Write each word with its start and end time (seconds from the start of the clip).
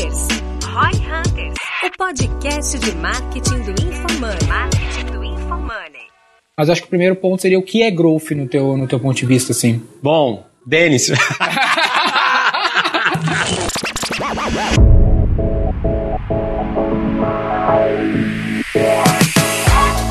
Hunters. 0.00 0.28
Roy 0.64 0.92
Hunters, 0.94 1.58
o 1.84 1.90
podcast 1.98 2.78
de 2.78 2.94
marketing 2.96 3.60
do 3.60 3.70
InfoMoney. 3.72 4.48
Marketing 4.48 5.04
do 5.12 5.22
InfoMoney. 5.22 6.06
Mas 6.56 6.70
acho 6.70 6.80
que 6.80 6.86
o 6.86 6.90
primeiro 6.90 7.16
ponto 7.16 7.42
seria 7.42 7.58
o 7.58 7.62
que 7.62 7.82
é 7.82 7.90
growth 7.90 8.30
no 8.30 8.48
teu, 8.48 8.78
no 8.78 8.86
teu 8.88 8.98
ponto 8.98 9.16
de 9.16 9.26
vista, 9.26 9.52
assim. 9.52 9.82
Bom, 10.02 10.46
Denis. 10.64 11.10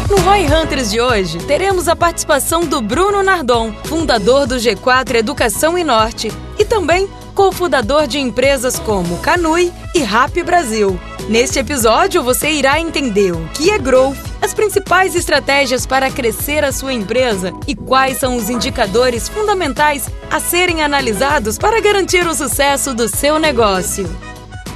No 0.09 0.17
Roy 0.17 0.45
Hunters 0.45 0.91
de 0.91 0.99
hoje, 1.01 1.37
teremos 1.45 1.87
a 1.87 1.95
participação 1.95 2.61
do 2.61 2.81
Bruno 2.81 3.23
Nardon, 3.23 3.71
fundador 3.85 4.45
do 4.45 4.55
G4 4.55 5.15
Educação 5.15 5.77
e 5.77 5.83
Norte, 5.83 6.31
e 6.57 6.65
também 6.65 7.07
cofundador 7.39 8.05
de 8.05 8.19
empresas 8.19 8.77
como 8.79 9.17
Canui 9.19 9.71
e 9.95 9.99
Rap 9.99 10.43
Brasil. 10.43 10.99
Neste 11.29 11.57
episódio, 11.57 12.21
você 12.21 12.51
irá 12.51 12.81
entender 12.81 13.31
o 13.31 13.47
que 13.53 13.71
é 13.71 13.77
growth, 13.77 14.17
as 14.41 14.53
principais 14.53 15.15
estratégias 15.15 15.85
para 15.85 16.11
crescer 16.11 16.65
a 16.65 16.73
sua 16.73 16.91
empresa 16.91 17.53
e 17.65 17.73
quais 17.73 18.17
são 18.17 18.35
os 18.35 18.49
indicadores 18.49 19.29
fundamentais 19.29 20.09
a 20.29 20.41
serem 20.41 20.83
analisados 20.83 21.57
para 21.57 21.79
garantir 21.79 22.27
o 22.27 22.35
sucesso 22.35 22.93
do 22.93 23.07
seu 23.07 23.39
negócio. 23.39 24.13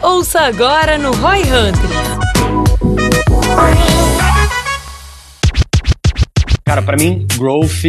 Ouça 0.02 0.40
agora 0.40 0.98
no 0.98 1.12
Roy 1.16 1.42
Hunters. 1.42 2.14
Cara, 6.66 6.82
para 6.82 6.96
mim, 6.96 7.28
growth 7.36 7.84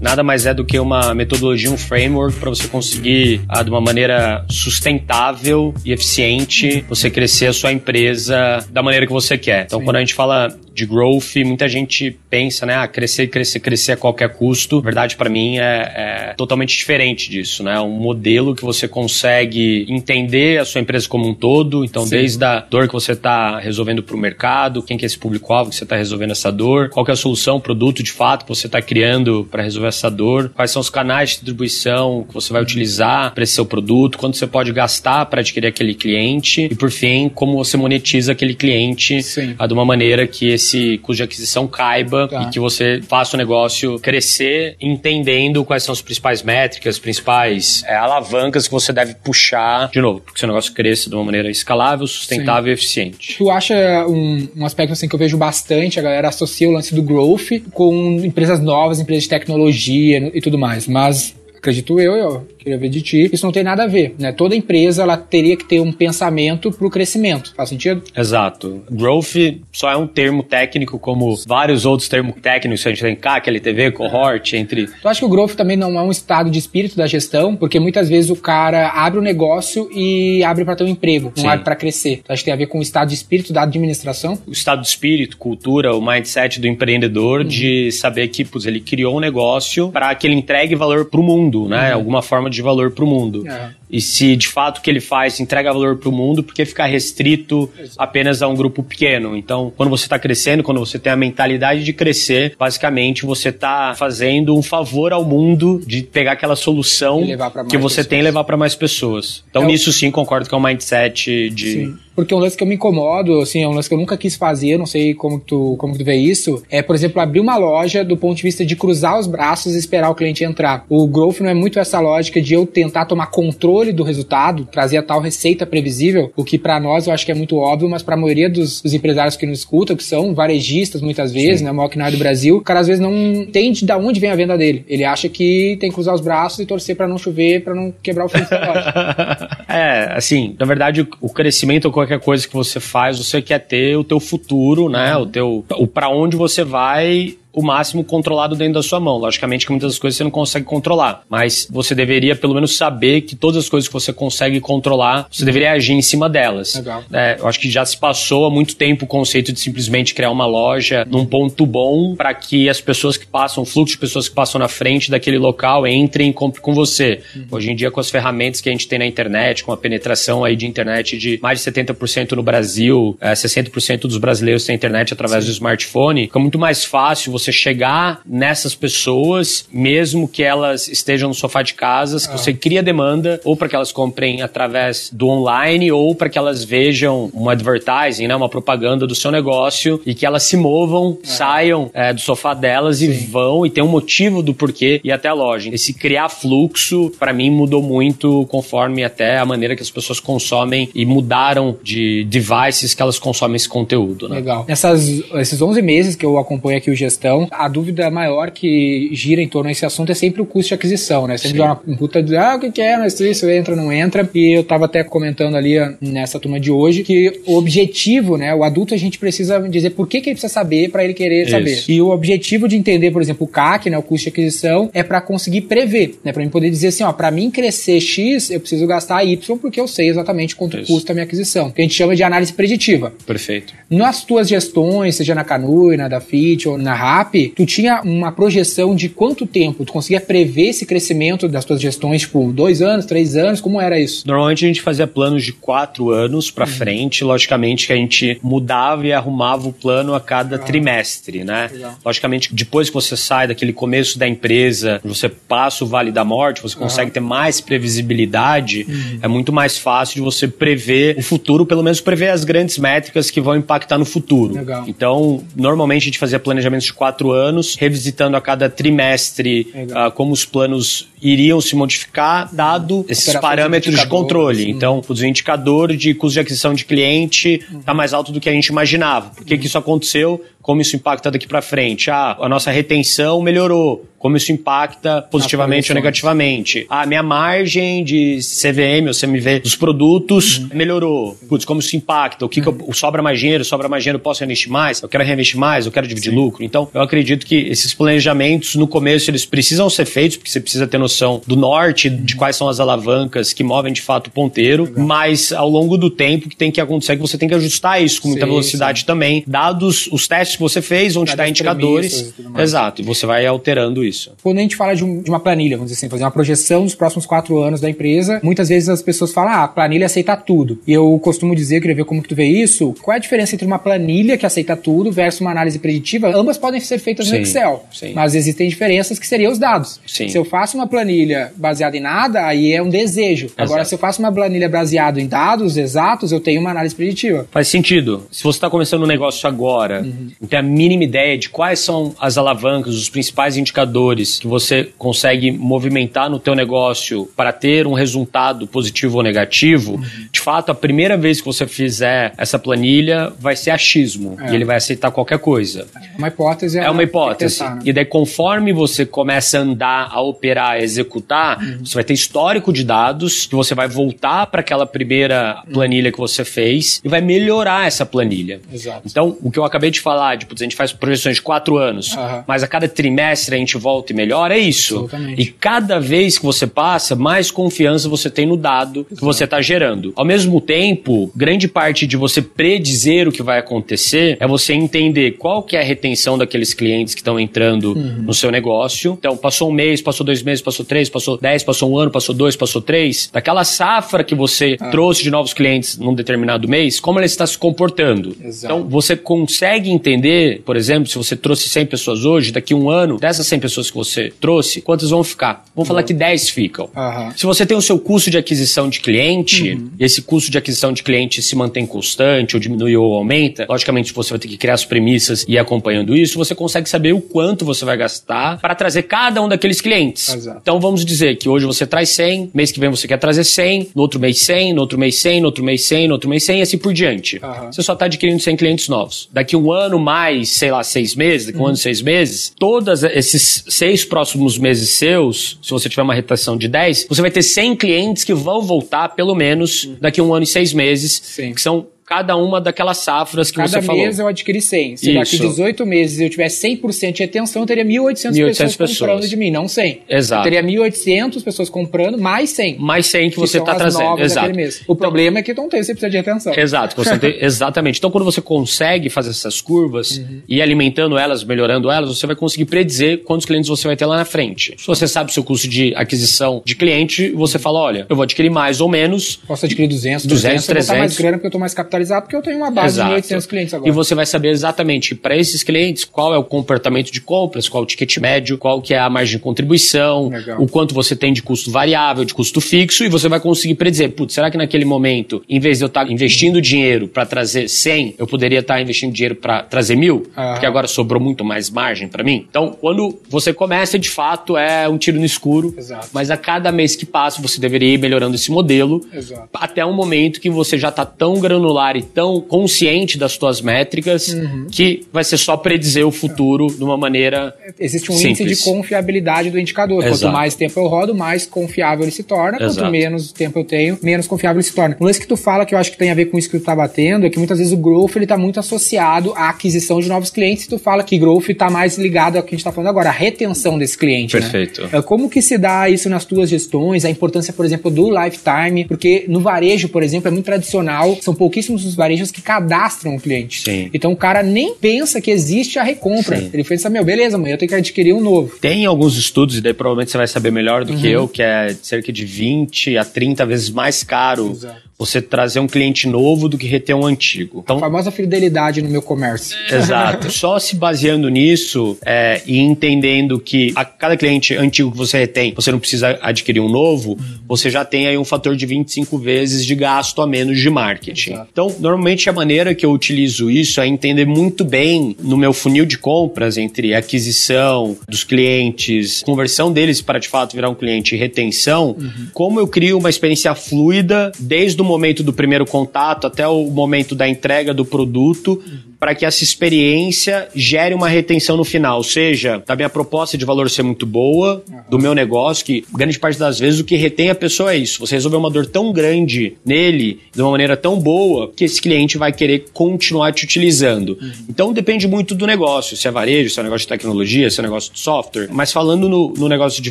nada 0.00 0.22
mais 0.22 0.46
é 0.46 0.52
do 0.54 0.64
que 0.64 0.78
uma 0.78 1.14
metodologia, 1.14 1.70
um 1.70 1.78
framework 1.78 2.38
para 2.38 2.50
você 2.50 2.68
conseguir, 2.68 3.40
ah, 3.48 3.62
de 3.62 3.70
uma 3.70 3.80
maneira 3.80 4.44
sustentável 4.50 5.74
e 5.84 5.92
eficiente, 5.92 6.84
você 6.88 7.10
crescer 7.10 7.46
a 7.46 7.52
sua 7.52 7.72
empresa 7.72 8.64
da 8.70 8.82
maneira 8.82 9.06
que 9.06 9.12
você 9.12 9.38
quer. 9.38 9.64
Então, 9.64 9.78
Sim. 9.78 9.84
quando 9.84 9.96
a 9.96 10.00
gente 10.00 10.14
fala 10.14 10.54
de 10.74 10.84
growth, 10.84 11.36
muita 11.44 11.68
gente 11.68 12.18
pensa, 12.28 12.66
né, 12.66 12.74
ah, 12.74 12.88
crescer, 12.88 13.28
crescer, 13.28 13.60
crescer 13.60 13.92
a 13.92 13.96
qualquer 13.96 14.28
custo. 14.30 14.76
Na 14.76 14.82
verdade, 14.82 15.16
para 15.16 15.30
mim, 15.30 15.58
é, 15.58 15.62
é, 15.62 16.34
totalmente 16.36 16.76
diferente 16.76 17.30
disso, 17.30 17.62
né? 17.62 17.80
Um 17.80 17.90
modelo 17.90 18.54
que 18.54 18.64
você 18.64 18.88
consegue 18.88 19.86
entender 19.88 20.58
a 20.58 20.64
sua 20.64 20.80
empresa 20.80 21.08
como 21.08 21.28
um 21.28 21.34
todo. 21.34 21.84
Então, 21.84 22.04
Sim. 22.04 22.10
desde 22.10 22.44
a 22.44 22.58
dor 22.60 22.88
que 22.88 22.92
você 22.92 23.12
está 23.12 23.58
resolvendo 23.60 24.02
para 24.02 24.16
o 24.16 24.18
mercado, 24.18 24.82
quem 24.82 24.98
que 24.98 25.04
é 25.04 25.06
esse 25.06 25.18
público-alvo 25.18 25.70
que 25.70 25.76
você 25.76 25.84
está 25.84 25.96
resolvendo 25.96 26.32
essa 26.32 26.50
dor, 26.50 26.90
qual 26.90 27.04
que 27.04 27.12
é 27.12 27.14
a 27.14 27.16
solução, 27.16 27.60
produto 27.60 28.02
de 28.02 28.12
fato 28.14 28.44
que 28.44 28.48
você 28.48 28.66
está 28.66 28.80
criando 28.80 29.46
para 29.50 29.62
resolver 29.62 29.88
essa 29.88 30.10
dor, 30.10 30.50
quais 30.54 30.70
são 30.70 30.80
os 30.80 30.90
canais 30.90 31.30
de 31.30 31.34
distribuição 31.36 32.24
que 32.26 32.34
você 32.34 32.52
vai 32.52 32.62
utilizar 32.62 33.34
para 33.34 33.44
esse 33.44 33.54
seu 33.54 33.66
produto, 33.66 34.18
quanto 34.18 34.36
você 34.36 34.46
pode 34.46 34.72
gastar 34.72 35.26
para 35.26 35.40
adquirir 35.40 35.66
aquele 35.68 35.94
cliente 35.94 36.68
e, 36.70 36.74
por 36.74 36.90
fim, 36.90 37.28
como 37.28 37.56
você 37.56 37.76
monetiza 37.76 38.32
aquele 38.32 38.54
cliente 38.54 39.22
Sim. 39.22 39.54
de 39.54 39.72
uma 39.72 39.84
maneira 39.84 40.26
que 40.26 40.48
esse 40.48 40.98
custo 40.98 41.18
de 41.18 41.22
aquisição 41.24 41.66
caiba 41.66 42.28
tá. 42.28 42.42
e 42.42 42.50
que 42.50 42.60
você 42.60 43.00
faça 43.06 43.36
o 43.36 43.38
negócio 43.38 43.98
crescer 43.98 44.76
entendendo 44.80 45.64
quais 45.64 45.82
são 45.82 45.92
as 45.92 46.02
principais 46.02 46.42
métricas, 46.42 46.98
principais 46.98 47.82
é, 47.86 47.96
alavancas 47.96 48.66
que 48.66 48.72
você 48.72 48.92
deve 48.92 49.14
puxar, 49.14 49.90
de 49.90 50.00
novo, 50.00 50.20
porque 50.20 50.38
seu 50.38 50.48
negócio 50.48 50.72
cresça 50.72 51.08
de 51.08 51.14
uma 51.14 51.24
maneira 51.24 51.50
escalável, 51.50 52.06
sustentável 52.06 52.64
Sim. 52.64 52.70
e 52.70 52.72
eficiente. 52.72 53.38
Tu 53.38 53.50
acha 53.50 54.06
um, 54.06 54.48
um 54.56 54.66
aspecto 54.66 54.92
assim 54.92 55.08
que 55.08 55.14
eu 55.14 55.18
vejo 55.18 55.36
bastante, 55.36 55.98
a 55.98 56.02
galera 56.02 56.28
associa 56.28 56.68
o 56.68 56.72
lance 56.72 56.94
do 56.94 57.02
growth 57.02 57.50
com 57.72 57.93
empresas 58.24 58.60
novas, 58.60 59.00
empresas 59.00 59.24
de 59.24 59.28
tecnologia 59.28 60.30
e 60.34 60.40
tudo 60.40 60.58
mais, 60.58 60.86
mas 60.86 61.34
acredito 61.56 61.98
eu, 62.00 62.14
eu 62.14 62.46
queria 62.64 62.78
ver 62.78 62.88
de 62.88 63.02
ti, 63.02 63.30
isso 63.32 63.44
não 63.44 63.52
tem 63.52 63.62
nada 63.62 63.84
a 63.84 63.86
ver, 63.86 64.14
né? 64.18 64.32
Toda 64.32 64.56
empresa, 64.56 65.02
ela 65.02 65.16
teria 65.16 65.56
que 65.56 65.64
ter 65.64 65.80
um 65.80 65.92
pensamento 65.92 66.72
para 66.72 66.86
o 66.86 66.90
crescimento, 66.90 67.52
faz 67.54 67.68
sentido? 67.68 68.02
Exato. 68.16 68.82
Growth 68.90 69.34
só 69.70 69.90
é 69.90 69.96
um 69.96 70.06
termo 70.06 70.42
técnico 70.42 70.98
como 70.98 71.36
vários 71.46 71.84
outros 71.84 72.08
termos 72.08 72.34
técnicos, 72.40 72.86
a 72.86 72.90
gente 72.90 73.02
tem 73.02 73.14
CAC, 73.14 73.48
LTV, 73.48 73.92
cohort, 73.92 74.54
entre... 74.54 74.86
Tu 74.86 75.08
acha 75.08 75.20
que 75.20 75.26
o 75.26 75.28
growth 75.28 75.52
também 75.52 75.76
não 75.76 75.98
é 75.98 76.02
um 76.02 76.10
estado 76.10 76.50
de 76.50 76.58
espírito 76.58 76.96
da 76.96 77.06
gestão? 77.06 77.54
Porque 77.54 77.78
muitas 77.78 78.08
vezes 78.08 78.30
o 78.30 78.36
cara 78.36 78.88
abre 78.88 79.18
o 79.18 79.22
um 79.22 79.24
negócio 79.24 79.88
e 79.92 80.42
abre 80.42 80.64
para 80.64 80.76
ter 80.76 80.84
um 80.84 80.88
emprego, 80.88 81.32
não 81.36 81.42
Sim. 81.42 81.48
abre 81.48 81.64
para 81.64 81.76
crescer. 81.76 82.22
Tu 82.24 82.32
acha 82.32 82.40
que 82.40 82.44
tem 82.46 82.54
a 82.54 82.56
ver 82.56 82.66
com 82.66 82.78
o 82.78 82.82
estado 82.82 83.08
de 83.08 83.14
espírito 83.14 83.52
da 83.52 83.62
administração? 83.62 84.38
O 84.46 84.52
estado 84.52 84.80
de 84.80 84.88
espírito, 84.88 85.36
cultura, 85.36 85.94
o 85.94 86.00
mindset 86.00 86.60
do 86.60 86.66
empreendedor 86.66 87.40
uhum. 87.40 87.46
de 87.46 87.92
saber 87.92 88.28
que, 88.28 88.44
putz, 88.44 88.66
ele 88.66 88.80
criou 88.80 89.16
um 89.16 89.20
negócio 89.20 89.90
para 89.90 90.14
que 90.14 90.26
ele 90.26 90.34
entregue 90.34 90.74
valor 90.74 91.06
para 91.06 91.20
o 91.20 91.22
mundo, 91.22 91.68
né? 91.68 91.90
Uhum. 91.90 91.94
Alguma 91.94 92.22
forma 92.22 92.48
de 92.54 92.62
valor 92.62 92.90
para 92.90 93.04
o 93.04 93.06
mundo. 93.06 93.40
Uhum 93.40 93.83
e 93.94 94.00
se 94.00 94.34
de 94.34 94.48
fato 94.48 94.78
o 94.78 94.80
que 94.82 94.90
ele 94.90 94.98
faz 94.98 95.38
entrega 95.38 95.72
valor 95.72 95.96
para 95.96 96.08
o 96.08 96.12
mundo, 96.12 96.42
porque 96.42 96.64
ficar 96.64 96.86
restrito 96.86 97.70
apenas 97.96 98.42
a 98.42 98.48
um 98.48 98.54
grupo 98.56 98.82
pequeno. 98.82 99.36
Então, 99.36 99.72
quando 99.76 99.88
você 99.88 100.06
está 100.06 100.18
crescendo, 100.18 100.64
quando 100.64 100.80
você 100.80 100.98
tem 100.98 101.12
a 101.12 101.16
mentalidade 101.16 101.84
de 101.84 101.92
crescer, 101.92 102.56
basicamente 102.58 103.24
você 103.24 103.50
está 103.50 103.94
fazendo 103.96 104.56
um 104.56 104.62
favor 104.62 105.12
ao 105.12 105.24
mundo 105.24 105.80
de 105.86 106.02
pegar 106.02 106.32
aquela 106.32 106.56
solução 106.56 107.22
que 107.70 107.78
você 107.78 107.98
pessoas. 107.98 108.06
tem 108.08 108.18
e 108.18 108.22
levar 108.22 108.42
para 108.42 108.56
mais 108.56 108.74
pessoas. 108.74 109.44
Então, 109.48 109.62
é 109.62 109.66
nisso 109.66 109.92
sim, 109.92 110.10
concordo 110.10 110.48
que 110.48 110.54
é 110.56 110.58
um 110.58 110.60
mindset 110.60 111.50
de. 111.50 111.72
Sim 111.72 112.04
porque 112.14 112.34
um 112.34 112.38
lance 112.38 112.56
que 112.56 112.62
eu 112.62 112.66
me 112.66 112.76
incomodo, 112.76 113.40
assim, 113.40 113.62
é 113.62 113.68
um 113.68 113.72
lance 113.72 113.88
que 113.88 113.94
eu 113.94 113.98
nunca 113.98 114.16
quis 114.16 114.36
fazer, 114.36 114.78
não 114.78 114.86
sei 114.86 115.14
como 115.14 115.40
tu, 115.40 115.76
como 115.78 115.96
tu 115.98 116.04
vê 116.04 116.14
isso, 116.14 116.62
é, 116.70 116.80
por 116.80 116.94
exemplo, 116.94 117.20
abrir 117.20 117.40
uma 117.40 117.56
loja 117.56 118.04
do 118.04 118.16
ponto 118.16 118.36
de 118.36 118.42
vista 118.42 118.64
de 118.64 118.76
cruzar 118.76 119.18
os 119.18 119.26
braços 119.26 119.74
e 119.74 119.78
esperar 119.78 120.10
o 120.10 120.14
cliente 120.14 120.44
entrar. 120.44 120.84
O 120.88 121.06
growth 121.08 121.40
não 121.40 121.50
é 121.50 121.54
muito 121.54 121.78
essa 121.78 121.98
lógica 121.98 122.40
de 122.40 122.54
eu 122.54 122.66
tentar 122.66 123.06
tomar 123.06 123.26
controle 123.26 123.83
controle 123.84 123.92
do 123.92 124.02
resultado, 124.02 124.64
trazer 124.64 124.96
a 124.96 125.02
tal 125.02 125.20
receita 125.20 125.66
previsível, 125.66 126.32
o 126.36 126.44
que 126.44 126.58
para 126.58 126.80
nós 126.80 127.06
eu 127.06 127.12
acho 127.12 127.24
que 127.26 127.32
é 127.32 127.34
muito 127.34 127.56
óbvio, 127.56 127.88
mas 127.88 128.02
para 128.02 128.14
a 128.14 128.18
maioria 128.18 128.48
dos, 128.48 128.80
dos, 128.80 128.94
empresários 128.94 129.36
que 129.36 129.46
nos 129.46 129.58
escutam, 129.58 129.96
que 129.96 130.04
são 130.04 130.34
varejistas 130.34 131.00
muitas 131.00 131.32
vezes, 131.32 131.58
Sim. 131.58 131.64
né, 131.64 131.70
o 131.70 131.74
maior 131.74 131.88
que 131.88 131.98
não 131.98 132.06
é 132.06 132.10
do 132.10 132.16
Brasil, 132.16 132.56
o 132.56 132.60
cara 132.60 132.80
às 132.80 132.86
vezes 132.86 133.00
não 133.00 133.12
entende 133.14 133.84
de 133.84 133.92
onde 133.92 134.20
vem 134.20 134.30
a 134.30 134.36
venda 134.36 134.56
dele. 134.56 134.84
Ele 134.88 135.04
acha 135.04 135.28
que 135.28 135.76
tem 135.80 135.90
que 135.90 135.94
cruzar 135.94 136.14
os 136.14 136.20
braços 136.20 136.60
e 136.60 136.66
torcer 136.66 136.96
para 136.96 137.08
não 137.08 137.18
chover, 137.18 137.62
para 137.62 137.74
não 137.74 137.92
quebrar 138.02 138.26
o 138.26 138.30
loja. 138.30 139.54
É, 139.66 140.12
assim, 140.14 140.54
na 140.58 140.66
verdade, 140.66 141.06
o 141.20 141.28
crescimento 141.28 141.86
ou 141.86 141.92
qualquer 141.92 142.20
coisa 142.20 142.46
que 142.46 142.54
você 142.54 142.78
faz, 142.78 143.18
você 143.18 143.42
quer 143.42 143.58
ter 143.58 143.96
o 143.96 144.04
teu 144.04 144.20
futuro, 144.20 144.88
né, 144.88 145.16
uhum. 145.16 145.22
o 145.22 145.26
teu 145.26 145.64
o 145.72 145.86
para 145.86 146.08
onde 146.08 146.36
você 146.36 146.62
vai 146.62 147.36
o 147.54 147.62
máximo 147.62 148.04
controlado 148.04 148.56
dentro 148.56 148.74
da 148.74 148.82
sua 148.82 149.00
mão. 149.00 149.16
Logicamente 149.16 149.66
que 149.66 149.72
muitas 149.72 149.92
das 149.92 149.98
coisas 149.98 150.16
você 150.16 150.24
não 150.24 150.30
consegue 150.30 150.66
controlar, 150.66 151.22
mas 151.28 151.68
você 151.70 151.94
deveria 151.94 152.34
pelo 152.34 152.54
menos 152.54 152.76
saber 152.76 153.22
que 153.22 153.36
todas 153.36 153.64
as 153.64 153.68
coisas 153.68 153.88
que 153.88 153.92
você 153.92 154.12
consegue 154.12 154.60
controlar, 154.60 155.26
você 155.30 155.44
deveria 155.44 155.72
agir 155.72 155.92
em 155.92 156.02
cima 156.02 156.28
delas. 156.28 156.74
Legal. 156.74 157.04
É, 157.12 157.36
eu 157.38 157.46
acho 157.46 157.60
que 157.60 157.70
já 157.70 157.84
se 157.84 157.96
passou 157.96 158.46
há 158.46 158.50
muito 158.50 158.76
tempo 158.76 159.04
o 159.04 159.08
conceito 159.08 159.52
de 159.52 159.60
simplesmente 159.60 160.14
criar 160.14 160.30
uma 160.30 160.46
loja 160.46 161.06
num 161.08 161.24
ponto 161.24 161.64
bom 161.64 162.14
para 162.16 162.34
que 162.34 162.68
as 162.68 162.80
pessoas 162.80 163.16
que 163.16 163.26
passam, 163.26 163.62
o 163.62 163.66
fluxo 163.66 163.94
de 163.94 163.98
pessoas 163.98 164.28
que 164.28 164.34
passam 164.34 164.58
na 164.58 164.68
frente 164.68 165.10
daquele 165.10 165.38
local 165.38 165.86
entrem 165.86 166.30
e 166.30 166.32
comprem 166.32 166.62
com 166.62 166.74
você. 166.74 167.20
Uhum. 167.34 167.46
Hoje 167.52 167.70
em 167.70 167.76
dia, 167.76 167.90
com 167.90 168.00
as 168.00 168.10
ferramentas 168.10 168.60
que 168.60 168.68
a 168.68 168.72
gente 168.72 168.88
tem 168.88 168.98
na 168.98 169.06
internet, 169.06 169.64
com 169.64 169.72
a 169.72 169.76
penetração 169.76 170.44
aí 170.44 170.56
de 170.56 170.66
internet 170.66 171.16
de 171.16 171.38
mais 171.42 171.62
de 171.62 171.70
70% 171.70 172.32
no 172.32 172.42
Brasil, 172.42 173.16
é, 173.20 173.32
60% 173.32 174.02
dos 174.02 174.18
brasileiros 174.18 174.64
têm 174.64 174.74
internet 174.74 175.12
através 175.12 175.44
Sim. 175.44 175.50
do 175.50 175.54
smartphone, 175.54 176.22
fica 176.22 176.38
muito 176.38 176.58
mais 176.58 176.84
fácil 176.84 177.32
você 177.32 177.43
você 177.44 177.52
chegar 177.52 178.20
nessas 178.24 178.74
pessoas, 178.74 179.66
mesmo 179.72 180.26
que 180.26 180.42
elas 180.42 180.88
estejam 180.88 181.28
no 181.28 181.34
sofá 181.34 181.62
de 181.62 181.74
casa, 181.74 182.16
ah. 182.16 182.36
você 182.36 182.52
cria 182.52 182.82
demanda 182.82 183.40
ou 183.44 183.56
para 183.56 183.68
que 183.68 183.76
elas 183.76 183.92
comprem 183.92 184.42
através 184.42 185.10
do 185.12 185.28
online 185.28 185.92
ou 185.92 186.14
para 186.14 186.28
que 186.28 186.38
elas 186.38 186.64
vejam 186.64 187.30
um 187.34 187.48
advertising, 187.48 188.26
né, 188.26 188.34
uma 188.34 188.48
propaganda 188.48 189.06
do 189.06 189.14
seu 189.14 189.30
negócio 189.30 190.00
e 190.06 190.14
que 190.14 190.24
elas 190.24 190.44
se 190.44 190.56
movam, 190.56 191.18
ah. 191.22 191.26
saiam 191.26 191.90
é, 191.92 192.12
do 192.12 192.20
sofá 192.20 192.54
delas 192.54 192.98
Sim. 192.98 193.10
e 193.10 193.12
vão 193.12 193.66
e 193.66 193.70
tem 193.70 193.82
um 193.82 193.88
motivo 193.88 194.42
do 194.42 194.54
porquê 194.54 195.00
e 195.04 195.12
até 195.12 195.28
a 195.28 195.34
loja. 195.34 195.70
Esse 195.72 195.92
criar 195.92 196.28
fluxo, 196.28 197.12
para 197.18 197.32
mim, 197.32 197.50
mudou 197.50 197.82
muito 197.82 198.46
conforme 198.46 199.04
até 199.04 199.38
a 199.38 199.44
maneira 199.44 199.76
que 199.76 199.82
as 199.82 199.90
pessoas 199.90 200.20
consomem 200.20 200.88
e 200.94 201.04
mudaram 201.04 201.76
de 201.82 202.24
devices 202.24 202.94
que 202.94 203.02
elas 203.02 203.18
consomem 203.18 203.56
esse 203.56 203.68
conteúdo. 203.68 204.28
Né? 204.28 204.36
Legal. 204.36 204.64
Nessas, 204.66 205.08
esses 205.34 205.60
11 205.60 205.82
meses 205.82 206.16
que 206.16 206.24
eu 206.24 206.38
acompanho 206.38 206.78
aqui 206.78 206.90
o 206.90 206.94
Gestão, 206.94 207.33
então, 207.34 207.48
a 207.50 207.68
dúvida 207.68 208.10
maior 208.10 208.50
que 208.50 209.10
gira 209.12 209.42
em 209.42 209.48
torno 209.48 209.68
desse 209.68 209.84
assunto 209.84 210.12
é 210.12 210.14
sempre 210.14 210.40
o 210.40 210.46
custo 210.46 210.68
de 210.68 210.74
aquisição, 210.74 211.26
né? 211.26 211.36
Sempre 211.36 211.60
uma 211.60 211.76
puta 211.76 212.22
de, 212.22 212.36
ah, 212.36 212.54
o 212.56 212.60
que, 212.60 212.70
que 212.70 212.80
é, 212.80 212.96
mas 212.96 213.18
isso 213.18 213.48
entra, 213.48 213.74
não 213.74 213.92
entra. 213.92 214.28
E 214.34 214.56
eu 214.56 214.64
tava 214.64 214.84
até 214.84 215.02
comentando 215.02 215.56
ali 215.56 215.74
nessa 216.00 216.38
turma 216.38 216.60
de 216.60 216.70
hoje 216.70 217.02
que 217.02 217.40
o 217.46 217.56
objetivo, 217.56 218.36
né? 218.36 218.54
O 218.54 218.62
adulto 218.62 218.94
a 218.94 218.96
gente 218.96 219.18
precisa 219.18 219.58
dizer 219.68 219.90
por 219.90 220.06
que, 220.06 220.20
que 220.20 220.30
ele 220.30 220.34
precisa 220.34 220.52
saber 220.52 220.90
para 220.90 221.04
ele 221.04 221.14
querer 221.14 221.42
isso. 221.42 221.50
saber. 221.50 221.84
E 221.88 222.00
o 222.00 222.10
objetivo 222.10 222.68
de 222.68 222.76
entender, 222.76 223.10
por 223.10 223.22
exemplo, 223.22 223.46
o 223.46 223.48
CAC, 223.48 223.90
né? 223.90 223.98
O 223.98 224.02
custo 224.02 224.24
de 224.24 224.28
aquisição, 224.30 224.90
é 224.92 225.02
para 225.02 225.20
conseguir 225.20 225.62
prever, 225.62 226.18
né? 226.24 226.32
Para 226.32 226.42
mim 226.42 226.48
poder 226.48 226.70
dizer 226.70 226.88
assim, 226.88 227.04
ó, 227.04 227.12
para 227.12 227.30
mim 227.30 227.50
crescer 227.50 228.00
X, 228.00 228.50
eu 228.50 228.60
preciso 228.60 228.86
gastar 228.86 229.24
Y 229.24 229.58
porque 229.58 229.80
eu 229.80 229.88
sei 229.88 230.08
exatamente 230.08 230.54
quanto 230.54 230.78
isso. 230.78 230.92
custa 230.92 231.12
a 231.12 231.14
minha 231.14 231.24
aquisição. 231.24 231.70
Que 231.70 231.80
a 231.80 231.84
gente 231.84 231.94
chama 231.94 232.14
de 232.14 232.22
análise 232.22 232.52
preditiva. 232.52 233.12
Perfeito. 233.26 233.72
Nas 233.90 234.24
tuas 234.24 234.48
gestões, 234.48 235.16
seja 235.16 235.34
na 235.34 235.44
Canui, 235.44 235.96
na 235.96 236.08
Dafit 236.08 236.68
ou 236.68 236.78
na 236.78 236.94
RAP, 236.94 237.23
tu 237.54 237.66
tinha 237.66 238.00
uma 238.02 238.32
projeção 238.32 238.94
de 238.94 239.08
quanto 239.08 239.46
tempo? 239.46 239.84
Tu 239.84 239.92
conseguia 239.92 240.20
prever 240.20 240.70
esse 240.70 240.86
crescimento 240.86 241.48
das 241.48 241.64
tuas 241.64 241.80
gestões, 241.80 242.22
tipo, 242.22 242.52
dois 242.52 242.82
anos, 242.82 243.06
três 243.06 243.36
anos? 243.36 243.60
Como 243.60 243.80
era 243.80 243.98
isso? 243.98 244.26
Normalmente 244.26 244.64
a 244.64 244.68
gente 244.68 244.82
fazia 244.82 245.06
planos 245.06 245.44
de 245.44 245.52
quatro 245.52 246.10
anos 246.10 246.50
para 246.50 246.66
uhum. 246.66 246.72
frente, 246.72 247.24
logicamente 247.24 247.86
que 247.86 247.92
a 247.92 247.96
gente 247.96 248.38
mudava 248.42 249.06
e 249.06 249.12
arrumava 249.12 249.68
o 249.68 249.72
plano 249.72 250.14
a 250.14 250.20
cada 250.20 250.56
ah, 250.56 250.58
trimestre, 250.58 251.44
né? 251.44 251.70
Legal. 251.72 251.94
Logicamente, 252.04 252.54
depois 252.54 252.88
que 252.88 252.94
você 252.94 253.16
sai 253.16 253.48
daquele 253.48 253.72
começo 253.72 254.18
da 254.18 254.26
empresa, 254.26 255.00
você 255.04 255.28
passa 255.28 255.84
o 255.84 255.86
Vale 255.86 256.10
da 256.10 256.24
Morte, 256.24 256.62
você 256.62 256.76
consegue 256.76 257.10
ter 257.10 257.20
mais 257.20 257.60
previsibilidade, 257.60 258.86
uhum. 258.88 259.18
é 259.22 259.28
muito 259.28 259.52
mais 259.52 259.78
fácil 259.78 260.16
de 260.16 260.20
você 260.20 260.48
prever 260.48 261.18
o 261.18 261.22
futuro, 261.22 261.66
pelo 261.66 261.82
menos 261.82 262.00
prever 262.00 262.30
as 262.30 262.44
grandes 262.44 262.78
métricas 262.78 263.30
que 263.30 263.40
vão 263.40 263.56
impactar 263.56 263.98
no 263.98 264.04
futuro. 264.04 264.54
Legal. 264.54 264.84
Então, 264.86 265.44
normalmente 265.54 266.02
a 266.02 266.06
gente 266.06 266.18
fazia 266.18 266.38
planejamentos 266.38 266.86
de 266.86 266.92
quatro 266.92 267.13
anos, 267.32 267.76
revisitando 267.76 268.36
a 268.36 268.40
cada 268.40 268.68
trimestre 268.68 269.72
uh, 269.74 270.10
como 270.12 270.32
os 270.32 270.44
planos 270.44 271.08
iriam 271.22 271.60
se 271.60 271.74
modificar, 271.74 272.48
dado 272.52 273.04
esses 273.08 273.34
parâmetros 273.36 273.98
de 273.98 274.06
controle. 274.06 274.70
Então, 274.70 275.02
o 275.08 275.24
indicador 275.24 275.96
de 275.96 276.14
custo 276.14 276.34
de 276.34 276.40
aquisição 276.40 276.74
de 276.74 276.84
cliente 276.84 277.64
está 277.72 277.92
uhum. 277.92 277.96
mais 277.96 278.12
alto 278.12 278.30
do 278.30 278.40
que 278.40 278.48
a 278.48 278.52
gente 278.52 278.66
imaginava. 278.66 279.30
Por 279.30 279.44
que, 279.44 279.56
que 279.56 279.66
isso 279.66 279.78
aconteceu? 279.78 280.44
Como 280.64 280.80
isso 280.80 280.96
impacta 280.96 281.30
daqui 281.30 281.46
para 281.46 281.60
frente? 281.60 282.10
Ah, 282.10 282.38
a 282.40 282.48
nossa 282.48 282.70
retenção 282.70 283.42
melhorou 283.42 284.02
como 284.24 284.38
isso 284.38 284.50
impacta 284.50 285.20
positivamente 285.20 285.92
ou 285.92 285.94
negativamente. 285.94 286.86
A 286.88 287.04
minha 287.04 287.22
margem 287.22 288.02
de 288.02 288.38
CVM 288.38 289.08
ou 289.08 289.12
CMV 289.12 289.60
dos 289.60 289.76
produtos 289.76 290.56
uhum. 290.56 290.68
melhorou. 290.72 291.36
Putz, 291.46 291.66
como 291.66 291.80
isso 291.80 291.94
impacta? 291.94 292.42
O 292.42 292.48
que, 292.48 292.62
uhum. 292.62 292.74
que 292.74 292.84
eu, 292.88 292.94
sobra 292.94 293.20
mais 293.20 293.38
dinheiro? 293.38 293.62
Sobra 293.66 293.86
mais 293.86 294.02
dinheiro, 294.02 294.18
posso 294.18 294.40
reinvestir 294.40 294.72
mais? 294.72 295.02
Eu 295.02 295.10
quero 295.10 295.22
reinvestir 295.24 295.58
mais? 295.58 295.84
Eu 295.84 295.92
quero 295.92 296.08
dividir 296.08 296.30
Sim. 296.30 296.36
lucro? 296.36 296.64
Então, 296.64 296.88
eu 296.94 297.02
acredito 297.02 297.44
que 297.44 297.54
esses 297.54 297.92
planejamentos, 297.92 298.76
no 298.76 298.88
começo, 298.88 299.30
eles 299.30 299.44
precisam 299.44 299.90
ser 299.90 300.06
feitos, 300.06 300.38
porque 300.38 300.50
você 300.50 300.58
precisa 300.58 300.86
ter 300.86 300.96
noção 300.96 301.42
do 301.46 301.54
norte, 301.54 302.08
uhum. 302.08 302.24
de 302.24 302.34
quais 302.34 302.56
são 302.56 302.66
as 302.66 302.80
alavancas 302.80 303.52
que 303.52 303.62
movem 303.62 303.92
de 303.92 304.00
fato 304.00 304.28
o 304.28 304.30
ponteiro, 304.30 304.84
Legal. 304.84 305.06
mas 305.06 305.52
ao 305.52 305.68
longo 305.68 305.98
do 305.98 306.08
tempo, 306.08 306.46
o 306.46 306.48
que 306.48 306.56
tem 306.56 306.72
que 306.72 306.80
acontecer 306.80 307.12
é 307.12 307.16
que 307.16 307.20
você 307.20 307.36
tem 307.36 307.46
que 307.46 307.54
ajustar 307.54 308.02
isso 308.02 308.22
com 308.22 308.28
muita 308.28 308.46
sim, 308.46 308.50
velocidade 308.50 309.00
sim. 309.00 309.06
também, 309.06 309.44
dados 309.46 310.08
os 310.10 310.26
testes 310.26 310.53
que 310.56 310.62
você 310.62 310.80
fez, 310.80 311.16
onde 311.16 311.30
está 311.30 311.48
indicadores. 311.48 312.34
Exato, 312.58 313.02
e 313.02 313.04
você 313.04 313.26
vai 313.26 313.46
alterando 313.46 314.04
isso 314.04 314.14
isso. 314.14 314.32
Quando 314.42 314.58
a 314.58 314.60
gente 314.62 314.76
fala 314.76 314.94
de, 314.94 315.04
um, 315.04 315.20
de, 315.20 315.30
uma 315.30 315.40
planilha, 315.40 315.76
vamos 315.76 315.90
dizer 315.90 316.00
assim, 316.00 316.08
fazer 316.08 316.24
uma 316.24 316.30
projeção 316.30 316.84
dos 316.84 316.94
próximos 316.94 317.26
quatro 317.26 317.60
anos 317.62 317.80
da 317.80 317.90
empresa, 317.90 318.40
muitas 318.42 318.68
vezes 318.68 318.88
as 318.88 319.02
pessoas 319.02 319.32
falam, 319.32 319.52
ah, 319.52 319.64
a 319.64 319.68
planilha 319.68 320.06
aceita 320.06 320.36
tudo. 320.36 320.78
E 320.86 320.92
eu 320.92 321.18
costumo 321.22 321.54
dizer, 321.54 321.80
queria 321.80 321.96
ver 321.96 322.04
como 322.04 322.22
que 322.22 322.28
tu 322.28 322.34
vê 322.34 322.46
isso, 322.46 322.94
qual 323.02 323.14
é 323.14 323.18
a 323.18 323.20
diferença 323.20 323.54
entre 323.54 323.66
uma 323.66 323.78
planilha 323.78 324.38
que 324.38 324.46
aceita 324.46 324.76
tudo 324.76 325.10
versus 325.10 325.40
uma 325.40 325.50
análise 325.50 325.78
preditiva? 325.78 326.34
Ambas 326.34 326.56
podem 326.56 326.80
ser 326.80 326.98
feitas 326.98 327.26
sim, 327.26 327.32
no 327.32 327.42
Excel, 327.42 327.84
sim. 327.92 328.12
mas 328.14 328.34
existem 328.34 328.68
diferenças 328.68 329.18
que 329.18 329.26
seriam 329.26 329.52
os 329.52 329.58
dados. 329.58 330.00
Sim. 330.06 330.28
Se 330.28 330.38
eu 330.38 330.44
faço 330.44 330.76
uma 330.76 330.86
planilha 330.86 331.52
baseada 331.56 331.96
em 331.96 332.00
nada, 332.00 332.46
aí 332.46 332.72
é 332.72 332.82
um 332.82 332.88
desejo. 332.88 333.46
Exato. 333.46 333.62
Agora, 333.62 333.84
se 333.84 333.94
eu 333.94 333.98
faço 333.98 334.20
uma 334.20 334.32
planilha 334.32 334.68
baseada 334.68 335.20
em 335.20 335.26
dados 335.26 335.76
exatos, 335.76 336.32
eu 336.32 336.40
tenho 336.40 336.60
uma 336.60 336.70
análise 336.70 336.94
preditiva. 336.94 337.46
Faz 337.50 337.68
sentido. 337.68 338.26
Se 338.30 338.42
você 338.42 338.56
está 338.56 338.70
começando 338.70 339.02
um 339.02 339.06
negócio 339.06 339.46
agora, 339.48 340.02
uhum. 340.02 340.30
Não 340.44 340.48
tem 340.48 340.58
a 340.58 340.62
mínima 340.62 341.04
ideia 341.04 341.38
de 341.38 341.48
quais 341.48 341.80
são 341.80 342.14
as 342.20 342.36
alavancas, 342.36 342.94
os 342.94 343.08
principais 343.08 343.56
indicadores 343.56 344.38
que 344.38 344.46
você 344.46 344.92
consegue 344.98 345.50
movimentar 345.50 346.28
no 346.28 346.38
teu 346.38 346.54
negócio 346.54 347.26
para 347.34 347.50
ter 347.52 347.86
um 347.86 347.94
resultado 347.94 348.66
positivo 348.66 349.16
ou 349.16 349.22
negativo, 349.22 349.94
uhum. 349.94 350.28
de 350.30 350.40
fato, 350.40 350.70
a 350.70 350.74
primeira 350.74 351.16
vez 351.16 351.40
que 351.40 351.46
você 351.46 351.66
fizer 351.66 352.34
essa 352.36 352.58
planilha 352.58 353.32
vai 353.38 353.56
ser 353.56 353.70
achismo 353.70 354.36
é. 354.40 354.52
e 354.52 354.54
ele 354.54 354.64
vai 354.64 354.76
aceitar 354.76 355.10
qualquer 355.10 355.38
coisa. 355.38 355.86
Uma 356.18 356.28
hipótese 356.28 356.78
é, 356.78 356.84
é 356.84 356.90
uma 356.90 357.02
hipótese. 357.02 357.58
Tentar, 357.58 357.76
né? 357.76 357.82
E 357.86 357.92
daí, 357.92 358.04
conforme 358.04 358.72
você 358.72 359.06
começa 359.06 359.58
a 359.58 359.62
andar, 359.62 360.08
a 360.10 360.20
operar, 360.20 360.72
a 360.72 360.80
executar, 360.80 361.58
uhum. 361.58 361.78
você 361.84 361.94
vai 361.94 362.04
ter 362.04 362.12
histórico 362.12 362.72
de 362.72 362.84
dados 362.84 363.46
que 363.46 363.54
você 363.54 363.74
vai 363.74 363.88
voltar 363.88 364.46
para 364.48 364.60
aquela 364.60 364.86
primeira 364.86 365.62
planilha 365.72 366.12
que 366.12 366.18
você 366.18 366.44
fez 366.44 367.00
e 367.02 367.08
vai 367.08 367.22
melhorar 367.22 367.86
essa 367.86 368.04
planilha. 368.04 368.60
Exato. 368.70 369.02
Então, 369.06 369.36
o 369.42 369.50
que 369.50 369.58
eu 369.58 369.64
acabei 369.64 369.90
de 369.90 370.00
falar, 370.00 370.33
tipo, 370.36 370.54
a 370.54 370.62
gente 370.62 370.76
faz 370.76 370.92
projeções 370.92 371.36
de 371.36 371.42
quatro 371.42 371.76
anos, 371.78 372.14
uhum. 372.14 372.44
mas 372.46 372.62
a 372.62 372.68
cada 372.68 372.88
trimestre 372.88 373.54
a 373.54 373.58
gente 373.58 373.76
volta 373.78 373.94
volta 373.94 374.12
e 374.12 374.16
melhora, 374.16 374.56
é 374.56 374.58
isso. 374.58 374.94
Absolutamente. 374.94 375.42
E 375.42 375.46
cada 375.46 376.00
vez 376.00 376.38
que 376.38 376.44
você 376.44 376.66
passa, 376.66 377.14
mais 377.14 377.50
confiança 377.50 378.08
você 378.08 378.28
tem 378.28 378.46
no 378.46 378.56
dado 378.56 379.00
Exato. 379.00 379.16
que 379.16 379.24
você 379.24 379.44
está 379.44 379.62
gerando. 379.62 380.12
Ao 380.16 380.24
mesmo 380.24 380.60
tempo, 380.60 381.30
grande 381.34 381.68
parte 381.68 382.06
de 382.06 382.16
você 382.16 382.42
predizer 382.42 383.28
o 383.28 383.32
que 383.32 383.42
vai 383.42 383.58
acontecer 383.58 384.36
é 384.40 384.46
você 384.46 384.72
entender 384.74 385.32
qual 385.32 385.62
que 385.62 385.76
é 385.76 385.80
a 385.80 385.84
retenção 385.84 386.36
daqueles 386.36 386.74
clientes 386.74 387.14
que 387.14 387.20
estão 387.20 387.38
entrando 387.38 387.92
uhum. 387.92 388.22
no 388.22 388.34
seu 388.34 388.50
negócio. 388.50 389.16
Então, 389.18 389.36
passou 389.36 389.70
um 389.70 389.72
mês, 389.72 390.02
passou 390.02 390.26
dois 390.26 390.42
meses, 390.42 390.62
passou 390.62 390.84
três, 390.84 391.08
passou 391.08 391.38
dez, 391.38 391.62
passou 391.62 391.92
um 391.92 391.98
ano, 391.98 392.10
passou 392.10 392.34
dois, 392.34 392.56
passou 392.56 392.82
três. 392.82 393.30
Daquela 393.32 393.64
safra 393.64 394.24
que 394.24 394.34
você 394.34 394.76
ah. 394.80 394.90
trouxe 394.90 395.22
de 395.22 395.30
novos 395.30 395.54
clientes 395.54 395.98
num 395.98 396.14
determinado 396.14 396.68
mês, 396.68 396.98
como 396.98 397.18
ela 397.18 397.26
está 397.26 397.46
se 397.46 397.56
comportando. 397.56 398.36
Exato. 398.42 398.74
Então, 398.74 398.88
você 398.88 399.16
consegue 399.16 399.90
entender, 399.90 400.23
por 400.64 400.76
exemplo, 400.76 401.08
se 401.08 401.16
você 401.16 401.36
trouxe 401.36 401.68
100 401.68 401.86
pessoas 401.86 402.24
hoje, 402.24 402.52
daqui 402.52 402.74
a 402.74 402.76
um 402.76 402.88
ano, 402.88 403.18
dessas 403.18 403.46
100 403.46 403.60
pessoas 403.60 403.90
que 403.90 403.96
você 403.96 404.32
trouxe, 404.40 404.80
quantas 404.80 405.10
vão 405.10 405.24
ficar? 405.24 405.64
Vamos 405.74 405.88
falar 405.88 406.02
que 406.02 406.14
10 406.14 406.50
ficam. 406.50 406.88
Uhum. 406.94 407.32
Se 407.36 407.46
você 407.46 407.66
tem 407.66 407.76
o 407.76 407.82
seu 407.82 407.98
custo 407.98 408.30
de 408.30 408.38
aquisição 408.38 408.88
de 408.88 409.00
cliente, 409.00 409.72
uhum. 409.72 409.90
esse 409.98 410.22
custo 410.22 410.50
de 410.50 410.58
aquisição 410.58 410.92
de 410.92 411.02
cliente 411.02 411.42
se 411.42 411.56
mantém 411.56 411.86
constante, 411.86 412.56
ou 412.56 412.60
diminui 412.60 412.96
ou 412.96 413.14
aumenta, 413.14 413.66
logicamente 413.68 414.12
você 414.12 414.30
vai 414.30 414.38
ter 414.38 414.48
que 414.48 414.56
criar 414.56 414.74
as 414.74 414.84
premissas 414.84 415.44
e 415.48 415.52
ir 415.52 415.58
acompanhando 415.58 416.16
isso, 416.16 416.38
você 416.38 416.54
consegue 416.54 416.88
saber 416.88 417.12
o 417.12 417.20
quanto 417.20 417.64
você 417.64 417.84
vai 417.84 417.96
gastar 417.96 418.58
para 418.60 418.74
trazer 418.74 419.02
cada 419.02 419.42
um 419.42 419.48
daqueles 419.48 419.80
clientes. 419.80 420.28
Exato. 420.28 420.58
Então 420.62 420.80
vamos 420.80 421.04
dizer 421.04 421.36
que 421.36 421.48
hoje 421.48 421.66
você 421.66 421.86
traz 421.86 422.10
100, 422.10 422.50
mês 422.54 422.70
que 422.70 422.80
vem 422.80 422.90
você 422.90 423.06
quer 423.08 423.18
trazer 423.18 423.44
100, 423.44 423.90
no 423.94 424.02
outro 424.02 424.20
mês 424.20 424.38
100, 424.38 424.72
no 424.74 424.80
outro 424.80 424.98
mês 424.98 425.16
100, 425.16 425.40
no 425.40 425.46
outro 425.46 425.64
mês 425.64 425.84
100, 425.84 426.08
no 426.08 426.14
outro 426.14 426.28
mês 426.28 426.44
100 426.44 426.58
e 426.58 426.62
assim 426.62 426.78
por 426.78 426.92
diante. 426.92 427.40
Uhum. 427.42 427.72
Você 427.72 427.82
só 427.82 427.92
está 427.92 428.06
adquirindo 428.06 428.40
100 428.40 428.56
clientes 428.56 428.88
novos. 428.88 429.28
Daqui 429.32 429.56
um 429.56 429.72
ano 429.72 429.98
mais, 429.98 430.13
sei 430.44 430.70
lá, 430.70 430.82
seis 430.82 431.14
meses, 431.14 431.46
daqui 431.46 431.58
um 431.58 431.62
uhum. 431.62 431.68
ano, 431.68 431.76
seis 431.76 432.00
meses, 432.00 432.52
todos 432.58 433.02
esses 433.02 433.64
seis 433.68 434.04
próximos 434.04 434.58
meses 434.58 434.90
seus, 434.90 435.58
se 435.62 435.70
você 435.70 435.88
tiver 435.88 436.02
uma 436.02 436.14
retenção 436.14 436.56
de 436.56 436.68
10, 436.68 437.06
você 437.08 437.20
vai 437.20 437.30
ter 437.30 437.42
100 437.42 437.76
clientes 437.76 438.24
que 438.24 438.34
vão 438.34 438.62
voltar 438.62 439.08
pelo 439.10 439.34
menos 439.34 439.88
daqui 440.00 440.20
a 440.20 440.24
um 440.24 440.32
ano 440.32 440.44
e 440.44 440.46
seis 440.46 440.72
meses, 440.72 441.20
Sim. 441.24 441.52
que 441.52 441.60
são 441.60 441.86
cada 442.06 442.36
uma 442.36 442.60
daquelas 442.60 442.98
safras 442.98 443.50
que 443.50 443.56
cada 443.56 443.68
você 443.68 443.82
falou. 443.82 444.00
Cada 444.00 444.06
mês 444.06 444.18
eu 444.18 444.26
adquiri 444.26 444.60
100. 444.60 444.96
Se 444.96 445.10
Isso. 445.10 445.18
daqui 445.18 445.38
18 445.38 445.86
meses 445.86 446.20
eu 446.20 446.28
tivesse 446.28 446.66
100% 446.68 447.12
de 447.12 447.22
retenção, 447.22 447.62
eu 447.62 447.66
teria 447.66 447.84
1.800 447.84 448.32
pessoas, 448.32 448.76
pessoas 448.76 448.98
comprando 448.98 449.28
de 449.28 449.36
mim, 449.36 449.50
não 449.50 449.68
100. 449.68 450.02
Exato. 450.08 450.48
Eu 450.48 450.52
teria 450.52 450.62
1.800 450.62 451.42
pessoas 451.42 451.70
comprando, 451.70 452.18
mais 452.18 452.50
100. 452.50 452.78
Mais 452.78 453.06
100 453.06 453.28
que, 453.28 453.34
que 453.34 453.40
você 453.40 453.58
está 453.58 453.74
trazendo. 453.74 454.20
Exato. 454.20 454.52
O 454.86 454.94
problema 454.94 455.38
é 455.38 455.42
que 455.42 455.54
não 455.54 455.68
tem, 455.68 455.82
você 455.82 455.92
precisa 455.92 456.10
de 456.10 456.16
retenção. 456.16 456.54
Exato. 456.54 457.02
Tem, 457.18 457.38
exatamente. 457.44 457.98
Então, 457.98 458.10
quando 458.10 458.24
você 458.24 458.40
consegue 458.40 459.08
fazer 459.08 459.30
essas 459.30 459.60
curvas 459.60 460.18
uhum. 460.18 460.42
e 460.48 460.60
alimentando 460.60 461.16
elas, 461.16 461.44
melhorando 461.44 461.90
elas, 461.90 462.16
você 462.16 462.26
vai 462.26 462.36
conseguir 462.36 462.66
predizer 462.66 463.22
quantos 463.24 463.46
clientes 463.46 463.68
você 463.68 463.86
vai 463.86 463.96
ter 463.96 464.06
lá 464.06 464.16
na 464.16 464.24
frente. 464.24 464.74
Se 464.76 464.86
você 464.86 465.06
sabe 465.06 465.30
o 465.30 465.34
seu 465.34 465.42
custo 465.42 465.68
de 465.68 465.94
aquisição 465.96 466.62
de 466.64 466.74
cliente, 466.74 467.30
você 467.30 467.58
fala, 467.58 467.80
olha, 467.80 468.06
eu 468.08 468.16
vou 468.16 468.22
adquirir 468.22 468.50
mais 468.50 468.80
ou 468.80 468.88
menos. 468.88 469.36
Posso 469.46 469.66
adquirir 469.66 469.88
200, 469.88 470.26
200, 470.26 470.66
300, 470.66 470.66
300. 470.66 470.88
Eu 470.88 470.94
vou 470.94 470.98
mais 471.00 471.16
grana 471.16 471.32
porque 471.36 471.46
eu 471.46 471.48
estou 471.48 471.60
mais 471.60 471.74
porque 472.22 472.36
eu 472.36 472.42
tenho 472.42 472.58
uma 472.58 472.70
base 472.70 472.96
Exato. 472.96 473.20
de 473.20 473.34
1.800 473.34 473.46
clientes 473.48 473.74
agora. 473.74 473.90
E 473.90 473.92
você 473.92 474.14
vai 474.14 474.26
saber 474.26 474.50
exatamente 474.50 475.14
para 475.14 475.36
esses 475.36 475.62
clientes 475.62 476.04
qual 476.04 476.34
é 476.34 476.38
o 476.38 476.44
comportamento 476.44 477.10
de 477.10 477.20
compras, 477.20 477.68
qual 477.68 477.82
é 477.82 477.84
o 477.84 477.86
ticket 477.86 478.18
médio, 478.18 478.58
qual 478.58 478.80
que 478.80 478.94
é 478.94 478.98
a 478.98 479.08
margem 479.10 479.36
de 479.36 479.42
contribuição, 479.42 480.28
Legal. 480.28 480.60
o 480.60 480.68
quanto 480.68 480.94
você 480.94 481.14
tem 481.14 481.32
de 481.32 481.42
custo 481.42 481.70
variável, 481.70 482.24
de 482.24 482.34
custo 482.34 482.60
fixo, 482.60 483.04
e 483.04 483.08
você 483.08 483.28
vai 483.28 483.40
conseguir 483.40 483.74
predizer, 483.74 484.10
putz, 484.12 484.34
será 484.34 484.50
que 484.50 484.56
naquele 484.56 484.84
momento, 484.84 485.42
em 485.48 485.60
vez 485.60 485.78
de 485.78 485.84
eu 485.84 485.88
estar 485.88 486.04
tá 486.04 486.12
investindo 486.12 486.60
dinheiro 486.60 487.08
para 487.08 487.26
trazer 487.26 487.68
100, 487.68 488.14
eu 488.18 488.26
poderia 488.26 488.60
estar 488.60 488.74
tá 488.74 488.80
investindo 488.80 489.12
dinheiro 489.12 489.36
para 489.36 489.62
trazer 489.62 489.96
mil? 489.96 490.16
Uhum. 490.16 490.52
Porque 490.52 490.66
agora 490.66 490.86
sobrou 490.86 491.20
muito 491.20 491.44
mais 491.44 491.70
margem 491.70 492.08
para 492.08 492.22
mim. 492.22 492.46
Então, 492.48 492.76
quando 492.80 493.18
você 493.28 493.52
começa, 493.52 493.98
de 493.98 494.08
fato, 494.08 494.56
é 494.56 494.88
um 494.88 494.98
tiro 494.98 495.18
no 495.18 495.24
escuro, 495.24 495.74
Exato. 495.76 496.08
mas 496.12 496.30
a 496.30 496.36
cada 496.36 496.70
mês 496.72 496.96
que 496.96 497.06
passa, 497.06 497.40
você 497.40 497.60
deveria 497.60 497.94
ir 497.94 497.98
melhorando 497.98 498.34
esse 498.34 498.50
modelo, 498.50 499.04
Exato. 499.12 499.48
até 499.52 499.84
um 499.84 499.92
momento 499.92 500.40
que 500.40 500.50
você 500.50 500.78
já 500.78 500.88
está 500.88 501.04
tão 501.04 501.40
granular 501.40 501.83
e 501.96 502.02
tão 502.02 502.40
consciente 502.40 503.18
das 503.18 503.36
tuas 503.36 503.60
métricas 503.60 504.28
uhum. 504.28 504.66
que 504.70 505.06
vai 505.12 505.22
ser 505.22 505.36
só 505.36 505.56
predizer 505.56 506.06
o 506.06 506.10
futuro 506.10 506.66
de 506.66 506.82
uma 506.82 506.96
maneira. 506.96 507.54
Existe 507.78 508.10
um 508.10 508.14
simples. 508.14 508.40
índice 508.40 508.58
de 508.58 508.64
confiabilidade 508.64 509.50
do 509.50 509.58
indicador. 509.58 510.02
Exato. 510.04 510.20
Quanto 510.20 510.32
mais 510.32 510.54
tempo 510.54 510.80
eu 510.80 510.86
rodo, 510.86 511.14
mais 511.14 511.46
confiável 511.46 512.04
ele 512.04 512.10
se 512.10 512.22
torna. 512.22 512.58
Exato. 512.58 512.80
Quanto 512.80 512.90
menos 512.90 513.32
tempo 513.32 513.58
eu 513.58 513.64
tenho, 513.64 513.98
menos 514.02 514.26
confiável 514.26 514.58
ele 514.60 514.66
se 514.66 514.74
torna. 514.74 514.96
Um 515.00 515.04
lance 515.04 515.20
que 515.20 515.26
tu 515.26 515.36
fala 515.36 515.66
que 515.66 515.74
eu 515.74 515.78
acho 515.78 515.92
que 515.92 515.98
tem 515.98 516.10
a 516.10 516.14
ver 516.14 516.26
com 516.26 516.38
isso 516.38 516.50
que 516.50 516.58
tu 516.58 516.64
tá 516.64 516.74
batendo 516.74 517.26
é 517.26 517.30
que 517.30 517.38
muitas 517.38 517.58
vezes 517.58 517.72
o 517.72 517.76
growth 517.76 518.16
ele 518.16 518.26
tá 518.26 518.36
muito 518.36 518.58
associado 518.58 519.32
à 519.36 519.50
aquisição 519.50 520.00
de 520.00 520.08
novos 520.08 520.30
clientes. 520.30 520.64
E 520.64 520.68
tu 520.68 520.78
fala 520.78 521.02
que 521.02 521.18
growth 521.18 521.48
tá 521.56 521.70
mais 521.70 521.98
ligado 521.98 522.36
ao 522.36 522.42
que 522.42 522.54
a 522.54 522.56
gente 522.56 522.64
tá 522.64 522.72
falando 522.72 522.88
agora, 522.88 523.08
a 523.08 523.12
retenção 523.12 523.78
desse 523.78 523.96
cliente. 523.98 524.34
Né? 524.34 524.40
Perfeito. 524.40 524.82
Né? 524.82 525.02
Como 525.02 525.28
que 525.28 525.42
se 525.42 525.58
dá 525.58 525.88
isso 525.88 526.08
nas 526.08 526.24
tuas 526.24 526.48
gestões? 526.48 527.04
A 527.04 527.10
importância, 527.10 527.52
por 527.52 527.64
exemplo, 527.64 527.90
do 527.90 528.10
lifetime? 528.10 528.84
Porque 528.84 529.24
no 529.28 529.40
varejo, 529.40 529.88
por 529.88 530.02
exemplo, 530.02 530.28
é 530.28 530.30
muito 530.30 530.44
tradicional, 530.44 531.16
são 531.20 531.34
pouquíssimos 531.34 531.73
pouquíssimos 531.74 531.84
os 531.84 531.94
varejos 531.94 532.30
que 532.30 532.40
cadastram 532.40 533.16
o 533.16 533.20
cliente. 533.20 533.62
Sim. 533.62 533.90
Então 533.92 534.12
o 534.12 534.16
cara 534.16 534.42
nem 534.42 534.74
pensa 534.74 535.20
que 535.20 535.30
existe 535.30 535.78
a 535.78 535.82
recompra. 535.82 536.38
Sim. 536.38 536.50
Ele 536.52 536.64
pensa, 536.64 536.88
meu, 536.88 537.04
beleza, 537.04 537.36
amanhã 537.36 537.54
eu 537.54 537.58
tenho 537.58 537.68
que 537.68 537.74
adquirir 537.74 538.12
um 538.14 538.20
novo. 538.20 538.56
Tem 538.60 538.86
alguns 538.86 539.16
estudos, 539.16 539.58
e 539.58 539.60
daí 539.60 539.74
provavelmente 539.74 540.10
você 540.10 540.18
vai 540.18 540.26
saber 540.26 540.50
melhor 540.50 540.84
do 540.84 540.92
Uhum. 540.94 541.00
que 541.00 541.08
eu, 541.08 541.28
que 541.28 541.42
é 541.42 541.74
cerca 541.82 542.12
de 542.12 542.24
20 542.24 542.96
a 542.96 543.04
30 543.04 543.44
vezes 543.44 543.70
mais 543.70 544.02
caro 544.04 544.50
Exato. 544.52 544.76
Você 544.98 545.20
trazer 545.20 545.60
um 545.60 545.66
cliente 545.66 546.06
novo 546.06 546.48
do 546.48 546.56
que 546.56 546.66
reter 546.66 546.96
um 546.96 547.04
antigo. 547.04 547.58
A 547.58 547.60
Então, 547.62 547.80
famosa 547.80 548.10
fidelidade 548.10 548.80
no 548.80 548.88
meu 548.88 549.02
comércio. 549.02 549.56
Exato. 549.70 550.30
Só 550.32 550.58
se 550.58 550.76
baseando 550.76 551.28
nisso 551.28 551.96
é, 552.04 552.42
e 552.46 552.58
entendendo 552.58 553.38
que 553.38 553.72
a 553.74 553.84
cada 553.84 554.16
cliente 554.16 554.54
antigo 554.56 554.90
que 554.90 554.96
você 554.96 555.18
retém, 555.18 555.52
você 555.54 555.72
não 555.72 555.78
precisa 555.78 556.18
adquirir 556.22 556.60
um 556.60 556.68
novo, 556.68 557.18
você 557.46 557.70
já 557.70 557.84
tem 557.84 558.06
aí 558.06 558.16
um 558.16 558.24
fator 558.24 558.54
de 558.56 558.66
25 558.66 559.18
vezes 559.18 559.66
de 559.66 559.74
gasto 559.74 560.22
a 560.22 560.26
menos 560.26 560.60
de 560.60 560.70
marketing. 560.70 561.32
Exato. 561.32 561.48
Então, 561.52 561.74
normalmente 561.80 562.30
a 562.30 562.32
maneira 562.32 562.74
que 562.74 562.86
eu 562.86 562.92
utilizo 562.92 563.50
isso 563.50 563.80
é 563.80 563.86
entender 563.86 564.24
muito 564.24 564.64
bem 564.64 565.16
no 565.20 565.36
meu 565.36 565.52
funil 565.52 565.84
de 565.84 565.98
compras 565.98 566.56
entre 566.56 566.94
aquisição 566.94 567.96
dos 568.08 568.24
clientes, 568.24 569.22
conversão 569.22 569.72
deles 569.72 570.00
para 570.00 570.18
de 570.18 570.28
fato 570.28 570.54
virar 570.54 570.70
um 570.70 570.74
cliente 570.74 571.14
e 571.14 571.18
retenção, 571.18 571.96
como 572.32 572.60
eu 572.60 572.68
crio 572.68 572.98
uma 572.98 573.10
experiência 573.10 573.54
fluida 573.54 574.30
desde 574.38 574.80
o 574.80 574.83
momento 574.84 575.22
do 575.22 575.32
primeiro 575.32 575.66
contato 575.66 576.26
até 576.26 576.46
o 576.46 576.64
momento 576.70 577.14
da 577.14 577.28
entrega 577.28 577.74
do 577.74 577.84
produto 577.84 578.62
para 579.04 579.14
que 579.14 579.26
essa 579.26 579.44
experiência 579.44 580.48
gere 580.54 580.94
uma 580.94 581.10
retenção 581.10 581.58
no 581.58 581.64
final, 581.64 582.02
seja 582.02 582.62
da 582.66 582.74
minha 582.74 582.88
proposta 582.88 583.36
de 583.36 583.44
valor 583.44 583.68
ser 583.68 583.82
muito 583.82 584.06
boa, 584.06 584.64
do 584.88 584.98
meu 584.98 585.14
negócio, 585.14 585.62
que 585.62 585.84
grande 585.92 586.18
parte 586.18 586.38
das 586.38 586.58
vezes 586.58 586.80
o 586.80 586.84
que 586.84 586.96
retém 586.96 587.28
a 587.28 587.34
pessoa 587.34 587.74
é 587.74 587.76
isso. 587.76 588.00
Você 588.00 588.14
resolveu 588.14 588.40
uma 588.40 588.48
dor 588.48 588.64
tão 588.64 588.90
grande 588.94 589.58
nele, 589.62 590.20
de 590.34 590.40
uma 590.40 590.50
maneira 590.50 590.74
tão 590.74 590.98
boa, 590.98 591.52
que 591.54 591.64
esse 591.64 591.82
cliente 591.82 592.16
vai 592.16 592.32
querer 592.32 592.64
continuar 592.72 593.34
te 593.34 593.44
utilizando. 593.44 594.18
Então 594.48 594.72
depende 594.72 595.06
muito 595.06 595.34
do 595.34 595.46
negócio, 595.46 595.98
se 595.98 596.08
é 596.08 596.10
varejo, 596.10 596.48
se 596.48 596.58
é 596.58 596.62
um 596.62 596.64
negócio 596.64 596.86
de 596.86 596.88
tecnologia, 596.88 597.50
se 597.50 597.60
é 597.60 597.62
um 597.62 597.66
negócio 597.66 597.92
de 597.92 598.00
software. 598.00 598.48
Mas 598.50 598.72
falando 598.72 599.06
no, 599.06 599.34
no 599.36 599.50
negócio 599.50 599.82
de 599.82 599.90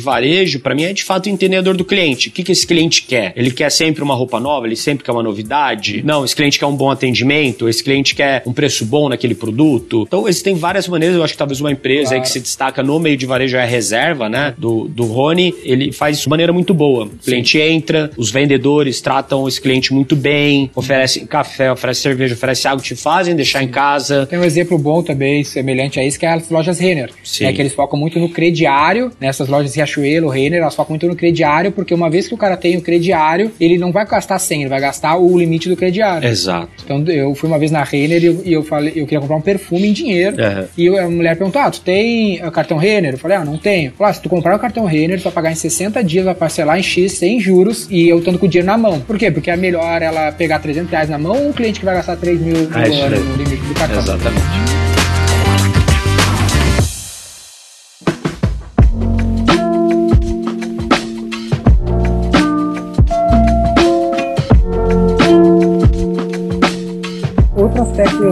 varejo, 0.00 0.58
para 0.58 0.74
mim 0.74 0.82
é 0.82 0.92
de 0.92 1.04
fato 1.04 1.28
entender 1.28 1.58
a 1.58 1.62
dor 1.62 1.76
do 1.76 1.84
cliente. 1.84 2.30
O 2.30 2.32
que, 2.32 2.42
que 2.42 2.50
esse 2.50 2.66
cliente 2.66 3.02
quer? 3.02 3.32
Ele 3.36 3.52
quer 3.52 3.70
sempre 3.70 4.02
uma 4.02 4.16
roupa 4.16 4.40
nova? 4.40 4.66
Ele 4.66 4.74
sempre 4.74 5.04
quer 5.04 5.12
uma 5.12 5.22
novidade? 5.22 6.02
Não, 6.04 6.24
esse 6.24 6.34
cliente 6.34 6.58
quer 6.58 6.66
um 6.66 6.74
bom 6.74 6.90
atendimento? 6.90 7.68
Esse 7.68 7.84
cliente 7.84 8.12
quer 8.12 8.42
um 8.44 8.52
preço 8.52 8.84
bom 8.84 9.03
naquele 9.08 9.34
produto? 9.34 10.04
Então 10.06 10.28
existem 10.28 10.54
várias 10.54 10.88
maneiras. 10.88 11.16
Eu 11.16 11.24
acho 11.24 11.34
que 11.34 11.38
talvez 11.38 11.60
uma 11.60 11.70
empresa 11.72 12.10
aí 12.14 12.18
Claro. 12.18 12.22
que 12.22 12.28
se 12.30 12.40
destaca 12.40 12.82
no 12.82 12.98
meio 12.98 13.16
de 13.16 13.26
varejo 13.26 13.56
é 13.56 13.62
a 13.62 13.66
reserva, 13.66 14.28
né? 14.28 14.54
Do, 14.56 14.86
do 14.88 15.04
Rony. 15.04 15.54
Ele 15.62 15.92
faz 15.92 16.16
isso 16.16 16.24
de 16.24 16.30
maneira 16.30 16.52
muito 16.52 16.72
boa. 16.74 17.04
O 17.06 17.10
cliente 17.24 17.58
entra, 17.58 18.10
os 18.16 18.30
vendedores 18.30 19.00
tratam 19.00 19.46
esse 19.48 19.60
cliente 19.60 19.92
muito 19.92 20.14
bem, 20.16 20.70
oferecem 20.74 21.26
café, 21.26 21.70
oferecem 21.72 22.02
cerveja, 22.02 22.34
oferecem 22.34 22.70
água, 22.70 22.82
te 22.82 22.94
fazem 22.94 23.34
deixar 23.34 23.62
em 23.62 23.68
casa. 23.68 24.26
Tem 24.26 24.38
um 24.38 24.44
exemplo 24.44 24.78
bom 24.78 25.02
também, 25.02 25.42
semelhante 25.44 25.98
a 25.98 26.04
isso, 26.04 26.18
que 26.18 26.26
é 26.26 26.32
as 26.32 26.48
lojas 26.50 26.78
Renner. 26.78 27.10
Sim. 27.22 27.44
Né, 27.44 27.52
que 27.52 27.60
eles 27.62 27.72
focam 27.72 27.98
muito 27.98 28.18
no 28.18 28.28
crediário, 28.28 29.10
nessas 29.20 29.48
lojas 29.48 29.74
Riachuelo, 29.74 30.28
Renner, 30.28 30.60
elas 30.60 30.74
focam 30.74 30.92
muito 30.92 31.06
no 31.06 31.16
crediário, 31.16 31.72
porque 31.72 31.92
uma 31.94 32.08
vez 32.10 32.28
que 32.28 32.34
o 32.34 32.36
cara 32.36 32.56
tem 32.56 32.76
o 32.76 32.80
crediário, 32.80 33.50
ele 33.60 33.78
não 33.78 33.90
vai 33.90 34.06
gastar 34.06 34.38
100, 34.38 34.60
ele 34.62 34.68
vai 34.70 34.80
gastar 34.80 35.16
o 35.16 35.38
limite 35.38 35.68
do 35.68 35.76
crediário. 35.76 36.28
Exato. 36.28 36.68
Então 36.84 37.02
eu 37.08 37.34
fui 37.34 37.48
uma 37.48 37.58
vez 37.58 37.70
na 37.70 37.82
Renner 37.82 38.22
e 38.22 38.26
eu, 38.26 38.42
e 38.44 38.52
eu 38.52 38.62
falei, 38.62 38.83
eu 38.90 39.04
queria 39.06 39.20
comprar 39.20 39.36
um 39.36 39.40
perfume 39.40 39.88
em 39.88 39.92
dinheiro. 39.92 40.36
Aham. 40.42 40.66
E 40.76 40.88
a 40.98 41.08
mulher 41.08 41.36
perguntou: 41.36 41.60
Ah, 41.60 41.70
tu 41.70 41.80
tem 41.80 42.44
uh, 42.44 42.50
cartão 42.50 42.76
Renner? 42.76 43.14
Eu 43.14 43.18
falei, 43.18 43.36
ah, 43.36 43.44
não 43.44 43.56
tenho. 43.56 43.92
Falei, 43.96 44.10
ah, 44.10 44.14
se 44.14 44.22
tu 44.22 44.28
comprar 44.28 44.54
o 44.56 44.58
cartão 44.58 44.84
Renner, 44.84 45.18
tu 45.18 45.24
vai 45.24 45.32
pagar 45.32 45.52
em 45.52 45.54
60 45.54 46.02
dias, 46.04 46.24
vai 46.24 46.34
parcelar 46.34 46.78
em 46.78 46.82
X 46.82 47.12
sem 47.12 47.40
juros 47.40 47.86
e 47.90 48.08
eu 48.08 48.18
estando 48.18 48.38
com 48.38 48.46
o 48.46 48.48
dinheiro 48.48 48.66
na 48.66 48.76
mão. 48.78 49.00
Por 49.00 49.18
quê? 49.18 49.30
Porque 49.30 49.50
é 49.50 49.56
melhor 49.56 50.02
ela 50.02 50.32
pegar 50.32 50.58
300 50.58 50.90
reais 50.90 51.08
na 51.08 51.18
mão 51.18 51.36
ou 51.36 51.48
um 51.48 51.52
cliente 51.52 51.78
que 51.80 51.84
vai 51.86 51.94
gastar 51.94 52.16
3 52.16 52.40
mil 52.40 52.54
no 52.68 52.78
É 52.78 52.84
aí. 52.84 53.18
no 53.20 53.36
limite 53.36 53.62
do 53.62 53.74
cartão. 53.74 53.98
Exatamente. 54.02 54.83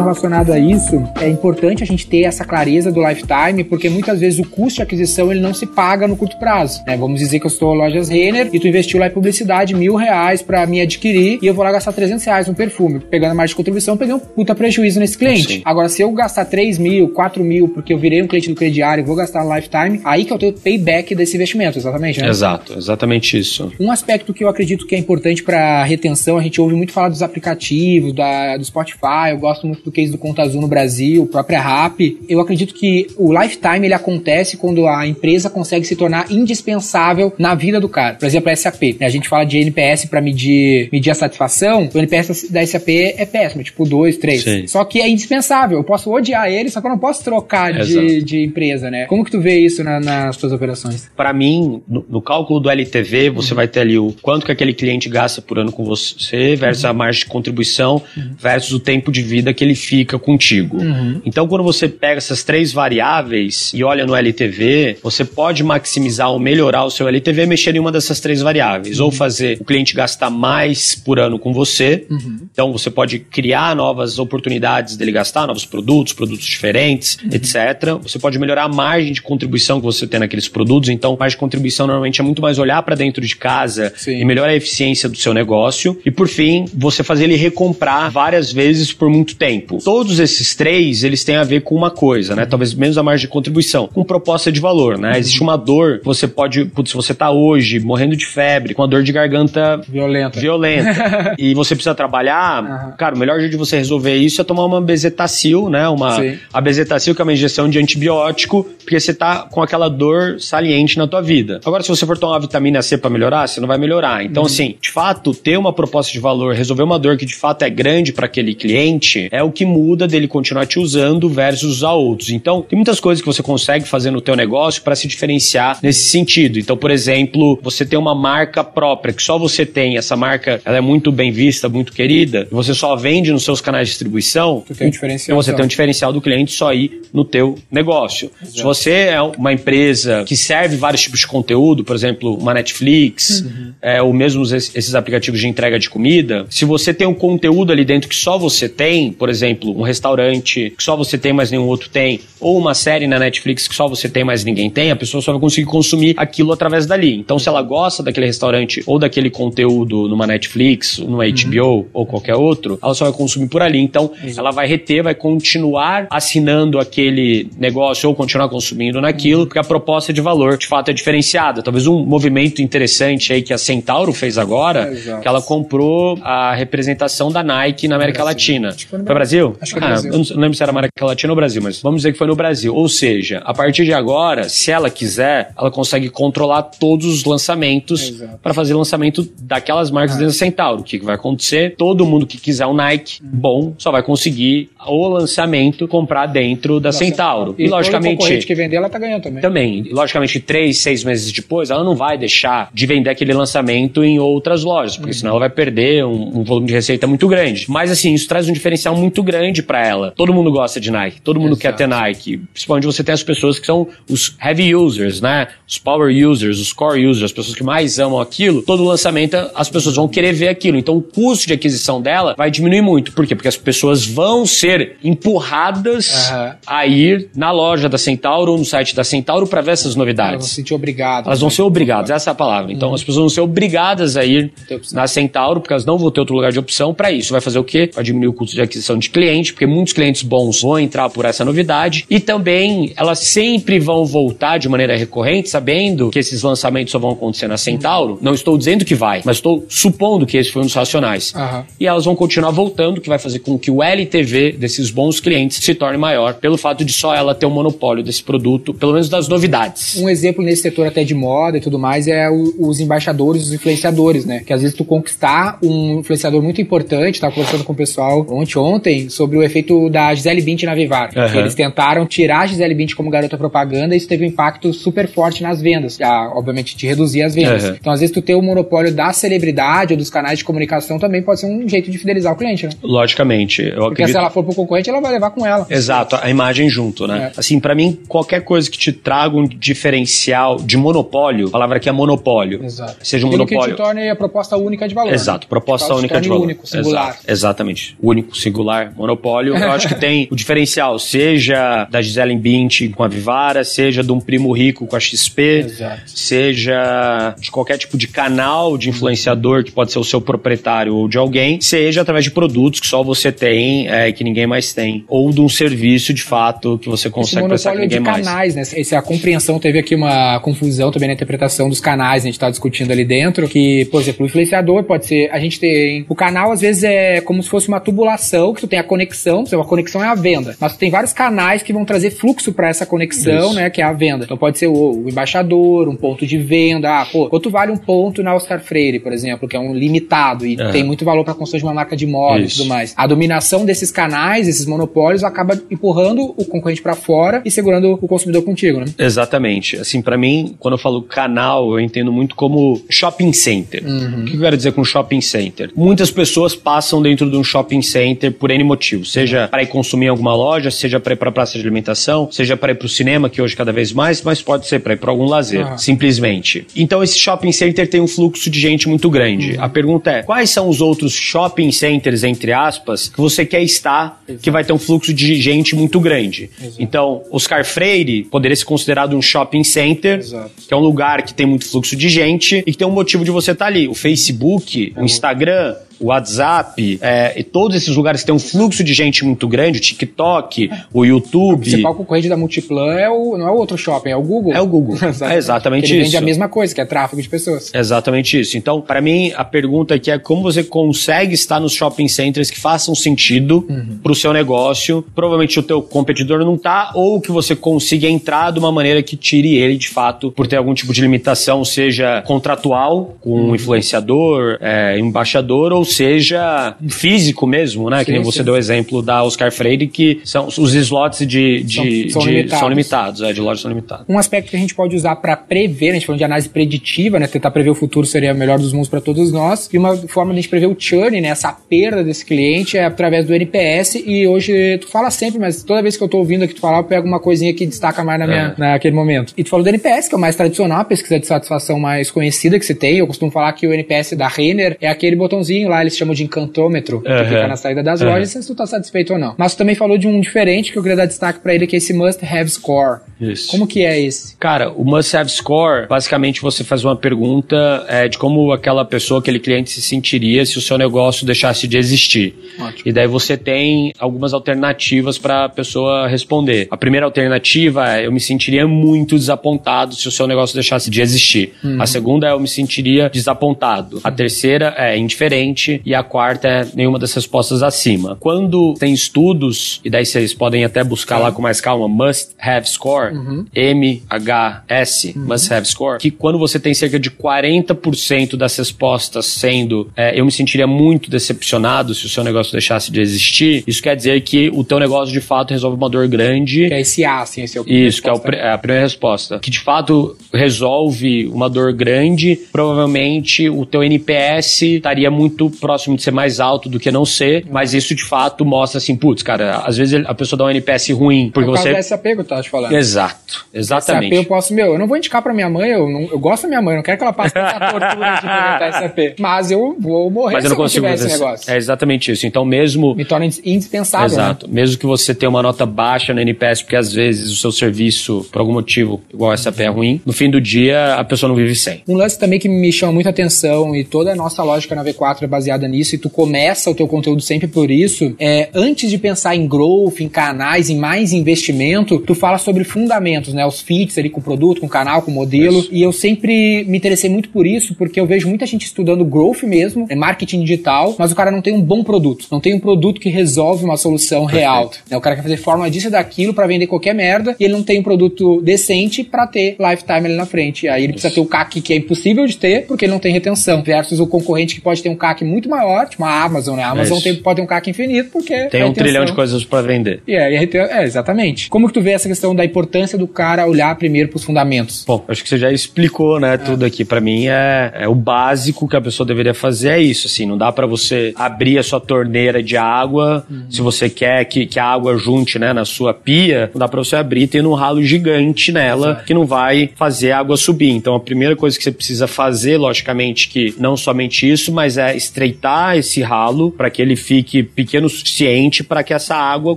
Relacionado 0.03 0.53
a 0.53 0.59
isso 0.59 1.03
é 1.21 1.29
importante 1.29 1.83
a 1.83 1.87
gente 1.87 2.07
ter 2.07 2.23
essa 2.23 2.45
clareza 2.45 2.91
do 2.91 3.01
lifetime, 3.07 3.65
porque 3.65 3.89
muitas 3.89 4.21
vezes 4.21 4.39
o 4.39 4.49
custo 4.49 4.77
de 4.77 4.83
aquisição 4.83 5.31
ele 5.31 5.41
não 5.41 5.55
se 5.55 5.67
paga 5.67 6.07
no 6.07 6.17
curto 6.17 6.39
prazo. 6.39 6.83
né? 6.87 6.97
Vamos 6.97 7.21
dizer 7.21 7.39
que 7.41 7.47
eu 7.47 7.51
estou 7.51 7.75
lojas 7.75 8.09
Renner 8.09 8.49
e 8.53 8.59
tu 8.59 8.69
investiu 8.69 8.99
lá 8.99 9.07
em 9.07 9.11
publicidade 9.11 9.75
mil 9.75 9.95
reais 9.95 10.43
para 10.43 10.67
me 10.67 10.81
adquirir 10.81 11.39
e 11.43 11.47
eu 11.47 11.55
vou 11.55 11.65
lá 11.65 11.73
gastar 11.73 11.93
300 11.93 12.25
reais 12.25 12.49
no 12.49 12.55
perfume. 12.55 13.01
Pegando 13.01 13.33
a 13.33 13.35
margem 13.35 13.53
de 13.53 13.57
contribuição, 13.57 13.95
eu 13.95 13.99
peguei 13.99 14.15
um 14.15 14.19
puta 14.19 14.55
prejuízo 14.55 14.99
nesse 15.01 15.17
cliente. 15.17 15.55
Sim. 15.55 15.63
Agora, 15.65 15.89
se 15.89 16.03
eu 16.03 16.11
gastar 16.13 16.45
3 16.45 16.79
mil, 16.79 17.09
4 17.09 17.43
mil, 17.45 17.69
porque 17.69 17.93
eu 17.93 17.99
virei 17.99 18.23
um 18.23 18.27
cliente 18.27 18.49
do 18.49 18.55
crediário 18.55 19.03
e 19.03 19.07
vou 19.07 19.17
gastar 19.17 19.45
lifetime, 19.45 20.01
aí 20.05 20.25
que 20.25 20.33
eu 20.33 20.39
tenho 20.39 20.53
payback 20.53 21.15
desse 21.15 21.37
investimento, 21.37 21.79
exatamente, 21.79 22.21
né? 22.21 22.29
Exato, 22.29 22.75
exatamente 22.77 23.39
isso. 23.39 23.73
Um 23.79 23.91
aspecto 23.91 24.33
que 24.33 24.43
eu 24.45 24.49
acredito 24.49 24.87
que 24.87 24.95
é 24.95 24.99
importante 24.99 25.43
para 25.43 25.85
retenção, 25.85 26.39
a 26.39 26.43
gente 26.43 26.61
ouve 26.61 26.75
muito 26.75 26.93
falar 26.93 27.09
dos 27.09 27.23
aplicativos, 27.23 28.15
da, 28.15 28.57
do 28.57 28.65
Spotify, 28.65 29.31
eu 29.31 29.39
gosto 29.39 29.67
muito 29.67 29.83
do 29.83 29.92
case 29.93 30.11
do 30.11 30.19
Conta 30.19 30.43
Azul 30.43 30.61
no 30.61 30.69
Brasil, 30.69 31.27
própria 31.27 31.61
Rap. 31.61 32.19
Eu 32.29 32.41
acredito 32.41 32.75
que 32.75 33.07
o 33.17 33.33
lifetime 33.33 33.87
ele 33.87 33.95
acontece 33.95 34.57
quando 34.57 34.87
a 34.87 35.07
empresa 35.07 35.49
consegue 35.51 35.87
se 35.87 35.95
tornar 35.97 36.27
indispensável 36.67 37.33
na 37.39 37.55
vida 37.55 37.81
do 37.81 37.89
cara. 37.89 38.15
Por 38.17 38.27
exemplo, 38.27 38.51
a 38.51 38.57
SAP. 38.57 38.83
né? 39.01 39.07
A 39.07 39.11
gente 39.11 39.29
fala 39.29 39.45
de 39.45 39.59
NPS 39.59 40.07
para 40.07 40.21
medir, 40.21 40.89
medir 40.93 41.11
a 41.11 41.15
satisfação, 41.15 41.89
o 41.93 41.99
NPS 41.99 42.51
da 42.51 42.65
SAP 42.67 42.89
é 42.89 43.25
péssimo, 43.27 43.63
tipo 43.63 43.85
2, 43.85 44.17
3. 44.17 44.43
Sim. 44.43 44.67
Só 44.67 44.85
que 44.85 45.01
é 45.01 45.09
indispensável. 45.09 45.79
Eu 45.79 45.85
posso 45.85 46.11
odiar 46.13 46.49
ele, 46.51 46.71
só 46.71 46.81
que 46.81 46.87
eu 46.87 46.91
não 46.91 46.99
posso 46.99 47.23
trocar 47.25 47.73
de, 47.73 48.23
de 48.23 48.43
empresa, 48.45 48.91
né? 48.91 49.07
Como 49.07 49.25
que 49.25 49.31
tu 49.31 49.41
vê 49.41 49.59
isso 49.59 49.83
na- 49.83 50.01
nas 50.01 50.37
tuas 50.37 50.53
operações? 50.53 51.11
Para 51.17 51.33
mim, 51.33 51.83
no, 51.89 52.05
no 52.09 52.23
cálculo 52.23 52.61
do 52.61 52.71
LTV, 52.71 53.31
você 53.31 53.55
vai 53.55 53.67
ter 53.69 53.81
ali 53.81 53.99
o 53.99 54.15
quanto 54.23 54.47
que 54.47 54.53
aquele 54.53 54.73
cliente 54.73 55.09
gasta 55.09 55.43
por 55.43 55.59
ano 55.59 55.73
com 55.73 55.85
você 55.85 56.55
versus 56.57 56.85
a 56.85 56.93
margem 56.93 57.21
de 57.25 57.27
contribuição 57.27 58.03
versus 58.39 58.73
o 58.73 58.81
tempo 58.81 59.11
de 59.11 59.23
vida 59.23 59.53
que 59.53 59.65
ele 59.65 59.75
fica 59.87 60.19
contigo. 60.19 60.79
Então, 61.25 61.47
quando 61.47 61.65
você 61.65 61.89
pega 61.89 62.19
essas 62.19 62.43
três 62.43 62.73
variáveis 62.73 63.71
e 63.75 63.83
olha 63.85 64.07
no 64.07 64.15
LTV, 64.15 64.99
você 65.03 65.25
pode 65.25 65.63
maximizar 65.63 66.31
ou 66.31 66.39
melhorar 66.39 66.85
o 66.85 66.91
seu 66.91 67.09
LTV 67.09 67.47
mexendo 67.47 67.77
em 67.77 67.79
uma 67.79 67.93
dessas 67.93 68.21
três 68.21 68.41
variáveis. 68.41 69.01
Ou 69.01 69.11
fazer 69.11 69.59
o 69.61 69.65
cliente 69.65 69.95
gastar 69.95 70.31
mais 70.31 70.95
por 70.95 71.19
ano 71.19 71.39
com 71.39 71.53
você. 71.53 72.07
Então, 72.53 72.73
você 72.73 72.91
pode 72.91 73.19
criar 73.19 73.75
novas 73.75 74.19
oportunidades 74.19 74.97
dele 74.97 75.13
gastar, 75.13 75.47
novos 75.47 75.65
produtos, 75.65 76.13
produtos 76.13 76.47
diferentes, 76.47 77.19
etc. 77.31 77.99
Você 78.03 78.19
pode 78.19 78.39
melhorar 78.39 78.65
a 78.65 78.69
margem 78.69 79.13
de 79.13 79.23
contribuição 79.23 79.81
que 79.81 79.85
você 79.85 80.07
tem 80.07 80.21
naqueles 80.21 80.49
produtos. 80.49 80.89
Então, 80.89 81.15
a 81.15 81.17
margem 81.17 81.37
de 81.37 81.41
contribuição 81.41 81.87
normalmente 81.87 82.21
é 82.21 82.25
muito 82.25 82.43
mais 82.43 82.59
olhar 82.59 82.83
para 82.83 82.95
dentro 82.95 83.25
de 83.25 83.37
casa 83.37 83.93
Sim. 83.97 84.19
e 84.19 84.25
melhorar 84.25 84.51
a 84.51 84.57
eficiência 84.57 85.09
do 85.09 85.17
seu 85.17 85.35
negócio. 85.35 85.99
E 86.05 86.11
por 86.11 86.29
fim, 86.29 86.67
você 86.75 87.03
fazer 87.03 87.25
ele 87.25 87.37
recomprar 87.37 88.11
várias 88.11 88.53
vezes 88.53 88.93
por 88.93 89.09
muito 89.09 89.37
tempo. 89.37 89.72
Todos 89.79 90.19
esses 90.19 90.55
três, 90.55 91.05
eles 91.05 91.25
têm 91.25 91.37
a 91.37 91.45
ver 91.45 91.63
com 91.63 91.75
uma 91.75 91.91
coisa, 91.91 92.35
né? 92.35 92.47
Talvez 92.47 92.75
menos 92.75 92.99
a 92.99 93.03
margem 93.03 93.27
de 93.27 93.29
contribuição, 93.29 93.89
com 93.93 94.05
proposta 94.05 94.51
de 94.51 94.61
valor, 94.61 94.99
né? 94.99 95.19
Existe 95.19 95.43
uma 95.43 95.57
dor, 95.57 96.01
você 96.05 96.27
pode, 96.27 96.65
putz, 96.67 96.91
se 96.91 96.97
você 96.97 97.15
tá 97.15 97.31
hoje 97.31 97.81
morrendo 97.81 98.17
de 98.17 98.27
febre, 98.27 98.75
com 98.75 98.83
a 98.83 98.87
dor 98.87 99.03
de 99.03 99.13
garganta 99.13 99.81
Violenta. 99.89 100.41
violenta 100.41 101.35
e 101.39 101.55
você 101.55 101.75
precisa 101.75 101.95
trabalhar, 101.95 102.65
Aham. 102.65 102.95
cara, 102.99 103.15
o 103.15 103.19
melhor 103.19 103.39
jeito 103.39 103.53
de 103.53 103.57
você 103.57 103.77
resolver 103.77 104.17
isso 104.17 104.41
é 104.41 104.45
tomar 104.45 104.65
uma 104.65 104.81
bezetacil, 104.81 105.69
né? 105.69 105.89
Uma, 105.89 106.17
Sim. 106.21 106.39
a 106.53 106.61
bezetacil, 106.61 107.15
que 107.15 107.21
é 107.21 107.25
uma 107.25 107.33
injeção 107.33 107.69
de 107.69 107.79
antibiótico, 107.79 108.65
porque 108.85 108.99
você 108.99 109.15
tá 109.15 109.47
com 109.51 109.63
aquela 109.63 109.89
dor 109.89 110.41
saliente 110.41 110.99
na 110.99 111.07
tua 111.07 111.23
vida. 111.23 111.61
Agora, 111.65 111.83
se 111.83 111.89
você 111.89 112.05
for 112.07 112.19
tomar 112.19 112.35
uma 112.35 112.41
vitamina 112.41 112.83
C 112.83 112.99
pra 112.99 113.11
melhorar, 113.11 113.47
você 113.47 113.61
não 113.61 113.69
vai 113.69 113.79
melhorar. 113.79 114.25
Então, 114.25 114.45
assim, 114.45 114.77
de 114.81 114.91
fato, 114.91 115.35
ter 115.35 115.57
uma 115.57 115.73
proposta 115.73 116.13
de 116.13 116.19
valor, 116.19 116.55
resolver 116.55 116.83
uma 116.83 116.99
dor 116.99 117.17
que 117.17 117.25
de 117.27 117.35
fato 117.35 117.63
é 117.63 117.71
grande 117.71 118.13
para 118.13 118.27
aquele 118.27 118.55
cliente, 118.55 119.29
é 119.31 119.43
o 119.43 119.51
que 119.51 119.62
muda 119.65 120.07
dele 120.07 120.27
continuar 120.29 120.67
te 120.67 120.79
usando 120.79 121.29
versus 121.29 121.77
usar 121.79 121.93
outros. 121.93 122.31
Então, 122.31 122.63
tem 122.63 122.77
muitas 122.77 123.01
coisas 123.01 123.21
que 123.23 123.27
você 123.27 123.43
consegue 123.43 123.87
fazer 123.87 124.11
no 124.11 124.21
teu 124.21 124.35
negócio 124.37 124.83
para 124.83 124.95
se 124.97 125.07
diferenciar 125.09 125.79
nesse 125.83 126.05
sentido. 126.05 126.59
Então, 126.59 126.77
por 126.77 126.91
exemplo, 126.91 127.59
você 127.63 127.85
tem 127.85 127.99
uma 127.99 128.15
marca 128.15 128.63
própria 128.65 129.13
que 129.15 129.23
só 129.23 129.39
você 129.39 129.65
tem, 129.67 129.97
essa 129.97 130.17
marca, 130.17 130.61
ela 130.65 130.77
é 130.77 130.81
muito 130.81 131.11
bem 131.13 131.31
vista, 131.33 131.69
muito 131.69 131.93
querida, 131.93 132.47
e 132.51 132.55
você 132.55 132.75
só 132.75 132.95
vende 132.97 133.33
nos 133.33 133.45
seus 133.45 133.61
canais 133.61 133.89
de 133.89 133.93
distribuição, 133.93 134.63
Tu 134.67 134.75
tem 134.75 134.87
um 134.89 134.91
diferencial. 134.91 135.35
então 135.35 135.43
você 135.43 135.53
tem 135.53 135.65
um 135.65 135.69
diferencial 135.69 136.13
do 136.13 136.21
cliente 136.21 136.53
só 136.53 136.73
ir 136.73 137.03
no 137.13 137.25
teu 137.25 137.57
negócio. 137.71 138.31
Se 138.45 138.63
você 138.63 138.91
é 138.93 139.21
uma 139.23 139.53
empresa 139.53 140.25
que 140.27 140.37
serve 140.37 140.77
vários 140.77 141.03
tipos 141.03 141.21
de 141.21 141.27
conteúdo, 141.27 141.85
por 141.85 141.95
exemplo, 141.95 142.35
uma 142.37 142.55
Netflix, 142.55 143.45
é, 143.81 144.03
ou 144.03 144.13
mesmo 144.13 144.43
es- 144.43 144.75
esses 144.75 144.95
aplicativos 144.95 145.41
de 145.41 145.47
entrega 145.47 145.79
de 145.79 145.89
comida, 145.89 146.47
se 146.51 146.65
você 146.65 146.93
tem 146.93 147.07
um 147.07 147.15
conteúdo 147.15 147.73
ali 147.73 147.85
dentro 147.85 148.09
que 148.09 148.15
só 148.17 148.39
você 148.39 148.69
tem, 148.69 149.13
por 149.13 149.29
exemplo, 149.29 149.52
exemplo, 149.53 149.79
um 149.79 149.83
restaurante 149.83 150.71
que 150.77 150.83
só 150.83 150.97
você 150.97 151.17
tem, 151.17 151.33
mas 151.33 151.51
nenhum 151.51 151.67
outro 151.67 151.89
tem, 151.89 152.21
ou 152.41 152.59
uma 152.59 152.75
série 152.75 153.07
na 153.07 153.19
Netflix 153.19 153.69
que 153.69 153.75
só 153.75 153.89
você 153.89 154.09
tem, 154.09 154.25
mas 154.25 154.45
ninguém 154.45 154.69
tem, 154.69 154.91
a 154.91 154.97
pessoa 154.97 155.23
só 155.23 155.33
vai 155.33 155.41
conseguir 155.41 155.67
consumir 155.67 156.15
aquilo 156.17 156.53
através 156.53 156.87
dali. 156.87 157.15
Então, 157.15 157.39
se 157.39 157.49
ela 157.49 157.63
gosta 157.63 158.03
daquele 158.03 158.27
restaurante 158.27 158.83
ou 158.87 158.99
daquele 158.99 159.31
conteúdo 159.31 160.09
numa 160.09 160.27
Netflix, 160.27 160.99
numa 160.99 161.25
HBO 161.25 161.67
uhum. 161.67 161.87
ou 161.93 162.07
qualquer 162.07 162.35
outro, 162.35 162.79
ela 162.83 162.95
só 162.95 163.05
vai 163.05 163.15
consumir 163.15 163.49
por 163.49 163.63
ali. 163.63 163.79
Então, 163.79 164.11
Exato. 164.23 164.41
ela 164.41 164.51
vai 164.51 164.67
reter, 164.67 165.03
vai 165.03 165.15
continuar 165.15 166.07
assinando 166.11 166.79
aquele 166.79 167.49
negócio 167.57 168.09
ou 168.09 168.15
continuar 168.15 168.49
consumindo 168.49 169.01
naquilo, 169.01 169.41
uhum. 169.41 169.47
porque 169.47 169.59
a 169.59 169.65
proposta 169.65 170.13
de 170.13 170.21
valor 170.21 170.57
de 170.57 170.67
fato 170.67 170.91
é 170.91 170.95
diferenciada. 170.95 171.63
Talvez 171.63 171.87
um 171.87 172.05
movimento 172.05 172.61
interessante 172.61 173.33
aí 173.33 173.43
que 173.43 173.53
a 173.53 173.59
Centauro 173.59 174.13
fez 174.13 174.39
agora, 174.39 174.93
é, 174.93 175.21
que 175.21 175.29
ela 175.29 175.41
comprou 175.41 176.19
a 176.23 176.55
representação 176.55 177.31
da 177.31 177.43
Nike 177.43 177.87
na 177.87 177.97
América 177.97 178.25
Latina. 178.25 178.75
Foi 178.89 178.99
no 178.99 179.05
Brasil? 179.33 179.57
Acho 179.61 179.75
que 179.75 179.81
foi 179.81 179.89
ah, 179.89 179.93
Brasil. 179.93 180.13
Eu 180.13 180.19
não 180.19 180.43
lembro 180.43 180.55
se 180.57 180.63
era 180.63 180.71
América 180.71 181.05
Latina 181.05 181.33
ou 181.33 181.37
Brasil, 181.37 181.63
mas 181.63 181.81
vamos 181.81 182.01
dizer 182.01 182.13
que 182.13 182.19
foi 182.19 182.27
no 182.27 182.37
Brasil. 182.37 182.75
Ou 182.75 182.89
seja, 182.89 183.39
a 183.45 183.55
partir 183.55 183.85
de 183.85 183.93
agora, 183.93 184.49
se 184.49 184.71
ela 184.71 184.91
quiser, 184.91 185.53
ela 185.59 185.71
consegue 185.71 186.11
controlar 186.11 186.63
todos 186.63 187.07
os 187.07 187.25
lançamentos 187.25 188.13
para 188.43 188.53
fazer 188.53 188.75
lançamento 188.75 189.27
daquelas 189.41 189.91
marcas 189.91 190.17
ah. 190.17 190.19
dentro 190.19 190.33
da 190.33 190.39
Centauro. 190.39 190.81
O 190.81 190.85
que, 190.85 190.99
que 190.99 191.05
vai 191.05 191.15
acontecer? 191.15 191.75
Todo 191.77 192.05
mundo 192.05 192.27
que 192.27 192.39
quiser 192.39 192.67
um 192.67 192.75
Nike 192.75 193.23
hum. 193.23 193.29
bom 193.33 193.75
só 193.79 193.91
vai 193.91 194.03
conseguir 194.03 194.71
o 194.87 195.09
lançamento 195.09 195.89
comprar 195.89 196.27
dentro 196.27 196.81
da 196.81 196.89
Nossa, 196.89 196.99
Centauro. 196.99 197.55
E, 197.59 197.65
e 197.65 197.69
logicamente. 197.69 198.47
que 198.47 198.55
vender, 198.55 198.77
ela 198.77 198.89
tá 198.89 198.99
ganhando 198.99 199.23
também. 199.23 199.43
Também. 199.43 199.85
Logicamente, 199.91 200.41
três, 200.41 200.79
seis 200.79 201.05
meses 201.05 201.33
depois, 201.33 201.71
ela 201.71 201.85
não 201.85 201.95
vai 201.95 202.19
deixar 202.19 202.71
de 202.73 202.87
vender 202.87 203.11
aquele 203.11 203.33
lançamento 203.33 204.05
em 204.05 204.19
outras 204.19 204.65
lojas, 204.65 204.97
porque 204.97 205.11
uhum. 205.11 205.19
senão 205.19 205.31
ela 205.33 205.41
vai 205.41 205.51
perder 205.51 206.05
um, 206.05 206.41
um, 206.41 206.45
volume 206.45 206.67
de 206.67 206.73
receita 206.73 207.07
muito 207.07 207.27
grande. 207.29 207.67
Mas 207.69 207.91
assim, 207.91 208.13
isso 208.13 208.29
traz 208.29 208.49
um 208.49 208.53
diferencial 208.53 208.97
muito 208.97 209.22
grande 209.23 209.63
para 209.63 209.87
ela. 209.87 210.13
Todo 210.17 210.33
mundo 210.33 210.51
gosta 210.51 210.81
de 210.81 210.91
Nike, 210.91 211.21
todo 211.21 211.39
mundo 211.39 211.53
Exato. 211.53 211.61
quer 211.61 211.77
ter 211.77 211.87
Nike. 211.87 212.39
Principalmente 212.53 212.85
você 212.85 213.03
tem 213.03 213.13
as 213.13 213.23
pessoas 213.23 213.59
que 213.59 213.67
são 213.67 213.89
os 214.09 214.37
heavy 214.43 214.75
users, 214.75 215.21
né? 215.21 215.49
Os 215.67 215.79
power 215.79 216.13
users, 216.15 216.59
os 216.59 216.73
core 216.73 217.07
users, 217.07 217.25
as 217.25 217.33
pessoas 217.33 217.57
que 217.57 217.65
mais 217.65 217.99
amam 217.99 218.21
aquilo. 218.21 218.63
Todo 218.63 218.85
lançamento 218.85 219.37
as 219.55 219.69
pessoas 219.69 219.97
vão 219.97 220.09
querer 220.09 220.33
ver 220.33 220.49
aquilo. 220.49 220.77
Então 220.77 220.97
o 220.97 221.03
custo 221.03 221.47
de 221.47 221.55
aquisição 221.55 222.01
dela 222.01 222.35
vai 222.37 222.51
diminuir 222.51 222.83
muito. 222.83 223.13
Por 223.13 223.27
quê? 223.27 223.35
Porque 223.35 223.49
as 223.49 223.57
pessoas 223.57 224.07
vão 224.07 224.45
ser 224.47 224.97
empurradas 225.03 226.31
uhum. 226.31 226.53
a 226.67 226.87
ir 226.87 227.29
na 227.35 227.51
loja 227.51 227.89
da 227.89 227.99
Centauro 227.99 228.53
ou 228.53 228.59
no 228.59 228.65
site 228.65 228.95
da 228.95 229.05
Centauro 229.05 229.47
para 229.47 229.61
ver 229.61 229.73
essas 229.73 229.95
novidades. 229.95 230.33
Elas 230.33 230.43
vão 230.43 230.49
se 230.49 230.55
sentir 230.55 230.75
obrigadas. 230.75 231.27
Elas 231.27 231.41
vão 231.41 231.51
ser 231.51 231.63
obrigadas, 231.63 232.11
essa 232.11 232.31
é 232.31 232.33
a 232.33 232.35
palavra. 232.35 232.73
Então 232.73 232.89
uhum. 232.89 232.95
as 232.95 233.03
pessoas 233.03 233.19
vão 233.19 233.29
ser 233.29 233.41
obrigadas 233.41 234.17
a 234.17 234.25
ir 234.25 234.53
na 234.93 235.07
Centauro, 235.07 235.61
porque 235.61 235.73
elas 235.73 235.85
não 235.85 235.99
vão 235.99 236.11
ter 236.11 236.21
outro 236.21 236.35
lugar 236.35 236.53
de 236.53 236.59
opção 236.59 236.93
para 236.95 237.11
isso. 237.11 237.33
Vai 237.33 237.41
fazer 237.41 237.59
o 237.59 237.65
quê? 237.65 237.91
Vai 237.95 238.05
diminuir 238.05 238.29
o 238.29 238.33
custo 238.33 238.55
de 238.55 238.63
aquisição 238.63 238.99
de 238.99 239.11
cliente, 239.13 239.53
porque 239.53 239.67
muitos 239.67 239.93
clientes 239.93 240.23
bons 240.23 240.63
vão 240.63 240.79
entrar 240.79 241.09
por 241.11 241.25
essa 241.25 241.45
novidade. 241.45 242.05
E 242.11 242.19
também 242.19 242.93
elas 242.97 243.21
sempre 243.21 243.79
vão 243.79 244.05
voltar 244.05 244.59
de 244.59 244.69
maneira 244.69 244.97
recorrente, 244.97 245.49
sabendo 245.49 246.11
que 246.11 246.19
esses 246.19 246.43
lançamentos 246.43 246.91
só 246.91 246.99
vão 246.99 247.11
acontecer 247.11 247.47
na 247.47 247.57
Centauro. 247.57 248.19
Não 248.21 248.35
estou 248.35 248.57
dizendo 248.57 248.85
que 248.85 248.95
vai, 248.95 249.23
mas 249.25 249.37
estou 249.37 249.65
supondo 249.69 250.27
que 250.27 250.37
esse 250.37 250.51
foi 250.51 250.63
um 250.63 250.65
dos 250.65 250.75
racionais. 250.75 251.33
Uhum. 251.35 251.63
E 251.79 251.87
elas 251.87 252.05
vão 252.05 252.17
continuar 252.17 252.51
voltando, 252.51 253.01
que 253.01 253.09
vai 253.09 253.19
fazer 253.19 253.41
com 253.41 253.59
que 253.59 253.71
o 253.71 253.83
LTV 253.83 254.53
desses 254.53 254.91
bons 254.91 255.21
clientes 255.21 255.59
se 255.63 255.75
torne 255.75 255.99
maior, 255.99 256.35
pelo 256.35 256.57
fato 256.57 256.85
de 256.85 256.93
só 256.93 257.15
ela 257.15 257.35
ter 257.35 257.47
o 257.47 257.49
um 257.49 257.53
monopólio 257.53 258.03
desse 258.03 258.23
produto, 258.23 258.73
pelo 258.75 258.93
menos 258.93 259.09
das 259.09 259.29
novidades. 259.29 259.97
Um 259.97 260.09
exemplo 260.09 260.43
nesse 260.43 260.63
setor 260.63 260.87
até 260.87 261.05
de 261.05 261.15
moda 261.15 261.59
e 261.59 261.61
tudo 261.61 261.79
mais 261.79 262.09
é 262.09 262.31
o, 262.31 262.55
os 262.59 262.81
embaixadores, 262.81 263.45
os 263.45 263.53
influenciadores, 263.53 264.25
né? 264.25 264.43
Que 264.47 264.53
às 264.53 264.63
vezes 264.63 264.77
tu 264.77 264.85
conquistar 264.85 265.59
um 265.63 266.01
influenciador 266.01 266.43
muito 266.43 266.61
importante, 266.61 267.21
tava 267.21 267.35
conversando 267.35 267.65
com 267.65 267.73
o 267.73 267.77
pessoal 267.77 268.27
ontem, 268.29 268.59
ontem 268.59 269.02
sobre 269.09 269.37
o 269.37 269.43
efeito 269.43 269.89
da 269.91 270.15
Gisele 270.15 270.43
Bint 270.43 270.63
na 270.65 270.75
Vivar. 270.75 271.11
Uhum. 271.15 271.41
Eles 271.41 271.55
tentaram 271.55 272.07
tirar 272.07 272.41
a 272.41 272.47
Gisele 272.47 272.75
Bint 272.75 272.95
como 272.95 273.11
garota 273.11 273.37
propaganda 273.37 273.95
e 273.95 273.99
isso 273.99 274.09
teve 274.09 274.25
um 274.25 274.29
impacto 274.29 274.73
super 274.73 275.09
forte 275.09 275.43
nas 275.43 275.61
vendas. 275.61 275.97
Já, 275.97 276.31
obviamente, 276.35 276.77
de 276.77 276.87
reduzir 276.87 277.23
as 277.23 277.35
vendas. 277.35 277.65
Uhum. 277.65 277.77
Então, 277.81 277.93
às 277.93 278.01
vezes, 278.01 278.15
tu 278.15 278.23
ter 278.23 278.35
o 278.35 278.43
monopólio 278.43 278.93
da 278.93 279.13
celebridade 279.13 279.93
ou 279.93 279.99
dos 279.99 280.11
canais 280.11 280.39
de 280.39 280.45
comunicação 280.45 280.99
também 280.99 281.23
pode 281.23 281.41
ser 281.41 281.47
um 281.47 281.69
jeito 281.69 281.91
de 281.91 281.99
fidelizar 281.99 282.33
o 282.33 282.37
cliente, 282.37 282.67
né? 282.67 282.73
Logicamente. 282.83 283.63
Eu 283.63 283.71
Porque 283.71 284.03
acredito... 284.03 284.13
se 284.13 284.19
ela 284.19 284.31
for 284.31 284.45
pro 284.45 284.55
concorrente, 284.55 284.89
ela 284.91 285.01
vai 285.01 285.13
levar 285.13 285.31
com 285.31 285.47
ela. 285.47 285.67
Exato, 285.69 286.17
a 286.21 286.29
imagem 286.31 286.69
junto, 286.69 287.07
né? 287.07 287.33
É. 287.35 287.41
Assim, 287.41 287.61
para 287.61 287.75
mim, 287.75 287.99
qualquer 288.09 288.43
coisa 288.43 288.71
que 288.71 288.79
te 288.79 288.93
traga 288.93 289.37
um 289.37 289.47
diferencial 289.47 290.57
de 290.57 290.77
monopólio, 290.77 291.49
a 291.49 291.51
palavra 291.51 291.77
aqui 291.77 291.89
é 291.89 291.93
monopólio. 291.93 292.65
Exato. 292.65 292.97
Seja 293.03 293.27
um 293.27 293.31
Aquilo 293.31 293.45
monopólio. 293.45 293.77
que 293.77 293.83
te 293.83 293.85
torne 293.85 294.09
a 294.09 294.17
proposta 294.17 294.57
única 294.57 294.89
de 294.89 294.95
valor. 294.95 295.11
Né? 295.11 295.15
Exato, 295.15 295.47
proposta 295.47 295.95
única 295.95 296.21
de 296.21 296.29
valor. 296.29 296.45
único, 296.45 296.67
singular. 296.67 297.09
Exato, 297.09 297.25
exatamente. 297.29 297.97
Único, 298.03 298.37
singular, 298.37 298.92
monopólio. 298.97 299.57
Eu 299.57 299.71
acho 299.73 299.89
que 299.89 299.95
tem 299.95 300.29
o 300.31 300.37
diferencial, 300.37 300.99
seja 300.99 301.87
da 301.91 302.01
Gisele 302.01 302.37
Bint 302.37 302.91
com 302.95 303.03
a 303.03 303.09
Vivara, 303.09 303.65
seja 303.65 304.03
de 304.03 304.13
um 304.13 304.21
primo 304.21 304.53
rico 304.53 304.87
com 304.87 304.97
a 304.97 305.01
XP, 305.01 305.43
Exato. 305.43 306.03
seja 306.07 307.35
de 307.39 307.51
qualquer 307.51 307.79
tipo 307.79 307.97
de 307.97 308.09
canal 308.09 308.77
de 308.77 308.89
influenciador 308.89 309.65
que 309.65 309.73
pode 309.73 309.93
ser 309.93 309.99
o 309.99 310.05
seu 310.05 310.21
proprietário 310.21 310.95
ou 310.95 311.09
de 311.09 311.19
alguém, 311.19 311.61
seja 311.61 312.03
através 312.03 312.25
de 312.25 312.31
produtos 312.31 312.81
que 312.81 312.87
só 312.87 313.03
você 313.03 313.31
tem 313.31 313.89
é, 313.89 314.13
que 314.13 314.25
ninguém 314.25 314.47
mais 314.47 314.73
tem, 314.73 315.05
ou 315.09 315.31
de 315.31 315.41
um 315.41 315.49
serviço 315.49 316.13
de 316.13 316.23
fato 316.23 316.79
que 316.79 316.89
você 316.89 317.11
consegue 317.11 317.47
prestar 317.49 317.73
que 317.73 317.79
ninguém 317.79 317.99
de 317.99 318.05
mais. 318.05 318.27
canais, 318.27 318.55
né? 318.55 318.63
Essa 318.63 318.99
a 318.99 319.03
compreensão 319.03 319.59
teve 319.59 319.79
aqui 319.79 319.95
uma 319.95 320.39
confusão 320.41 320.91
também 320.91 321.09
na 321.09 321.15
interpretação 321.15 321.69
dos 321.69 321.81
canais, 321.81 322.23
a 322.23 322.27
gente 322.27 322.35
está 322.35 322.51
discutindo 322.51 322.91
ali 322.91 323.05
dentro, 323.05 323.49
que, 323.49 323.85
por 323.87 324.01
exemplo, 324.01 324.25
o 324.25 324.27
influenciador 324.27 324.85
pode 324.85 325.07
ser, 325.07 325.31
a 325.33 325.39
gente 325.39 325.59
tem, 325.59 326.05
o 326.09 326.15
canal 326.15 326.53
às 326.53 326.61
vezes 326.61 326.85
é 326.85 327.21
como 327.21 327.43
se 327.43 327.49
fosse 327.49 327.69
uma 327.69 327.81
tubulação, 327.81 328.53
que 328.55 328.61
tu 328.61 328.67
tem 328.67 328.79
a 328.83 328.85
conexão, 328.85 329.45
a 329.51 329.65
conexão 329.65 330.05
é 330.05 330.09
a 330.09 330.15
venda, 330.15 330.57
mas 330.61 330.77
tem 330.77 330.91
vários 330.91 331.13
canais 331.13 331.63
que 331.63 331.73
vão 331.73 331.85
trazer 331.85 332.11
fluxo 332.11 332.53
para 332.53 332.69
essa 332.69 332.85
conexão, 332.85 333.47
Isso. 333.47 333.55
né, 333.55 333.71
que 333.71 333.81
é 333.81 333.85
a 333.85 333.93
venda. 333.93 334.25
Então 334.25 334.37
pode 334.37 334.59
ser 334.59 334.67
o, 334.67 335.05
o 335.05 335.09
embaixador, 335.09 335.89
um 335.89 335.97
ponto 335.97 336.27
de 336.27 336.39
venda, 336.39 337.01
ah, 337.01 337.07
pô, 337.07 337.29
quanto 337.29 337.51
vale 337.51 337.73
um 337.73 337.77
ponto 337.77 338.23
na 338.23 338.35
Oscar 338.35 338.61
Freire, 338.61 338.99
por 338.99 339.13
exemplo, 339.13 339.49
que 339.49 339.57
é 339.57 339.61
um 339.61 339.75
limitado 339.75 340.47
e 340.47 340.57
uhum. 340.57 340.71
tem 340.71 340.85
muito 340.85 341.05
valor 341.05 341.25
para 341.25 341.35
construção 341.35 341.59
de 341.59 341.65
uma 341.65 341.75
marca 341.75 341.97
de 341.97 342.07
moda 342.07 342.41
Isso. 342.41 342.57
e 342.57 342.59
tudo 342.59 342.69
mais. 342.69 342.95
A 342.97 343.07
dominação 343.07 343.65
desses 343.65 343.91
canais, 343.91 344.49
esses 344.49 344.67
monopólios, 344.67 345.25
acaba 345.25 345.61
empurrando 345.71 346.35
o 346.37 346.45
concorrente 346.45 346.83
para 346.83 346.95
fora 346.95 347.43
e 347.45 347.51
segurando 347.51 347.99
o 348.01 348.09
consumidor 348.09 348.43
contigo, 348.43 348.81
né? 348.81 348.87
Exatamente. 348.99 349.77
Assim, 349.77 350.03
para 350.03 350.17
mim, 350.17 350.55
quando 350.59 350.75
eu 350.75 350.79
falo 350.79 351.03
canal, 351.03 351.73
eu 351.73 351.81
entendo 351.81 352.13
muito 352.13 352.35
como 352.35 352.81
shopping 352.91 353.33
center. 353.33 353.85
Uhum. 353.85 354.23
O 354.23 354.25
que 354.25 354.37
eu 354.37 354.41
quero 354.41 354.57
dizer 354.57 354.73
com 354.73 354.85
shopping 354.85 355.21
center? 355.21 355.71
Muitas 355.75 356.11
pessoas 356.11 356.55
passam 356.55 357.03
dentro 357.03 357.31
de 357.31 357.37
um 357.37 357.45
shopping 357.45 357.83
center 357.83 358.33
por 358.33 358.51
N 358.51 358.65
motivos, 358.73 359.13
seja 359.13 359.49
para 359.49 359.63
ir 359.63 359.67
consumir 359.67 360.07
em 360.07 360.09
alguma 360.09 360.35
loja, 360.35 360.71
seja 360.71 360.99
para 360.99 361.13
ir 361.13 361.17
para 361.17 361.31
praça 361.31 361.53
de 361.53 361.61
alimentação, 361.61 362.29
seja 362.31 362.57
para 362.57 362.73
ir 362.73 362.75
para 362.77 362.87
o 362.87 362.89
cinema, 362.89 363.29
que 363.29 363.41
hoje 363.43 363.55
cada 363.55 363.73
vez 363.73 363.93
mais, 363.93 364.23
mas 364.23 364.41
pode 364.41 364.67
ser 364.67 364.81
para 364.81 364.95
ir 364.95 364.97
para 364.97 365.11
algum 365.11 365.27
lazer, 365.27 365.67
uhum. 365.67 365.79
simplesmente. 365.79 366.67
Então 366.75 367.03
esse 367.03 367.19
shopping 367.19 367.53
center 367.53 367.89
tem 367.89 368.01
um 368.01 368.09
fluxo 368.09 368.49
de 368.49 368.59
gente 368.59 368.89
muito 368.89 369.11
grande. 369.11 369.53
Uhum. 369.53 369.65
A 369.65 369.69
pergunta 369.69 370.11
é: 370.11 370.23
quais 370.23 370.51
são 370.51 370.69
os 370.69 370.81
outros 370.81 371.13
shopping 371.13 371.71
centers 371.71 372.25
entre 372.25 372.53
aspas 372.53 373.09
que 373.09 373.21
você 373.21 373.45
quer 373.45 373.63
estar 373.63 374.23
Exato. 374.27 374.43
que 374.43 374.51
vai 374.51 374.65
ter 374.65 374.73
um 374.73 374.79
fluxo 374.79 375.13
de 375.13 375.41
gente 375.41 375.77
muito 375.77 376.01
grande? 376.01 376.51
Exato. 376.61 376.77
Então, 376.79 377.23
Oscar 377.31 377.65
Freire 377.65 378.25
poderia 378.25 378.57
ser 378.57 378.65
considerado 378.65 379.17
um 379.17 379.23
shopping 379.23 379.65
center, 379.65 380.19
Exato. 380.19 380.51
que 380.67 380.73
é 380.73 380.77
um 380.77 380.81
lugar 380.81 381.23
que 381.23 381.35
tem 381.35 381.47
muito 381.47 381.69
fluxo 381.69 381.95
de 381.95 382.09
gente 382.09 382.63
e 382.67 382.73
que 382.73 382.79
tem 382.79 382.87
um 382.87 382.93
motivo 382.93 383.25
de 383.25 383.31
você 383.31 383.53
estar 383.53 383.67
ali. 383.67 383.89
O 383.89 383.95
Facebook, 383.95 384.93
o 384.97 385.05
Instagram, 385.05 385.75
WhatsApp 386.03 386.99
é, 387.01 387.33
e 387.39 387.45
todos 387.45 387.77
esses 387.77 387.95
lugares 387.95 388.21
que 388.21 388.27
tem 388.27 388.35
um 388.35 388.39
fluxo 388.39 388.83
de 388.83 388.93
gente 388.93 389.25
muito 389.25 389.47
grande, 389.49 389.79
o 389.79 389.81
TikTok, 389.81 390.71
o 390.93 391.05
YouTube. 391.05 391.55
O 391.55 391.59
principal 391.59 391.95
concorrente 391.95 392.29
da 392.29 392.37
Multiplan 392.37 392.95
é 392.95 393.09
o, 393.09 393.37
não 393.37 393.47
é 393.47 393.51
o 393.51 393.55
outro 393.55 393.77
shopping, 393.77 394.11
é 394.11 394.17
o 394.17 394.23
Google. 394.23 394.53
É 394.53 394.61
o 394.61 394.67
Google. 394.67 394.97
é 395.23 395.37
exatamente 395.37 395.93
ele 395.93 396.03
isso. 396.03 396.11
vende 396.11 396.17
a 396.17 396.21
mesma 396.21 396.49
coisa, 396.49 396.75
que 396.75 396.81
é 396.81 396.85
tráfego 396.85 397.21
de 397.21 397.29
pessoas. 397.29 397.73
Exatamente 397.75 398.41
isso. 398.41 398.57
Então, 398.57 398.81
para 398.81 399.01
mim, 399.01 399.33
a 399.37 399.45
pergunta 399.45 399.95
aqui 399.95 400.11
é 400.11 400.19
como 400.19 400.43
você 400.43 400.63
consegue 400.63 401.35
estar 401.35 401.61
nos 401.61 401.73
shopping 401.73 402.09
centers 402.09 402.51
que 402.51 402.61
façam 402.61 402.95
sentido 402.95 403.67
uhum. 403.69 403.99
para 404.03 404.13
o 404.13 404.15
seu 404.15 404.33
negócio. 404.33 405.05
Provavelmente 405.15 405.59
o 405.59 405.63
teu 405.63 405.83
competidor 405.83 406.41
não 406.45 406.57
tá, 406.57 406.93
ou 406.95 407.21
que 407.21 407.31
você 407.31 407.55
consiga 407.55 408.09
entrar 408.09 408.53
de 408.53 408.59
uma 408.59 408.73
maneira 408.73 409.03
que 409.03 409.17
tire 409.17 409.55
ele, 409.55 409.77
de 409.77 409.89
fato, 409.89 410.31
por 410.31 410.47
ter 410.47 410.57
algum 410.57 410.75
tipo 410.75 410.93
de 410.93 411.01
limitação, 411.01 411.65
seja 411.65 412.23
contratual, 412.23 413.17
com 413.21 413.31
um 413.31 413.49
uhum. 413.49 413.55
influenciador, 413.55 414.59
é, 414.61 414.99
embaixador, 414.99 415.73
ou 415.73 415.85
seja 415.95 416.77
físico 416.89 417.47
mesmo, 417.47 417.89
né? 417.91 418.01
Sim, 418.01 418.05
que 418.05 418.13
nem 418.13 418.23
você 418.23 418.39
sim. 418.39 418.45
deu 418.45 418.55
o 418.55 418.57
exemplo 418.57 419.03
da 419.03 419.23
Oscar 419.23 419.53
Freire, 419.53 419.87
que 419.87 420.21
são 420.25 420.47
os 420.47 420.75
slots 420.75 421.27
de, 421.27 421.63
de, 421.63 422.11
são, 422.11 422.21
são, 422.21 422.23
de, 422.23 422.29
limitados. 422.29 422.59
são 422.59 422.69
limitados, 422.69 423.23
é, 423.23 423.33
de 423.33 423.41
lojas 423.41 423.61
são 423.61 423.71
limitados. 423.71 424.05
Um 424.09 424.19
aspecto 424.19 424.51
que 424.51 424.57
a 424.57 424.59
gente 424.59 424.75
pode 424.75 424.97
usar 424.97 425.17
para 425.17 425.37
prever, 425.37 425.91
a 425.91 425.95
gente 425.95 426.07
falou 426.07 426.19
de 426.19 426.25
análise 426.25 426.49
preditiva, 426.49 427.19
né? 427.19 427.27
Tentar 427.27 427.51
prever 427.51 427.71
o 427.71 427.75
futuro 427.75 428.07
seria 428.07 428.33
o 428.33 428.37
melhor 428.37 428.59
dos 428.59 428.73
mundos 428.73 428.89
para 428.89 429.01
todos 429.01 429.33
nós. 429.33 429.69
E 429.73 429.79
uma 429.79 429.97
forma 429.97 430.33
de 430.33 430.39
a 430.39 430.43
gente 430.43 430.51
prever 430.51 430.67
o 430.67 430.77
churn, 430.79 431.21
né? 431.21 431.29
Essa 431.29 431.53
perda 431.53 432.03
desse 432.03 432.25
cliente 432.25 432.77
é 432.77 432.85
através 432.85 433.27
do 433.27 433.35
NPS. 433.35 433.97
E 434.07 434.27
hoje 434.27 434.79
tu 434.79 434.89
fala 434.89 435.11
sempre, 435.11 435.39
mas 435.39 435.63
toda 435.63 435.83
vez 435.83 435.97
que 435.97 436.03
eu 436.03 436.09
tô 436.09 436.19
ouvindo 436.19 436.45
aqui 436.45 436.55
tu 436.55 436.61
falar, 436.61 436.79
eu 436.79 436.85
pego 436.85 437.07
uma 437.07 437.21
coisinha 437.21 437.53
que 437.53 437.67
destaca 437.67 438.03
mais 438.05 438.19
na 438.19 438.27
minha, 438.27 438.55
é. 438.57 438.61
naquele 438.61 438.95
momento. 438.95 439.33
E 439.37 439.45
tu 439.45 439.51
falou 439.51 439.65
do 439.65 439.69
NPS, 439.69 440.09
que 440.09 440.15
é 440.15 440.19
o 440.19 440.21
mais 440.21 440.37
tradicional, 440.37 440.81
a 440.81 440.85
pesquisa 440.85 441.19
de 441.19 441.27
satisfação 441.27 441.79
mais 441.79 442.11
conhecida 442.11 442.59
que 442.59 442.65
se 442.65 442.75
tem. 442.75 442.99
Eu 442.99 443.07
costumo 443.07 443.31
falar 443.31 443.53
que 443.53 443.67
o 443.67 443.73
NPS 443.73 444.13
da 444.13 444.29
Renner 444.29 444.77
é 444.81 444.89
aquele 444.89 445.17
botãozinho 445.17 445.69
lá 445.69 445.82
eles 445.83 445.97
chamam 445.97 446.15
de 446.15 446.25
encantômetro, 446.25 447.01
que 447.01 447.09
Aham. 447.09 447.25
fica 447.25 447.49
na 447.49 447.57
saída 447.57 447.83
das 447.83 448.01
Aham. 448.01 448.11
lojas, 448.13 448.31
se 448.31 448.47
tu 448.47 448.55
tá 448.55 448.67
satisfeito 448.67 449.13
ou 449.13 449.19
não. 449.19 449.35
Mas 449.37 449.55
tu 449.55 449.59
também 449.59 449.75
falou 449.75 449.99
de 449.99 450.07
um 450.07 450.21
diferente 450.21 450.73
que 450.73 450.79
eu 450.79 450.83
queria 450.83 450.97
dar 450.97 451.07
destaque 451.07 451.41
pra 451.41 451.55
ele, 451.55 451.67
que 451.67 451.77
é 451.77 451.79
esse 451.79 451.93
must 451.93 452.25
have 452.25 452.49
score. 452.51 453.01
Isso. 453.21 453.49
Como 453.51 453.67
que 453.67 453.85
é 453.85 454.01
esse? 454.01 454.37
Cara, 454.37 454.71
o 454.73 454.85
must 454.85 455.17
have 455.17 455.31
score, 455.31 455.87
basicamente 455.89 456.41
você 456.41 456.65
faz 456.65 456.85
uma 456.85 456.97
pergunta 456.97 457.85
é, 457.89 458.09
de 458.09 458.19
como 458.19 458.53
aquela 458.53 458.85
pessoa, 458.85 459.21
aquele 459.21 459.39
cliente 459.39 459.71
se 459.71 459.83
sentiria 459.83 460.45
se 460.45 460.59
o 460.59 460.61
seu 460.61 460.77
negócio 460.77 461.25
deixasse 461.25 461.69
de 461.69 461.77
existir. 461.79 462.35
Ótimo. 462.59 462.83
E 462.85 462.93
daí 462.93 463.07
você 463.07 463.37
tem 463.37 463.93
algumas 463.99 464.33
alternativas 464.33 465.19
para 465.19 465.45
a 465.45 465.49
pessoa 465.49 466.09
responder. 466.09 466.67
A 466.71 466.77
primeira 466.77 467.07
alternativa 467.07 467.97
é 467.97 468.07
eu 468.07 468.13
me 468.13 468.21
sentiria 468.21 468.67
muito 468.67 469.17
desapontado 469.17 469.95
se 469.95 470.09
o 470.09 470.11
seu 470.11 470.27
negócio 470.27 470.55
deixasse 470.55 470.91
de 470.91 471.01
existir. 471.01 471.55
A 471.79 471.87
segunda 471.87 472.29
é 472.29 472.33
eu 472.33 472.41
me 472.41 472.49
sentiria 472.49 473.09
desapontado. 473.09 474.01
A 474.03 474.11
terceira 474.11 474.75
é 474.77 474.97
indiferente 474.97 475.72
e 475.85 475.95
a 475.95 476.03
quarta 476.03 476.49
é 476.49 476.67
nenhuma 476.75 476.99
das 476.99 477.13
respostas 477.15 477.63
acima. 477.63 478.17
Quando 478.21 478.75
tem 478.75 478.93
estudos, 478.93 479.81
e 479.85 479.91
daí 479.91 480.05
vocês 480.05 480.35
podem 480.35 480.65
até 480.65 480.83
buscar 480.83 481.19
lá 481.19 481.33
com 481.33 481.41
mais 481.41 481.61
calma, 481.61 481.89
must 481.89 482.31
have 482.39 482.69
score, 482.69 483.13
M-H-S, 483.55 485.15
must 485.17 485.53
have 485.53 485.67
score, 485.67 485.99
que 485.99 486.11
quando 486.11 486.39
você 486.39 486.59
tem 486.59 486.75
cerca 486.75 486.99
de 486.99 487.11
40% 487.11 488.37
das 488.37 488.57
respostas 488.57 489.27
sendo 489.27 489.91
é, 489.97 490.19
eu 490.19 490.25
me 490.25 490.33
sentiria 490.33 490.67
muito 490.67 491.11
decepcionado 491.11 491.95
se 491.95 492.07
o 492.07 492.09
seu 492.09 492.25
negócio 492.25 492.53
deixasse 492.53 492.91
de 492.91 493.01
existir, 493.01 493.65
isso 493.67 493.83
quer 493.83 493.97
dizer 493.97 494.21
que 494.23 494.51
o 494.55 494.65
teu 494.65 494.79
negócio 494.79 495.13
de 495.13 495.21
fato 495.21 495.53
resolve 495.53 495.77
uma 495.77 495.89
dor 495.89 496.09
grande. 496.09 496.69
Que 496.69 496.75
é 496.75 496.81
esse 496.81 497.05
A, 497.05 497.21
assim, 497.21 497.43
esse 497.43 497.59
é 497.59 497.61
o 497.61 497.65
Isso, 497.67 498.03
que 498.03 498.09
é, 498.09 498.13
o 498.13 498.21
é 498.33 498.53
a 498.53 498.59
primeira 498.59 498.83
resposta. 498.83 499.39
Que 499.39 499.51
de 499.51 499.61
fato 499.61 500.17
resolve 500.33 501.27
uma 501.27 501.49
dor 501.49 501.73
grande, 501.73 502.39
provavelmente 502.51 503.49
o 503.49 503.65
teu 503.67 503.83
NPS 503.83 504.63
estaria 504.63 505.11
muito 505.11 505.52
próximo 505.61 505.97
de 505.97 506.03
ser 506.03 506.11
mais 506.11 506.41
alto 506.41 506.69
do 506.69 506.79
que 506.81 506.91
não 506.91 507.05
ser, 507.05 507.45
mas 507.51 507.75
isso 507.75 507.95
de 507.95 508.05
fato 508.05 508.45
mostra 508.45 508.79
assim, 508.79 508.97
putz, 508.97 509.23
cara, 509.23 509.59
às 509.65 509.77
vezes 509.77 510.03
a 510.07 510.15
pessoa 510.15 510.39
dá 510.39 510.45
um 510.47 510.51
NPS 510.51 510.91
ruim, 510.91 511.31
porque 511.33 511.47
Por 511.49 511.55
causa 511.55 511.63
você. 511.83 511.99
que 511.99 512.09
eu 512.09 512.25
tava 512.25 512.43
te 512.43 512.51
falando. 512.51 512.73
Exato, 512.73 513.47
exatamente. 513.53 514.15
eu 514.15 514.25
posso, 514.25 514.55
meu, 514.55 514.73
eu 514.73 514.79
não 514.79 514.87
vou 514.87 514.97
indicar 514.97 515.23
pra 515.23 515.33
minha 515.33 515.49
mãe, 515.49 515.71
eu, 515.71 515.89
não- 515.89 516.09
eu 516.11 516.19
gosto 516.19 516.43
da 516.45 516.49
minha 516.49 516.63
mãe, 516.63 516.75
eu 516.75 516.77
não 516.79 516.83
quero 516.83 516.99
que 516.99 517.05
ela 517.05 517.13
passe 517.13 517.37
essa 517.39 517.61
tortura 517.61 517.87
de 517.89 517.95
implementar 518.27 518.73
SAP. 518.83 518.99
Mas 519.21 519.51
eu 519.51 519.77
vou 519.79 520.11
morrer 520.11 520.35
Mas 520.35 520.45
eu 520.45 520.51
não 520.51 520.57
consigo 520.57 520.87
tiver 520.87 520.97
fazer 520.99 521.07
esse 521.09 521.19
negócio. 521.21 521.51
É 521.53 521.57
exatamente 521.57 522.13
isso. 522.13 522.27
Então, 522.27 522.45
mesmo. 522.45 522.95
Me 522.95 523.05
torna 523.05 523.27
indispensável, 523.27 524.09
né? 524.17 524.25
Exato. 524.25 524.49
Mesmo 524.49 524.79
que 524.79 524.87
você 524.87 525.15
tenha 525.15 525.29
uma 525.31 525.43
nota 525.43 525.65
baixa 525.67 526.13
no 526.15 526.21
NPS, 526.21 526.63
porque 526.63 526.77
às 526.77 526.93
vezes 526.93 527.31
o 527.31 527.37
seu 527.37 527.53
serviço, 527.53 528.27
por 528.33 528.41
algum 528.41 528.53
motivo, 528.53 529.01
igual 529.13 529.37
SAP 529.37 529.61
é 529.61 529.69
ruim, 529.69 530.01
no 530.05 530.13
fim 530.13 530.31
do 530.31 530.41
dia 530.41 530.95
a 530.95 531.05
pessoa 531.05 531.29
não 531.29 531.37
vive 531.37 531.55
sem. 531.55 531.83
Um 531.89 531.97
lance 531.97 532.19
também 532.19 532.39
que 532.39 532.49
me 532.49 532.73
chama 532.73 532.93
muita 532.93 533.11
atenção 533.11 533.75
e 533.75 533.85
toda 533.85 534.13
a 534.13 534.17
nossa 534.17 534.43
lógica 534.43 534.75
na 534.75 534.85
V4 534.85 535.23
é 535.23 535.27
baseada 535.27 535.42
nisso 535.69 535.95
e 535.95 535.99
tu 535.99 536.11
começa 536.11 536.71
o 536.71 536.75
teu 536.75 536.87
conteúdo 536.87 537.23
sempre 537.23 537.47
por 537.47 537.71
isso, 537.71 538.15
é 538.19 538.49
antes 538.55 538.91
de 538.91 538.99
pensar 538.99 539.35
em 539.37 539.47
growth, 539.47 540.01
em 540.01 540.09
canais, 540.09 540.71
em 540.71 540.77
mais 540.77 541.13
investimento, 541.13 541.99
tu 542.01 542.15
fala 542.15 542.39
sobre 542.39 542.65
fundamentos, 542.65 543.35
né? 543.35 543.47
Os 543.47 543.61
fits 543.61 543.97
ali 543.99 544.11
com 544.11 544.21
o 544.21 544.23
produto, 544.23 544.61
com 544.61 544.67
o 544.67 544.71
canal, 544.71 545.03
com 545.03 545.11
o 545.11 545.15
modelo. 545.15 545.61
Isso. 545.61 545.69
E 545.73 545.83
eu 545.83 545.93
sempre 545.93 546.65
me 546.65 546.77
interessei 546.77 547.09
muito 547.11 547.29
por 547.29 547.47
isso, 547.47 547.75
porque 547.75 547.99
eu 548.01 548.07
vejo 548.07 548.29
muita 548.29 548.47
gente 548.47 548.67
estudando 548.67 549.05
growth 549.05 549.43
mesmo, 549.43 549.87
é 549.89 549.95
marketing 549.95 550.41
digital, 550.43 550.95
mas 550.99 551.13
o 551.13 551.15
cara 551.15 551.31
não 551.31 551.43
tem 551.43 551.55
um 551.55 551.61
bom 551.61 551.83
produto, 551.83 552.27
não 552.31 552.41
tem 552.41 552.55
um 552.55 552.61
produto 552.61 553.01
que 553.01 553.09
resolve 553.09 553.65
uma 553.65 553.77
solução 553.77 554.25
real. 554.25 554.71
né? 554.91 554.97
O 554.97 555.01
cara 555.01 555.17
quer 555.17 555.23
fazer 555.23 555.37
forma 555.37 555.71
disso 555.71 555.89
e 555.89 555.91
daquilo 555.91 556.35
pra 556.35 556.47
vender 556.47 556.67
qualquer 556.67 556.95
merda 556.95 557.37
e 557.39 557.45
ele 557.45 557.53
não 557.53 557.63
tem 557.63 557.81
um 557.81 557.83
produto 557.83 558.41
decente 558.43 559.03
pra 559.05 559.27
ter 559.27 559.57
lifetime 559.59 560.07
ali 560.07 560.15
na 560.15 560.27
frente. 560.27 560.67
E 560.67 560.69
aí 560.69 560.85
ele 560.85 560.93
precisa 560.93 561.13
ter 561.13 561.21
o 561.21 561.27
CAC 561.27 561.61
que 561.61 561.73
é 561.73 561.77
impossível 561.77 562.27
de 562.27 562.37
ter 562.37 562.67
porque 562.67 562.85
ele 562.85 562.93
não 562.93 562.99
tem 562.99 563.13
retenção, 563.13 563.63
versus 563.63 564.01
o 564.01 564.07
concorrente 564.07 564.55
que 564.55 564.61
pode 564.61 564.83
ter 564.83 564.89
um 564.89 564.97
CAC 564.97 565.25
muito 565.33 565.49
maior, 565.49 565.89
tipo 565.89 566.05
a 566.05 566.23
Amazon, 566.23 566.57
né? 566.57 566.63
A 566.63 566.71
Amazon 566.71 566.99
isso. 566.99 567.05
tem- 567.05 567.17
pode 567.17 567.37
ter 567.37 567.43
um 567.43 567.47
CAC 567.47 567.71
infinito 567.71 568.11
porque 568.13 568.47
Tem 568.49 568.65
um 568.65 568.73
trilhão 568.73 569.05
de 569.05 569.13
coisas 569.13 569.45
pra 569.45 569.63
vender. 569.63 570.03
E 570.07 570.15
é, 570.15 570.35
é, 570.35 570.85
exatamente. 570.85 571.49
Como 571.49 571.67
que 571.67 571.75
tu 571.75 571.81
vê 571.81 571.91
essa 571.93 572.09
questão 572.09 572.35
da 572.35 572.45
importância 572.45 572.99
do 572.99 573.07
cara 573.09 573.47
olhar 573.47 573.75
primeiro 573.77 574.09
pros 574.09 574.25
fundamentos? 574.25 574.85
Bom, 574.87 575.05
acho 575.09 575.23
que 575.23 575.29
você 575.29 575.39
já 575.39 575.51
explicou, 575.51 576.21
né, 576.21 576.37
tudo 576.37 576.65
aqui. 576.65 576.85
Pra 576.85 577.01
mim 577.01 577.27
é, 577.29 577.73
é 577.75 577.89
o 577.89 577.95
básico 577.95 578.69
que 578.69 578.77
a 578.77 578.81
pessoa 578.81 579.07
deveria 579.07 579.35
fazer 579.35 579.69
é 579.71 579.81
isso, 579.81 580.07
assim, 580.07 580.27
não 580.27 580.37
dá 580.37 580.53
pra 580.53 580.67
você 580.67 581.13
abrir 581.17 581.59
a 581.59 581.63
sua 581.63 581.81
torneira 581.81 582.43
de 582.43 582.57
água, 582.57 583.25
se 583.49 583.61
você 583.61 583.89
quer 583.89 584.25
que, 584.25 584.47
que 584.47 584.59
a 584.59 584.65
água 584.65 584.97
junte, 584.97 585.39
né, 585.39 585.53
na 585.53 585.65
sua 585.65 585.95
pia, 585.95 586.51
não 586.55 586.59
dá 586.59 586.69
pra 586.69 586.79
você 586.83 586.97
abrir 586.97 587.27
tendo 587.27 587.51
um 587.51 587.55
ralo 587.55 587.83
gigante 587.83 588.53
nela 588.53 589.03
que 589.07 589.15
não 589.15 589.25
vai 589.25 589.71
fazer 589.75 590.13
a 590.13 590.19
água 590.19 590.37
subir. 590.37 590.71
Então 590.71 590.95
a 590.95 591.01
primeira 591.01 591.35
coisa 591.37 591.57
que 591.57 591.63
você 591.65 591.73
precisa 591.73 592.07
fazer, 592.07 592.57
logicamente, 592.59 593.29
que 593.29 593.55
não 593.59 593.77
somente 593.77 594.31
isso, 594.31 594.53
mas 594.53 594.77
é 594.77 594.97
estreitar 595.23 595.77
esse 595.77 596.03
ralo 596.03 596.51
para 596.51 596.71
que 596.71 596.83
ele 596.83 596.97
fique 596.97 597.43
pequeno 597.43 597.87
o 597.87 597.91
suficiente 597.91 598.65
para 598.65 598.83
que 598.83 598.93
essa 598.93 599.15
água 599.15 599.57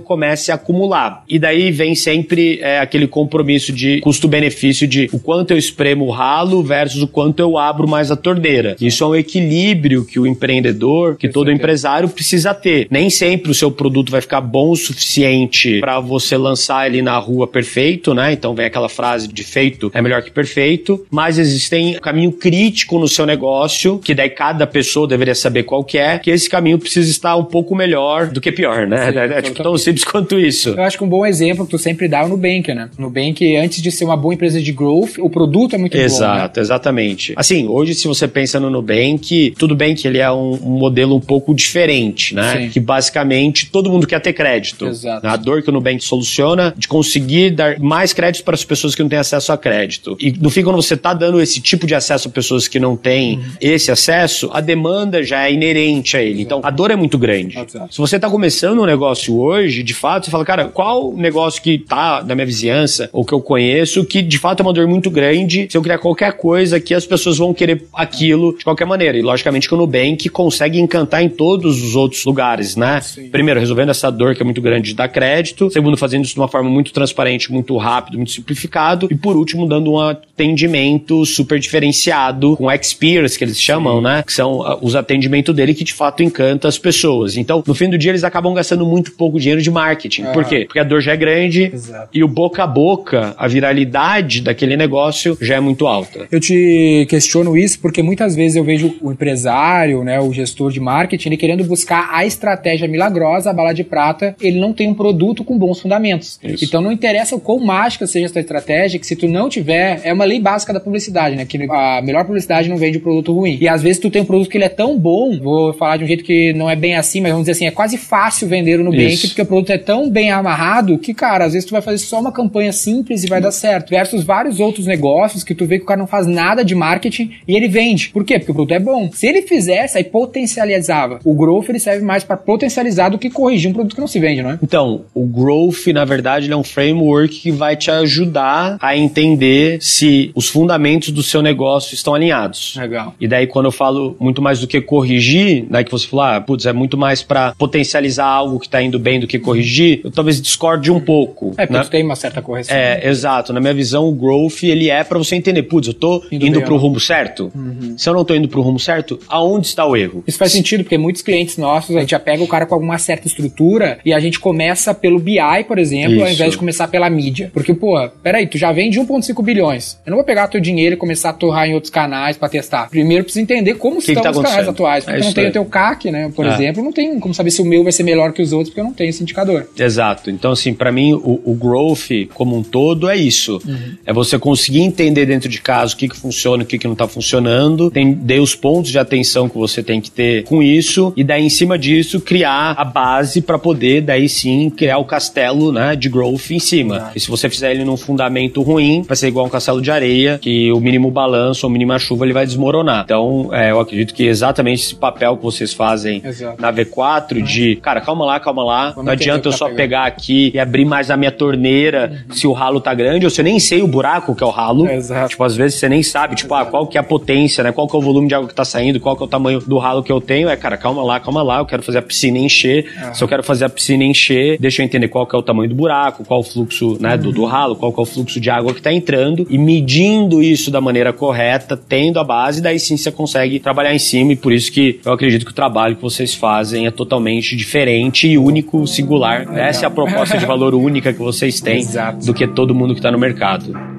comece 0.00 0.52
a 0.52 0.54
acumular. 0.54 1.24
E 1.28 1.38
daí 1.38 1.70
vem 1.70 1.94
sempre 1.94 2.58
é, 2.60 2.78
aquele 2.78 3.06
compromisso 3.06 3.72
de 3.72 4.00
custo-benefício 4.00 4.86
de 4.86 5.08
o 5.12 5.18
quanto 5.18 5.50
eu 5.50 5.58
espremo 5.58 6.06
o 6.06 6.10
ralo 6.10 6.62
versus 6.62 7.02
o 7.02 7.08
quanto 7.08 7.40
eu 7.40 7.58
abro 7.58 7.88
mais 7.88 8.10
a 8.10 8.16
torneira. 8.16 8.76
Isso 8.80 9.02
é 9.04 9.06
um 9.06 9.14
equilíbrio 9.14 10.04
que 10.04 10.18
o 10.18 10.26
empreendedor, 10.26 11.16
que 11.16 11.28
todo 11.28 11.50
empresário 11.50 12.08
precisa 12.08 12.54
ter. 12.54 12.86
Nem 12.90 13.10
sempre 13.10 13.50
o 13.50 13.54
seu 13.54 13.70
produto 13.70 14.10
vai 14.10 14.20
ficar 14.20 14.40
bom 14.40 14.70
o 14.70 14.76
suficiente 14.76 15.80
para 15.80 16.00
você 16.00 16.36
lançar 16.36 16.86
ele 16.86 17.02
na 17.02 17.16
rua 17.18 17.46
perfeito, 17.46 18.14
né? 18.14 18.32
Então 18.32 18.54
vem 18.54 18.66
aquela 18.66 18.88
frase 18.88 19.28
de 19.28 19.42
feito 19.42 19.90
é 19.92 20.02
melhor 20.02 20.22
que 20.22 20.30
perfeito, 20.30 21.04
mas 21.10 21.38
existem 21.38 21.96
um 21.96 22.00
caminho 22.00 22.32
crítico 22.32 22.98
no 22.98 23.08
seu 23.08 23.26
negócio, 23.26 23.98
que 23.98 24.14
daí 24.14 24.30
cada 24.30 24.66
pessoa 24.66 25.08
deveria 25.08 25.34
saber 25.34 25.55
qual 25.62 25.84
que 25.84 25.98
é, 25.98 26.18
que 26.18 26.30
esse 26.30 26.48
caminho 26.48 26.78
precisa 26.78 27.10
estar 27.10 27.36
um 27.36 27.44
pouco 27.44 27.74
melhor 27.74 28.28
do 28.28 28.40
que 28.40 28.50
pior, 28.52 28.86
né? 28.86 29.12
Sim, 29.12 29.18
é, 29.18 29.24
é 29.38 29.42
tipo 29.42 29.62
tão 29.62 29.76
simples 29.78 30.04
quanto 30.04 30.38
isso. 30.38 30.70
Eu 30.70 30.82
acho 30.82 30.98
que 30.98 31.04
um 31.04 31.08
bom 31.08 31.24
exemplo 31.24 31.64
que 31.64 31.70
tu 31.70 31.78
sempre 31.78 32.08
dá 32.08 32.20
é 32.20 32.24
o 32.24 32.28
Nubank, 32.28 32.72
né? 32.74 32.88
Nubank, 32.98 33.56
antes 33.56 33.82
de 33.82 33.90
ser 33.90 34.04
uma 34.04 34.16
boa 34.16 34.34
empresa 34.34 34.60
de 34.60 34.72
growth, 34.72 35.18
o 35.18 35.28
produto 35.30 35.74
é 35.74 35.78
muito 35.78 35.92
bom. 35.92 35.98
Né? 35.98 36.04
Exato, 36.04 36.60
exatamente. 36.60 37.32
Assim, 37.36 37.66
hoje 37.68 37.94
se 37.94 38.06
você 38.06 38.26
pensa 38.28 38.58
no 38.60 38.70
Nubank, 38.70 39.54
tudo 39.58 39.74
bem 39.74 39.94
que 39.94 40.06
ele 40.06 40.18
é 40.18 40.30
um, 40.30 40.52
um 40.62 40.78
modelo 40.78 41.14
um 41.16 41.20
pouco 41.20 41.54
diferente, 41.54 42.34
né? 42.34 42.56
Sim. 42.62 42.68
Que 42.70 42.80
basicamente 42.80 43.66
todo 43.70 43.90
mundo 43.90 44.06
quer 44.06 44.20
ter 44.20 44.32
crédito. 44.32 44.86
Exato. 44.86 45.26
A 45.26 45.36
dor 45.36 45.62
que 45.62 45.68
o 45.70 45.72
Nubank 45.72 46.02
soluciona 46.04 46.74
de 46.76 46.88
conseguir 46.88 47.50
dar 47.50 47.78
mais 47.78 48.12
crédito 48.12 48.44
para 48.44 48.54
as 48.54 48.64
pessoas 48.64 48.94
que 48.94 49.02
não 49.02 49.08
têm 49.08 49.18
acesso 49.18 49.52
a 49.52 49.58
crédito. 49.58 50.16
E 50.20 50.32
no 50.32 50.50
fim, 50.50 50.62
quando 50.62 50.76
você 50.76 50.94
está 50.94 51.12
dando 51.14 51.40
esse 51.40 51.60
tipo 51.60 51.86
de 51.86 51.94
acesso 51.94 52.28
a 52.28 52.30
pessoas 52.30 52.68
que 52.68 52.78
não 52.78 52.96
têm 52.96 53.36
Uhum. 53.36 53.42
esse 53.60 53.90
acesso, 53.90 54.48
a 54.52 54.60
demanda 54.60 55.22
já 55.22 55.45
é 55.45 55.45
inerente 55.50 56.16
a 56.16 56.22
ele. 56.22 56.42
Então, 56.42 56.60
a 56.62 56.70
dor 56.70 56.90
é 56.90 56.96
muito 56.96 57.18
grande. 57.18 57.56
Se 57.90 57.98
você 57.98 58.16
está 58.16 58.28
começando 58.28 58.80
um 58.80 58.86
negócio 58.86 59.38
hoje, 59.38 59.82
de 59.82 59.94
fato, 59.94 60.26
você 60.26 60.30
fala, 60.30 60.44
cara, 60.44 60.64
qual 60.66 61.12
negócio 61.12 61.62
que 61.62 61.78
tá 61.78 62.22
na 62.24 62.34
minha 62.34 62.46
vizinhança 62.46 63.08
ou 63.12 63.24
que 63.24 63.32
eu 63.32 63.40
conheço 63.40 64.04
que 64.04 64.22
de 64.22 64.38
fato 64.38 64.60
é 64.60 64.62
uma 64.62 64.72
dor 64.72 64.86
muito 64.86 65.10
grande, 65.10 65.66
se 65.70 65.76
eu 65.76 65.82
criar 65.82 65.98
qualquer 65.98 66.32
coisa 66.32 66.80
que 66.80 66.94
as 66.94 67.06
pessoas 67.06 67.38
vão 67.38 67.52
querer 67.52 67.84
aquilo 67.92 68.56
de 68.56 68.64
qualquer 68.64 68.84
maneira. 68.84 69.16
E 69.18 69.22
logicamente 69.22 69.68
que 69.68 69.74
o 69.74 69.76
Nubank 69.76 70.28
consegue 70.28 70.78
encantar 70.78 71.22
em 71.22 71.28
todos 71.28 71.82
os 71.82 71.96
outros 71.96 72.24
lugares, 72.24 72.76
né? 72.76 73.00
Sim. 73.00 73.28
Primeiro, 73.28 73.60
resolvendo 73.60 73.90
essa 73.90 74.10
dor 74.10 74.34
que 74.34 74.42
é 74.42 74.44
muito 74.44 74.60
grande 74.60 74.90
de 74.90 74.94
dar 74.94 75.08
crédito. 75.08 75.70
Segundo, 75.70 75.96
fazendo 75.96 76.24
isso 76.24 76.34
de 76.34 76.40
uma 76.40 76.48
forma 76.48 76.68
muito 76.68 76.92
transparente, 76.92 77.52
muito 77.52 77.76
rápido, 77.76 78.16
muito 78.16 78.30
simplificado. 78.32 79.08
E 79.10 79.14
por 79.14 79.36
último, 79.36 79.66
dando 79.66 79.92
um 79.92 79.98
atendimento 79.98 81.24
super 81.24 81.58
diferenciado 81.58 82.56
com 82.56 82.70
experience, 82.70 83.36
que 83.36 83.44
eles 83.44 83.60
chamam, 83.60 84.00
né? 84.00 84.22
Que 84.24 84.32
são 84.32 84.62
ah, 84.62 84.78
os 84.80 84.94
atendimentos 84.94 85.35
dele 85.52 85.74
que 85.74 85.84
de 85.84 85.92
fato 85.92 86.22
encanta 86.22 86.68
as 86.68 86.78
pessoas. 86.78 87.36
Então, 87.36 87.62
no 87.66 87.74
fim 87.74 87.88
do 87.88 87.98
dia, 87.98 88.10
eles 88.10 88.24
acabam 88.24 88.52
gastando 88.54 88.84
muito 88.86 89.12
pouco 89.12 89.38
dinheiro 89.38 89.62
de 89.62 89.70
marketing. 89.70 90.22
Ah. 90.22 90.32
Por 90.32 90.44
quê? 90.44 90.64
Porque 90.66 90.78
a 90.78 90.84
dor 90.84 91.00
já 91.00 91.12
é 91.12 91.16
grande 91.16 91.70
Exato. 91.72 92.08
e 92.12 92.22
o 92.22 92.28
boca 92.28 92.64
a 92.64 92.66
boca, 92.66 93.34
a 93.38 93.48
viralidade 93.48 94.40
daquele 94.40 94.76
negócio 94.76 95.36
já 95.40 95.56
é 95.56 95.60
muito 95.60 95.86
alta. 95.86 96.26
Eu 96.30 96.40
te 96.40 97.06
questiono 97.08 97.56
isso 97.56 97.78
porque 97.80 98.02
muitas 98.02 98.34
vezes 98.34 98.56
eu 98.56 98.64
vejo 98.64 98.94
o 99.00 99.12
empresário, 99.12 100.02
né, 100.04 100.20
o 100.20 100.32
gestor 100.32 100.70
de 100.70 100.80
marketing, 100.80 101.28
ele 101.28 101.36
querendo 101.36 101.64
buscar 101.64 102.10
a 102.12 102.24
estratégia 102.24 102.88
milagrosa, 102.88 103.50
a 103.50 103.52
bala 103.52 103.72
de 103.72 103.84
prata, 103.84 104.34
ele 104.40 104.58
não 104.58 104.72
tem 104.72 104.88
um 104.88 104.94
produto 104.94 105.44
com 105.44 105.58
bons 105.58 105.80
fundamentos. 105.80 106.38
Isso. 106.42 106.64
Então 106.64 106.80
não 106.80 106.92
interessa 106.92 107.36
o 107.36 107.40
quão 107.40 107.58
mágica 107.58 108.06
seja 108.06 108.26
essa 108.26 108.40
estratégia, 108.40 108.98
que 108.98 109.06
se 109.06 109.16
tu 109.16 109.28
não 109.28 109.48
tiver, 109.48 110.00
é 110.02 110.12
uma 110.12 110.24
lei 110.24 110.40
básica 110.40 110.72
da 110.72 110.80
publicidade, 110.80 111.36
né, 111.36 111.44
que 111.44 111.58
a 111.70 112.02
melhor 112.02 112.24
publicidade 112.24 112.68
não 112.68 112.76
vende 112.76 112.98
um 112.98 113.00
produto 113.00 113.32
ruim. 113.32 113.58
E 113.60 113.68
às 113.68 113.82
vezes 113.82 113.98
tu 113.98 114.10
tem 114.10 114.22
um 114.22 114.26
produto 114.26 114.50
que 114.50 114.56
ele 114.56 114.64
é 114.64 114.68
tão 114.68 114.98
bom, 114.98 115.25
vou 115.40 115.72
falar 115.72 115.96
de 115.96 116.04
um 116.04 116.06
jeito 116.06 116.24
que 116.24 116.52
não 116.52 116.68
é 116.68 116.76
bem 116.76 116.96
assim, 116.96 117.20
mas 117.20 117.32
vamos 117.32 117.46
dizer 117.46 117.52
assim, 117.52 117.66
é 117.66 117.70
quase 117.70 117.96
fácil 117.98 118.48
vender 118.48 118.78
no 118.78 118.84
Nubank, 118.84 119.14
Isso. 119.14 119.28
porque 119.28 119.42
o 119.42 119.46
produto 119.46 119.70
é 119.70 119.78
tão 119.78 120.10
bem 120.10 120.30
amarrado 120.30 120.98
que, 120.98 121.12
cara, 121.14 121.44
às 121.44 121.52
vezes 121.52 121.66
tu 121.66 121.72
vai 121.72 121.82
fazer 121.82 121.98
só 121.98 122.20
uma 122.20 122.32
campanha 122.32 122.72
simples 122.72 123.24
e 123.24 123.26
vai 123.26 123.40
dar 123.40 123.52
certo. 123.52 123.90
Versus 123.90 124.24
vários 124.24 124.60
outros 124.60 124.86
negócios 124.86 125.42
que 125.42 125.54
tu 125.54 125.66
vê 125.66 125.78
que 125.78 125.84
o 125.84 125.86
cara 125.86 125.98
não 125.98 126.06
faz 126.06 126.26
nada 126.26 126.64
de 126.64 126.74
marketing 126.74 127.32
e 127.46 127.56
ele 127.56 127.68
vende. 127.68 128.08
Por 128.10 128.24
quê? 128.24 128.38
Porque 128.38 128.52
o 128.52 128.54
produto 128.54 128.72
é 128.72 128.78
bom. 128.78 129.10
Se 129.12 129.26
ele 129.26 129.42
fizesse, 129.42 129.98
aí 129.98 130.04
potencializava. 130.04 131.20
O 131.24 131.34
growth 131.34 131.68
ele 131.68 131.78
serve 131.78 132.04
mais 132.04 132.24
para 132.24 132.36
potencializar 132.36 133.08
do 133.08 133.18
que 133.18 133.30
corrigir 133.30 133.70
um 133.70 133.74
produto 133.74 133.94
que 133.94 134.00
não 134.00 134.08
se 134.08 134.18
vende, 134.18 134.42
não 134.42 134.50
é? 134.50 134.58
Então, 134.62 135.04
o 135.14 135.26
Growth, 135.26 135.86
na 135.92 136.04
verdade, 136.04 136.46
ele 136.46 136.54
é 136.54 136.56
um 136.56 136.64
framework 136.64 137.40
que 137.40 137.50
vai 137.50 137.76
te 137.76 137.90
ajudar 137.90 138.78
a 138.80 138.96
entender 138.96 139.78
se 139.80 140.30
os 140.34 140.48
fundamentos 140.48 141.10
do 141.10 141.22
seu 141.22 141.42
negócio 141.42 141.94
estão 141.94 142.14
alinhados. 142.14 142.74
Legal. 142.76 143.14
E 143.20 143.28
daí, 143.28 143.46
quando 143.46 143.66
eu 143.66 143.72
falo 143.72 144.16
muito 144.18 144.40
mais 144.40 144.60
do 144.60 144.66
que 144.66 144.80
corrigir 144.80 145.15
corrigir, 145.16 145.66
né, 145.70 145.82
que 145.82 145.90
você 145.90 146.06
falou, 146.06 146.24
ah, 146.24 146.40
putz, 146.40 146.66
é 146.66 146.72
muito 146.72 146.96
mais 146.96 147.22
para 147.22 147.54
potencializar 147.54 148.26
algo 148.26 148.60
que 148.60 148.68
tá 148.68 148.82
indo 148.82 148.98
bem 148.98 149.18
do 149.18 149.26
que 149.26 149.38
corrigir, 149.38 150.00
eu 150.04 150.10
talvez 150.10 150.40
discorde 150.40 150.90
um 150.90 151.00
pouco. 151.00 151.54
É, 151.56 151.66
porque 151.66 151.72
né? 151.78 151.88
tem 151.90 152.04
uma 152.04 152.16
certa 152.16 152.42
correção. 152.42 152.76
É, 152.76 153.08
exato. 153.08 153.52
Na 153.52 153.60
minha 153.60 153.74
visão, 153.74 154.08
o 154.08 154.12
growth, 154.12 154.62
ele 154.62 154.90
é 154.90 155.02
para 155.02 155.18
você 155.18 155.34
entender, 155.34 155.62
putz, 155.64 155.88
eu 155.88 155.94
tô 155.94 156.22
indo, 156.30 156.46
Indo 156.46 156.62
pro 156.62 156.76
rumo 156.76 157.00
certo? 157.00 157.52
Se 157.96 158.08
eu 158.08 158.14
não 158.14 158.24
tô 158.24 158.34
indo 158.34 158.48
pro 158.48 158.60
rumo 158.60 158.78
certo, 158.78 159.18
aonde 159.28 159.66
está 159.66 159.86
o 159.86 159.96
erro? 159.96 160.22
Isso 160.26 160.38
faz 160.38 160.52
sentido, 160.52 160.84
porque 160.84 160.98
muitos 160.98 161.22
clientes 161.22 161.56
nossos, 161.56 161.96
a 161.96 162.00
gente 162.00 162.10
já 162.10 162.20
pega 162.20 162.42
o 162.42 162.46
cara 162.46 162.66
com 162.66 162.74
alguma 162.74 162.98
certa 162.98 163.26
estrutura 163.26 163.98
e 164.04 164.12
a 164.12 164.20
gente 164.20 164.38
começa 164.38 164.94
pelo 164.94 165.18
BI, 165.18 165.38
por 165.66 165.78
exemplo, 165.78 166.20
ao 166.20 166.26
Isso. 166.26 166.34
invés 166.34 166.52
de 166.52 166.58
começar 166.58 166.88
pela 166.88 167.08
mídia. 167.08 167.50
Porque, 167.52 167.74
pô, 167.74 168.08
peraí, 168.22 168.46
tu 168.46 168.58
já 168.58 168.72
vende 168.72 169.00
1,5 169.00 169.42
bilhões. 169.42 169.98
Eu 170.06 170.10
não 170.10 170.16
vou 170.18 170.24
pegar 170.24 170.48
teu 170.48 170.60
dinheiro 170.60 170.94
e 170.94 170.98
começar 170.98 171.30
a 171.30 171.32
torrar 171.32 171.68
em 171.68 171.74
outros 171.74 171.90
canais 171.90 172.36
pra 172.36 172.48
testar. 172.48 172.88
Primeiro 172.88 173.24
precisa 173.24 173.42
entender 173.42 173.74
como 173.74 174.00
que 174.00 174.12
estão 174.12 174.22
tá 174.22 174.30
os 174.30 174.38
canais 174.40 174.68
atuais. 174.68 174.95
É 175.04 175.06
Porque 175.06 175.20
isso 175.20 175.36
não 175.36 175.42
aí. 175.44 175.48
o 175.48 175.52
teu 175.52 175.64
CAC, 175.64 176.10
né? 176.10 176.30
Por 176.34 176.46
É. 176.46 176.54
exemplo, 176.54 176.82
não 176.82 176.92
tem 176.92 177.18
como 177.20 177.34
saber 177.34 177.50
se 177.50 177.60
o 177.60 177.64
meu 177.64 177.82
vai 177.82 177.92
ser 177.92 178.02
melhor 178.02 178.32
que 178.32 178.42
os 178.42 178.52
outros, 178.52 178.70
porque 178.70 178.80
eu 178.80 178.84
não 178.84 178.92
tenho 178.92 179.10
esse 179.10 179.22
indicador. 179.22 179.66
Exato. 179.78 180.30
Então, 180.30 180.52
assim, 180.52 180.72
pra 180.74 180.90
mim, 180.92 181.12
o, 181.14 181.40
o 181.44 181.54
growth 181.54 182.28
como 182.34 182.56
um 182.56 182.62
todo 182.62 183.08
é 183.08 183.16
isso. 183.16 183.60
É 184.04 184.12
você 184.12 184.38
conseguir 184.38 184.80
entender 184.80 185.26
dentro 185.26 185.48
de 185.48 185.60
casa 185.60 185.94
o 185.94 185.96
que, 185.96 186.08
que 186.08 186.16
funciona 186.16 186.62
e 186.62 186.64
o 186.64 186.66
que, 186.66 186.78
que 186.78 186.86
não 186.88 186.94
tá 186.94 187.06
funcionando, 187.08 187.86
entender 187.86 188.40
os 188.40 188.54
pontos 188.54 188.90
de 188.90 188.98
atenção 188.98 189.48
que 189.48 189.56
você 189.56 189.82
tem 189.82 190.00
que 190.00 190.10
ter 190.10 190.44
com 190.44 190.62
isso, 190.62 191.12
e 191.16 191.24
daí, 191.24 191.44
em 191.44 191.48
cima 191.48 191.78
disso, 191.78 192.20
criar 192.20 192.74
a 192.76 192.84
base 192.84 193.40
pra 193.40 193.58
poder, 193.58 194.00
daí 194.02 194.28
sim, 194.28 194.70
criar 194.70 194.98
o 194.98 195.04
castelo 195.04 195.72
né, 195.72 195.96
de 195.96 196.08
growth 196.08 196.50
em 196.50 196.58
cima. 196.58 196.96
Exato. 196.96 197.12
E 197.16 197.20
se 197.20 197.30
você 197.30 197.48
fizer 197.48 197.70
ele 197.72 197.84
num 197.84 197.96
fundamento 197.96 198.62
ruim, 198.62 199.02
vai 199.02 199.16
ser 199.16 199.28
igual 199.28 199.46
um 199.46 199.48
castelo 199.48 199.80
de 199.80 199.90
areia, 199.90 200.38
que 200.40 200.70
o 200.72 200.80
mínimo 200.80 201.10
balanço 201.10 201.66
ou 201.66 201.72
mínima 201.72 201.98
chuva 201.98 202.24
ele 202.24 202.32
vai 202.32 202.46
desmoronar. 202.46 203.02
Então, 203.04 203.50
é, 203.52 203.70
eu 203.70 203.80
acredito 203.80 204.14
que 204.14 204.24
exatamente 204.24 204.85
esse 204.86 204.94
papel 204.94 205.36
que 205.36 205.42
vocês 205.42 205.72
fazem 205.72 206.22
Exato. 206.24 206.60
na 206.60 206.72
V4 206.72 207.42
de, 207.42 207.76
cara, 207.76 208.00
calma 208.00 208.24
lá, 208.24 208.40
calma 208.40 208.64
lá, 208.64 208.90
Vamos 208.90 209.04
não 209.04 209.12
adianta 209.12 209.48
eu 209.48 209.52
só 209.52 209.66
pegando. 209.66 209.76
pegar 209.76 210.06
aqui 210.06 210.50
e 210.54 210.58
abrir 210.58 210.84
mais 210.84 211.10
a 211.10 211.16
minha 211.16 211.32
torneira 211.32 212.24
se 212.30 212.46
o 212.46 212.52
ralo 212.52 212.80
tá 212.80 212.94
grande, 212.94 213.24
ou 213.24 213.30
se 213.30 213.40
eu 213.40 213.44
nem 213.44 213.58
sei 213.58 213.82
o 213.82 213.86
buraco 213.86 214.34
que 214.34 214.42
é 214.42 214.46
o 214.46 214.50
ralo. 214.50 214.88
Exato. 214.88 215.30
Tipo, 215.30 215.44
às 215.44 215.56
vezes 215.56 215.78
você 215.78 215.88
nem 215.88 216.02
sabe, 216.02 216.34
tipo, 216.36 216.52
ah, 216.54 216.64
qual 216.64 216.86
que 216.86 216.96
é 216.96 217.00
a 217.00 217.04
potência, 217.04 217.62
né? 217.64 217.72
Qual 217.72 217.86
que 217.88 217.96
é 217.96 217.98
o 217.98 218.02
volume 218.02 218.28
de 218.28 218.34
água 218.34 218.48
que 218.48 218.54
tá 218.54 218.64
saindo, 218.64 219.00
qual 219.00 219.16
que 219.16 219.22
é 219.22 219.26
o 219.26 219.28
tamanho 219.28 219.60
do 219.60 219.78
ralo 219.78 220.02
que 220.02 220.12
eu 220.12 220.20
tenho. 220.20 220.48
É, 220.48 220.56
cara, 220.56 220.76
calma 220.76 221.02
lá, 221.02 221.20
calma 221.20 221.42
lá, 221.42 221.58
eu 221.58 221.66
quero 221.66 221.82
fazer 221.82 221.98
a 221.98 222.02
piscina 222.02 222.38
encher. 222.38 222.86
Se 223.12 223.22
eu 223.22 223.28
quero 223.28 223.42
fazer 223.42 223.64
a 223.64 223.68
piscina 223.68 224.04
encher, 224.04 224.58
deixa 224.58 224.82
eu 224.82 224.84
entender 224.84 225.08
qual 225.08 225.26
que 225.26 225.34
é 225.34 225.38
o 225.38 225.42
tamanho 225.42 225.68
do 225.68 225.74
buraco, 225.74 226.24
qual 226.24 226.40
o 226.40 226.42
fluxo, 226.42 226.96
né, 227.00 227.16
do, 227.16 227.32
do 227.32 227.44
ralo, 227.44 227.76
qual 227.76 227.92
que 227.92 228.00
é 228.00 228.02
o 228.02 228.06
fluxo 228.06 228.40
de 228.40 228.50
água 228.50 228.72
que 228.74 228.82
tá 228.82 228.92
entrando 228.92 229.46
e 229.48 229.58
medindo 229.58 230.42
isso 230.42 230.70
da 230.70 230.80
maneira 230.80 231.12
correta, 231.12 231.76
tendo 231.76 232.18
a 232.18 232.24
base, 232.24 232.60
daí 232.60 232.78
sim 232.78 232.96
você 232.96 233.10
consegue 233.10 233.58
trabalhar 233.58 233.94
em 233.94 233.98
cima 233.98 234.32
e 234.32 234.36
por 234.36 234.52
isso 234.52 234.70
que 234.70 234.75
eu 235.04 235.12
acredito 235.12 235.44
que 235.44 235.52
o 235.52 235.54
trabalho 235.54 235.96
que 235.96 236.02
vocês 236.02 236.34
fazem 236.34 236.86
é 236.86 236.90
totalmente 236.90 237.56
diferente 237.56 238.28
e 238.28 238.38
único, 238.38 238.86
singular. 238.86 239.46
Essa 239.56 239.84
é 239.84 239.88
a 239.88 239.90
proposta 239.90 240.38
de 240.38 240.46
valor 240.46 240.74
única 240.74 241.12
que 241.12 241.18
vocês 241.18 241.60
têm 241.60 241.78
Exato. 241.78 242.26
do 242.26 242.34
que 242.34 242.46
todo 242.46 242.74
mundo 242.74 242.94
que 242.94 243.00
tá 243.00 243.10
no 243.10 243.18
mercado. 243.18 243.95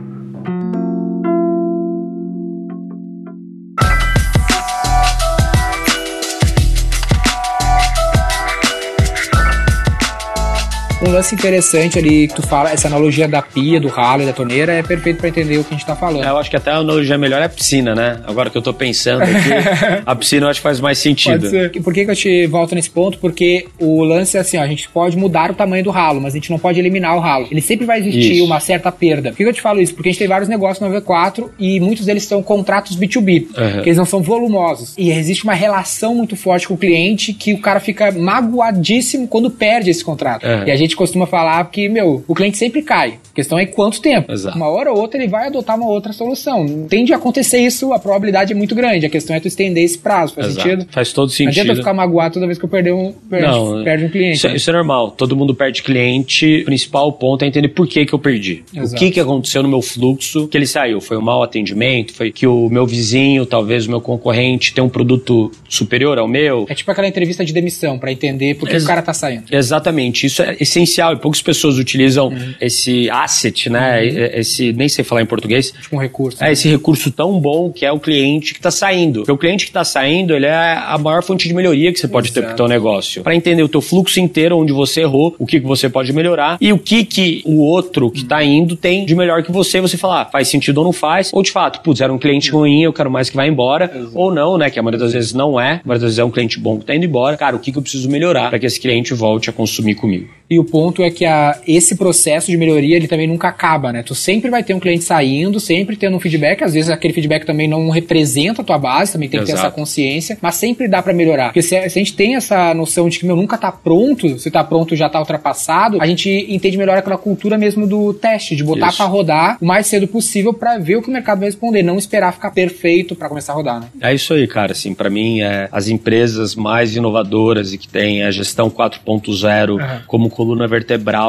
Lance 11.17 11.34
interessante 11.34 11.97
ali 11.97 12.27
que 12.27 12.36
tu 12.36 12.41
fala, 12.43 12.71
essa 12.71 12.88
analogia 12.88 13.27
da 13.27 13.41
pia, 13.41 13.80
do 13.80 13.88
ralo 13.88 14.21
e 14.23 14.25
da 14.25 14.34
torneira 14.34 14.71
é 14.73 14.84
perfeito 14.84 15.17
pra 15.17 15.30
entender 15.30 15.58
o 15.58 15.63
que 15.63 15.73
a 15.73 15.77
gente 15.77 15.86
tá 15.86 15.95
falando. 15.95 16.23
Eu 16.23 16.38
acho 16.38 16.49
que 16.49 16.56
até 16.56 16.71
a 16.71 16.75
analogia 16.75 17.17
melhor 17.17 17.41
é 17.41 17.45
a 17.45 17.49
piscina, 17.49 17.95
né? 17.95 18.19
Agora 18.25 18.49
que 18.49 18.58
eu 18.58 18.62
tô 18.62 18.73
pensando 18.73 19.23
aqui, 19.23 19.49
a 20.06 20.15
piscina 20.15 20.45
eu 20.45 20.49
acho 20.49 20.60
que 20.60 20.63
faz 20.63 20.80
mais 20.80 20.97
sentido. 20.99 21.49
Por 21.84 21.93
que, 21.93 22.06
que 22.06 22.12
eu 22.12 22.15
te 22.15 22.45
volto 22.47 22.75
nesse 22.75 22.89
ponto? 22.89 23.17
Porque 23.17 23.65
o 23.80 24.03
lance 24.03 24.38
é 24.38 24.41
assim, 24.41 24.58
ó, 24.58 24.62
a 24.62 24.67
gente 24.67 24.88
pode 24.89 25.17
mudar 25.17 25.49
o 25.51 25.56
tamanho 25.56 25.84
do 25.84 25.89
ralo, 25.89 26.21
mas 26.21 26.34
a 26.34 26.38
gente 26.38 26.51
não 26.51 26.60
pode 26.60 26.80
eliminar 26.80 27.15
o 27.15 27.19
ralo. 27.19 27.47
Ele 27.49 27.62
sempre 27.62 27.86
vai 27.86 27.99
existir 27.99 28.36
Isso. 28.36 28.45
uma 28.45 28.60
certa 28.60 28.91
perda. 28.91 29.30
Por 29.32 29.38
que, 29.38 29.43
que 29.43 29.49
eu 29.49 29.53
te 29.53 29.62
falo 29.62 29.82
isso? 29.82 29.93
Porque 29.95 30.10
a 30.10 30.12
gente 30.12 30.19
tem 30.19 30.27
vários 30.27 30.47
negócios 30.49 30.88
no 30.88 30.95
V4 31.01 31.45
e 31.58 31.80
muitos 31.80 32.06
deles 32.06 32.23
são 32.23 32.43
contratos 32.43 32.95
B2B, 32.97 33.47
Uhum. 33.58 33.82
que 33.82 33.89
eles 33.89 33.97
não 33.97 34.06
são 34.06 34.21
volumosos. 34.21 34.93
E 34.97 35.12
existe 35.12 35.43
uma 35.43 35.53
relação 35.53 36.13
muito 36.13 36.36
forte 36.36 36.67
com 36.67 36.73
o 36.75 36.77
cliente 36.77 37.34
que 37.34 37.53
o 37.53 37.60
cara 37.60 37.80
fica 37.80 38.12
magoadíssimo 38.12 39.27
quando 39.27 39.49
perde 39.49 39.89
esse 39.89 40.03
contrato. 40.03 40.45
Uhum. 40.45 40.67
E 40.67 40.71
a 40.71 40.75
gente 40.75 40.95
costuma 41.08 41.26
falar 41.26 41.63
que, 41.72 41.88
meu, 41.89 42.24
o 42.28 42.36
cliente 42.36 42.58
sempre 42.58 42.82
cai. 42.82 43.17
A 43.32 43.36
questão 43.38 43.58
é 43.58 43.65
quanto 43.65 44.02
tempo. 44.02 44.32
Exato. 44.32 44.58
Uma 44.58 44.67
hora 44.67 44.91
ou 44.91 45.00
outra 45.00 45.20
ele 45.22 45.30
vai 45.30 45.48
adotar 45.48 45.76
uma 45.78 45.88
outra 45.88 46.12
solução. 46.12 46.86
Tende 46.89 47.13
a 47.13 47.17
acontecer 47.17 47.60
isso, 47.60 47.93
a 47.93 48.00
probabilidade 48.00 48.52
é 48.52 48.56
muito 48.56 48.74
grande. 48.76 49.06
A 49.06 49.10
questão 49.10 49.36
é 49.36 49.39
tu 49.39 49.48
estender 49.48 49.84
esse 49.84 49.98
prazo. 49.98 50.34
Faz 50.34 50.48
Exato. 50.48 50.62
sentido? 50.70 50.88
Faz 50.91 51.13
todo 51.13 51.28
Não 51.30 51.34
adianta 51.34 51.50
eu 51.50 51.54
sentido. 51.63 51.78
ficar 51.78 51.93
magoado 51.93 52.34
toda 52.36 52.46
vez 52.46 52.58
que 52.58 52.65
eu 52.65 52.70
perder 52.70 52.93
um, 52.93 53.13
perde, 53.30 53.46
Não, 53.48 53.84
perde 53.84 54.06
um 54.06 54.10
cliente. 54.10 54.38
Isso, 54.38 54.48
né? 54.50 54.56
isso 54.56 54.70
é 54.70 54.74
normal. 54.74 55.12
Todo 55.12 55.36
mundo 55.36 55.54
perde 55.56 55.84
cliente. 55.84 56.62
O 56.62 56.65
principal 56.65 57.12
ponto 57.13 57.43
é 57.43 57.48
entender 57.48 57.70
por 57.70 57.88
que, 57.88 58.06
que 58.06 58.13
eu 58.13 58.20
perdi. 58.20 58.63
Exato. 58.74 58.96
O 58.96 58.98
que, 58.98 59.12
que 59.12 59.20
aconteceu 59.20 59.62
no 59.63 59.70
meu 59.70 59.82
fluxo 59.82 60.48
que 60.48 60.58
ele 60.58 60.65
saiu. 60.67 61.00
Foi 61.00 61.15
um 61.17 61.22
mau 61.22 61.43
atendimento? 61.43 62.13
Foi 62.13 62.32
que 62.32 62.48
o 62.48 62.70
meu 62.70 62.86
vizinho, 62.86 63.46
talvez 63.46 63.86
o 63.86 63.89
meu 63.89 64.02
concorrente, 64.02 64.74
tem 64.74 64.84
um 64.84 64.89
produto 64.89 65.52
superior 65.70 66.17
ao 66.17 66.28
meu? 66.28 66.65
É 66.70 66.74
tipo 66.76 66.89
aquela 66.91 67.08
entrevista 67.08 67.46
de 67.46 67.54
demissão 67.54 68.00
pra 68.00 68.12
entender 68.12 68.56
por 68.56 68.67
que 68.67 68.76
Ex- 68.76 68.84
o 68.84 68.88
cara 68.88 69.02
tá 69.02 69.13
saindo. 69.13 69.43
Exatamente, 69.52 70.26
isso 70.26 70.41
é 70.41 70.58
essencial 70.60 70.96
e 70.99 71.15
poucas 71.17 71.41
pessoas 71.41 71.77
utilizam 71.77 72.27
Uhum. 72.27 72.53
esse 72.60 73.10
asset, 73.10 73.69
né? 73.69 74.05
Esse, 74.05 74.73
nem 74.73 74.88
sei 74.89 75.03
falar 75.03 75.21
em 75.21 75.25
português, 75.25 75.71
Tipo 75.71 75.95
um 75.95 75.99
recurso. 75.99 76.43
é 76.43 76.51
esse 76.51 76.67
recurso 76.69 77.12
tão 77.12 77.39
bom 77.39 77.71
que 77.71 77.86
é 77.86 77.91
o 77.91 77.99
cliente 77.99 78.53
que 78.53 78.60
está 78.60 78.71
saindo. 78.71 79.19
Porque 79.19 79.31
o 79.31 79.38
cliente 79.38 79.65
que 79.65 79.69
está 79.69 79.83
saindo, 79.83 80.33
ele 80.33 80.45
é 80.45 80.53
a 80.86 80.97
maior 80.97 81.23
fonte 81.23 81.47
de 81.47 81.53
melhoria 81.53 81.91
que 81.93 81.99
você 81.99 82.07
pode 82.07 82.31
ter 82.31 82.39
Exato. 82.39 82.55
pro 82.55 82.65
teu 82.65 82.67
negócio. 82.67 83.23
Para 83.23 83.36
entender 83.36 83.63
o 83.63 83.69
teu 83.69 83.81
fluxo 83.81 84.19
inteiro, 84.19 84.57
onde 84.57 84.73
você 84.73 85.01
errou, 85.01 85.36
o 85.39 85.45
que, 85.45 85.60
que 85.60 85.65
você 85.65 85.89
pode 85.89 86.12
melhorar 86.13 86.57
e 86.60 86.71
o 86.73 86.77
que 86.79 87.03
que 87.03 87.41
o 87.45 87.57
outro 87.62 88.10
que 88.12 88.21
está 88.21 88.43
indo 88.43 88.75
tem 88.75 89.05
de 89.05 89.15
melhor 89.15 89.43
que 89.43 89.51
você. 89.51 89.79
Você 89.81 89.97
falar, 89.97 90.21
ah, 90.21 90.25
faz 90.25 90.47
sentido 90.47 90.79
ou 90.79 90.83
não 90.86 90.93
faz. 90.93 91.31
Ou 91.33 91.41
de 91.43 91.51
fato, 91.51 91.81
putz, 91.81 92.01
era 92.01 92.12
um 92.12 92.17
cliente 92.17 92.51
ruim, 92.51 92.83
eu 92.83 92.93
quero 92.93 93.10
mais 93.12 93.29
que 93.29 93.36
vá 93.36 93.45
embora. 93.47 93.91
Ou 94.13 94.33
não, 94.33 94.57
né? 94.57 94.69
Que 94.69 94.79
a 94.79 94.83
maioria 94.83 94.99
das 94.99 95.13
vezes 95.13 95.33
não 95.33 95.60
é. 95.60 95.73
A 95.73 95.81
maioria 95.86 95.99
das 95.99 96.01
vezes 96.01 96.19
é 96.19 96.23
um 96.23 96.31
cliente 96.31 96.60
bom 96.60 96.77
que 96.77 96.83
está 96.83 96.95
indo 96.95 97.05
embora. 97.05 97.38
Cara, 97.38 97.55
o 97.55 97.60
que, 97.60 97.71
que 97.71 97.77
eu 97.77 97.81
preciso 97.81 98.10
melhorar 98.10 98.49
para 98.49 98.60
que 98.60 98.65
esse 98.65 98.79
cliente 98.79 99.13
volte 99.13 99.49
a 99.49 99.53
consumir 99.53 99.95
comigo? 99.95 100.27
E 100.49 100.57
o 100.57 100.63
ponto 100.63 100.87
é 101.04 101.10
que 101.12 101.26
a, 101.26 101.60
esse 101.67 101.95
processo 101.95 102.50
de 102.52 102.58
melhoria, 102.58 102.95
ele 102.95 103.08
também 103.08 103.28
nunca 103.28 103.47
acaba, 103.47 103.91
né? 103.91 104.04
Tu 104.04 104.15
sempre 104.15 104.50
vai 104.50 104.63
ter 104.63 104.73
um 104.73 104.80
cliente 104.80 105.04
saindo, 105.04 105.60
sempre 105.60 105.95
tendo 105.95 106.17
um 106.17 106.19
feedback. 106.19 106.63
Às 106.63 106.73
vezes 106.73 106.89
aquele 106.89 107.13
feedback 107.13 107.45
também 107.45 107.67
não 107.67 107.89
representa 107.89 108.62
a 108.62 108.65
tua 108.65 108.78
base, 108.78 109.12
também 109.13 109.30
tem 109.30 109.39
que 109.39 109.45
ter 109.45 109.52
Exato. 109.54 109.67
essa 109.67 109.76
consciência. 109.76 110.38
Mas 110.41 110.56
sempre 110.56 110.88
dá 110.88 111.02
pra 111.02 111.13
melhorar. 111.13 111.45
Porque 111.45 111.62
se, 111.62 111.76
a- 111.76 111.89
se 111.89 112.00
a 112.00 112.02
gente 112.02 112.13
tem 112.15 112.36
essa 112.36 112.73
noção 112.73 113.10
de 113.10 113.19
que, 113.19 113.26
meu, 113.26 113.36
nunca 113.36 113.58
tá 113.58 113.71
pronto, 113.71 114.38
se 114.39 114.50
tá 114.52 114.63
pronto 114.63 114.95
já 114.95 115.10
tá 115.10 115.19
ultrapassado, 115.19 116.02
a 116.02 116.06
gente 116.08 116.30
entende 116.50 116.78
melhor 116.78 116.97
aquela 116.97 117.17
cultura 117.17 117.58
mesmo 117.58 117.88
do 117.88 118.13
teste, 118.13 118.56
de 118.56 118.63
botar 118.63 118.91
pra 118.95 119.06
rodar 119.06 119.58
o 119.62 119.65
mais 119.65 119.88
cedo 119.88 120.08
possível 120.08 120.54
pra 120.54 120.78
ver 120.78 120.97
o 120.97 121.02
que 121.02 121.10
o 121.10 121.13
mercado 121.13 121.39
vai 121.39 121.47
responder. 121.47 121.84
Não 121.84 121.97
esperar 121.97 122.34
ficar 122.34 122.52
perfeito 122.52 123.15
pra 123.15 123.30
começar 123.30 123.54
a 123.54 123.56
rodar, 123.56 123.80
né? 123.82 123.88
É 124.02 124.13
isso 124.13 124.34
aí, 124.34 124.47
cara. 124.47 124.71
Assim, 124.71 124.93
para 124.93 125.10
mim, 125.10 125.41
é, 125.41 125.67
as 125.71 125.88
empresas 125.88 126.56
mais 126.56 126.95
inovadoras 126.95 127.73
e 127.73 127.78
que 127.78 127.88
têm 127.88 128.23
a 128.23 128.32
gestão 128.32 128.69
4.0 128.69 129.80
Aham. 129.80 130.02
como 130.08 130.30
coluna 130.30 130.67
vertebral, 130.67 130.77